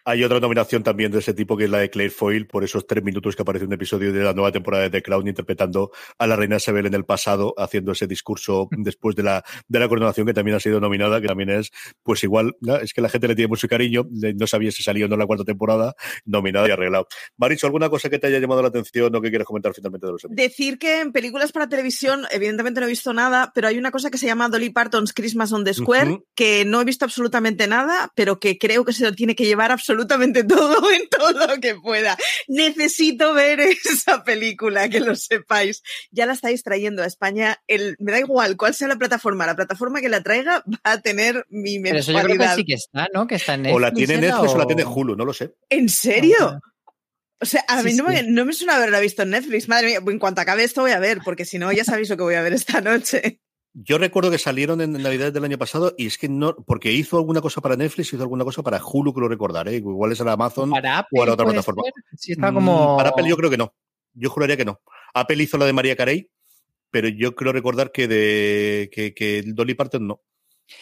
Hay 0.08 0.22
otra 0.22 0.38
nominación 0.38 0.84
también 0.84 1.10
de 1.10 1.18
ese 1.18 1.34
tipo 1.34 1.56
que 1.56 1.64
es 1.64 1.70
la 1.70 1.78
de 1.78 1.90
Claire 1.90 2.12
Foyle 2.12 2.46
por 2.46 2.62
esos 2.62 2.86
tres 2.86 3.02
minutos 3.02 3.34
que 3.34 3.42
aparece 3.42 3.64
en 3.64 3.70
un 3.70 3.74
episodio 3.74 4.12
de 4.12 4.22
la 4.22 4.34
nueva 4.34 4.52
temporada 4.52 4.84
de 4.84 4.90
The 4.90 5.02
Crown 5.02 5.26
interpretando 5.26 5.90
a 6.16 6.28
la 6.28 6.36
reina 6.36 6.58
Isabel 6.58 6.86
en 6.86 6.94
el 6.94 7.04
pasado, 7.04 7.54
haciendo 7.58 7.90
ese 7.90 8.06
discurso 8.06 8.68
después 8.70 9.16
de 9.16 9.24
la, 9.24 9.42
de 9.66 9.80
la 9.80 9.88
coronación 9.88 10.24
que 10.24 10.32
también 10.32 10.56
ha 10.56 10.60
sido 10.60 10.78
nominada, 10.78 11.20
que 11.20 11.26
también 11.26 11.50
es, 11.50 11.72
pues 12.04 12.22
igual, 12.22 12.54
¿no? 12.60 12.76
es 12.76 12.94
que 12.94 13.00
la 13.00 13.08
gente 13.08 13.26
le 13.26 13.34
tiene 13.34 13.48
mucho 13.48 13.66
cariño, 13.66 14.06
no 14.08 14.46
sabía 14.46 14.70
si 14.70 14.84
salía 14.84 15.06
o 15.06 15.08
no 15.08 15.16
en 15.16 15.18
la 15.18 15.26
cuarta 15.26 15.42
temporada, 15.42 15.96
nominada 16.24 16.68
y 16.68 16.70
arreglado. 16.70 17.08
Maricho, 17.36 17.66
¿alguna 17.66 17.88
cosa 17.90 18.08
que 18.08 18.20
te 18.20 18.28
haya 18.28 18.38
llamado 18.38 18.62
la 18.62 18.68
atención 18.68 19.12
o 19.12 19.20
que 19.20 19.30
quieres 19.30 19.48
comentar 19.48 19.74
finalmente 19.74 20.06
de 20.06 20.12
los 20.12 20.24
Emmy? 20.24 20.36
Decir 20.36 20.78
que 20.78 21.00
en 21.00 21.10
películas 21.10 21.50
para 21.50 21.68
televisión, 21.68 22.26
evidentemente 22.30 22.78
no 22.78 22.86
he 22.86 22.90
visto 22.90 23.12
nada, 23.12 23.50
pero 23.56 23.66
hay 23.66 23.76
una 23.76 23.90
cosa 23.90 24.08
que 24.12 24.18
se 24.18 24.26
llama 24.26 24.48
Dolly 24.50 24.70
Parton's 24.70 25.12
Christmas 25.12 25.50
on 25.50 25.64
the 25.64 25.74
Square, 25.74 26.20
que 26.36 26.64
no 26.64 26.80
he 26.80 26.84
visto 26.84 27.04
absolutamente 27.04 27.66
nada, 27.66 28.12
pero 28.14 28.38
que 28.38 28.56
creo 28.56 28.84
que 28.84 28.92
se 28.92 29.02
lo 29.02 29.12
tiene 29.12 29.34
que 29.34 29.44
llevar 29.44 29.72
absolutamente 29.72 29.95
todo 30.04 30.22
en 30.92 31.08
todo 31.08 31.46
lo 31.46 31.60
que 31.60 31.74
pueda. 31.76 32.16
Necesito 32.48 33.34
ver 33.34 33.60
esa 33.84 34.24
película, 34.24 34.88
que 34.88 35.00
lo 35.00 35.14
sepáis. 35.16 35.82
Ya 36.10 36.26
la 36.26 36.32
estáis 36.34 36.62
trayendo 36.62 37.02
a 37.02 37.06
España. 37.06 37.62
El, 37.66 37.96
me 37.98 38.12
da 38.12 38.18
igual 38.20 38.56
cuál 38.56 38.74
sea 38.74 38.88
la 38.88 38.96
plataforma, 38.96 39.46
la 39.46 39.56
plataforma 39.56 40.00
que 40.00 40.08
la 40.08 40.22
traiga 40.22 40.62
va 40.66 40.78
a 40.92 41.00
tener 41.00 41.46
mi 41.50 41.78
Pero 41.80 41.98
eso 41.98 42.12
yo 42.12 42.18
creo 42.18 42.28
que 42.32 42.38
mensualidad. 42.38 42.56
sí 42.56 42.64
que 42.64 42.74
está, 42.74 43.08
¿no? 43.14 43.26
Que 43.26 43.34
está 43.36 43.54
en 43.54 43.66
O 43.66 43.78
la 43.78 43.88
Netflix, 43.90 44.08
tiene. 44.08 44.26
Netflix 44.26 44.52
o 44.52 44.58
la 44.58 44.66
tiene 44.66 44.84
Hulu, 44.84 45.16
no 45.16 45.24
lo 45.24 45.32
sé. 45.32 45.54
¿En 45.70 45.88
serio? 45.88 46.60
O 47.38 47.44
sea, 47.44 47.62
a 47.68 47.82
Sí, 47.82 47.88
mí 47.88 47.94
no, 47.94 48.04
me, 48.04 48.20
sí. 48.20 48.26
no 48.28 48.44
me 48.46 48.52
suena 48.54 48.76
haberla 48.76 48.98
visto 48.98 49.22
en 49.22 49.30
Netflix. 49.30 49.68
Madre 49.68 49.88
mía, 49.88 50.00
en 50.06 50.18
cuanto 50.18 50.40
acabe 50.40 50.64
esto 50.64 50.80
voy 50.82 50.92
a 50.92 50.98
ver, 50.98 51.18
porque 51.24 51.44
si 51.44 51.58
no 51.58 51.70
ya 51.72 51.84
sabéis 51.84 52.08
lo 52.08 52.16
que 52.16 52.22
voy 52.22 52.34
a 52.34 52.42
ver 52.42 52.54
esta 52.54 52.80
noche. 52.80 53.40
Yo 53.78 53.98
recuerdo 53.98 54.30
que 54.30 54.38
salieron 54.38 54.80
en 54.80 54.92
Navidad 54.92 55.34
del 55.34 55.44
año 55.44 55.58
pasado 55.58 55.94
y 55.98 56.06
es 56.06 56.16
que 56.16 56.30
no, 56.30 56.56
porque 56.56 56.92
hizo 56.92 57.18
alguna 57.18 57.42
cosa 57.42 57.60
para 57.60 57.76
Netflix, 57.76 58.10
hizo 58.10 58.22
alguna 58.22 58.42
cosa 58.42 58.62
para 58.62 58.80
Hulu, 58.82 59.12
creo 59.12 59.28
recordar, 59.28 59.68
¿eh? 59.68 59.76
igual 59.76 60.12
es 60.12 60.20
a 60.22 60.32
Amazon 60.32 60.70
Para 60.70 61.00
Apple, 61.00 61.20
o 61.20 61.22
a 61.22 61.26
la 61.26 61.32
otra 61.34 61.44
plataforma. 61.44 61.82
Sí, 62.16 62.32
está 62.32 62.50
Mm, 62.50 62.54
como... 62.54 62.96
Para 62.96 63.10
Apple 63.10 63.28
yo 63.28 63.36
creo 63.36 63.50
que 63.50 63.58
no. 63.58 63.74
Yo 64.14 64.30
juraría 64.30 64.56
que 64.56 64.64
no. 64.64 64.80
Apple 65.12 65.42
hizo 65.42 65.58
la 65.58 65.66
de 65.66 65.74
María 65.74 65.94
Carey, 65.94 66.30
pero 66.90 67.08
yo 67.08 67.34
creo 67.34 67.52
recordar 67.52 67.92
que 67.92 68.08
de 68.08 68.88
que, 68.90 69.12
que 69.12 69.42
Dolly 69.44 69.74
Parton 69.74 70.06
no. 70.06 70.22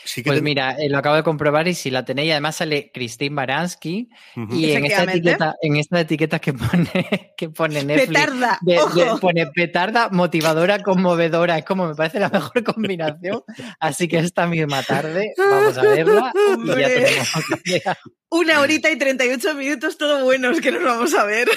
Sí 0.05 0.23
que 0.23 0.29
Pues 0.31 0.39
ten- 0.39 0.45
mira, 0.45 0.73
eh, 0.79 0.89
lo 0.89 0.99
acabo 0.99 1.17
de 1.17 1.23
comprobar 1.23 1.69
y 1.69 1.75
si 1.75 1.91
la 1.91 2.05
tenéis, 2.05 2.33
además 2.33 2.57
sale 2.57 2.91
Christine 2.93 3.35
Baranski 3.35 4.09
y 4.51 4.71
en 4.73 4.87
esta 4.87 5.03
etiqueta, 5.05 5.55
en 5.61 5.77
esta 5.77 6.01
etiqueta 6.01 6.39
que 6.39 6.53
pone, 6.55 7.33
que 7.37 7.49
pone 7.51 7.85
Netflix, 7.85 8.09
Petarda, 8.21 8.59
de- 8.63 8.75
de- 8.95 9.19
pone 9.21 9.47
petarda, 9.49 10.09
motivadora, 10.11 10.83
conmovedora. 10.83 11.59
Es 11.59 11.65
como 11.65 11.87
me 11.87 11.95
parece 11.95 12.19
la 12.21 12.29
mejor 12.31 12.65
combinación. 12.65 13.43
Así 13.79 14.09
que 14.09 14.19
esta 14.19 14.47
misma 14.47 14.83
tarde 14.83 15.33
vamos 15.37 15.77
a 15.79 15.83
verla 15.83 16.33
y 16.65 16.67
ya 16.81 16.89
tenemos 16.89 17.29
idea. 17.65 17.99
Una 18.35 18.61
horita 18.61 18.91
y 18.91 18.99
38 18.99 19.55
minutos, 19.55 19.97
todo 19.97 20.25
buenos 20.25 20.61
que 20.61 20.73
nos 20.73 20.83
vamos 20.83 21.15
a 21.15 21.25
ver. 21.25 21.49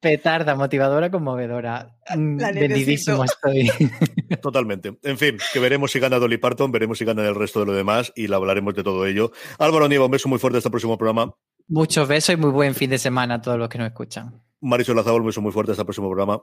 Petarda, 0.00 0.56
motivadora, 0.56 1.12
conmovedora. 1.12 1.96
Mm, 2.16 2.40
La 2.40 2.50
Vendidísimo 2.50 3.22
estoy. 3.22 3.70
Totalmente. 4.42 4.98
En 5.04 5.16
fin, 5.16 5.38
que 5.52 5.60
veremos 5.60 5.92
si 5.92 6.00
gana 6.00 6.18
Dolly 6.18 6.38
Parton, 6.38 6.72
veremos 6.72 6.98
si 6.98 7.04
gana 7.04 7.24
el 7.24 7.36
resto 7.36 7.60
de 7.60 7.66
lo 7.66 7.72
demás 7.72 8.12
y 8.16 8.26
la 8.26 8.38
hablaremos 8.38 8.74
de 8.74 8.82
todo 8.82 9.06
ello. 9.06 9.30
Álvaro 9.60 9.86
Nieva, 9.86 10.06
un 10.06 10.10
beso 10.10 10.28
muy 10.28 10.40
fuerte 10.40 10.56
hasta 10.56 10.70
el 10.70 10.72
próximo 10.72 10.98
programa. 10.98 11.36
Muchos 11.68 12.08
besos 12.08 12.34
y 12.34 12.36
muy 12.36 12.50
buen 12.50 12.74
fin 12.74 12.90
de 12.90 12.98
semana 12.98 13.34
a 13.34 13.40
todos 13.40 13.56
los 13.56 13.68
que 13.68 13.78
nos 13.78 13.86
escuchan. 13.86 14.42
Marisol 14.60 14.96
Lazabal, 14.96 15.20
un 15.20 15.28
beso 15.28 15.40
muy 15.40 15.52
fuerte 15.52 15.70
hasta 15.70 15.82
el 15.82 15.86
próximo 15.86 16.08
programa. 16.08 16.42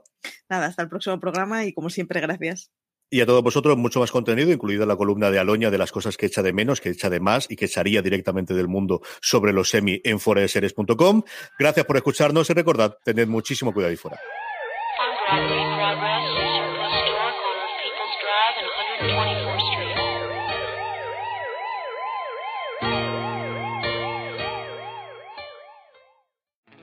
Nada, 0.50 0.68
hasta 0.68 0.84
el 0.84 0.88
próximo 0.88 1.20
programa 1.20 1.66
y 1.66 1.74
como 1.74 1.90
siempre, 1.90 2.22
gracias. 2.22 2.72
Y 3.10 3.22
a 3.22 3.26
todos 3.26 3.44
vosotros 3.44 3.78
mucho 3.78 4.00
más 4.00 4.12
contenido, 4.12 4.52
incluida 4.52 4.86
la 4.86 4.96
columna 4.96 5.32
de 5.32 5.40
Aloña 5.40 5.72
de 5.72 5.78
las 5.78 5.92
cosas 5.92 6.18
que 6.18 6.28
echa 6.28 6.44
de 6.44 6.54
menos, 6.54 6.80
que 6.80 6.90
echa 6.90 7.10
de 7.10 7.20
más 7.20 7.48
y 7.50 7.56
que 7.56 7.66
echaría 7.66 8.02
directamente 8.02 8.54
del 8.54 8.68
mundo 8.68 9.02
sobre 9.22 9.52
los 9.54 9.70
semi 9.70 10.00
en 10.04 10.20
foreseries.com. 10.20 11.24
Gracias 11.58 11.86
por 11.86 11.98
escucharnos 11.98 12.50
y 12.50 12.54
recordad, 12.54 12.98
tened 13.04 13.28
muchísimo 13.28 13.74
cuidado 13.74 13.92
ahí 13.92 13.98
fuera. 13.98 14.20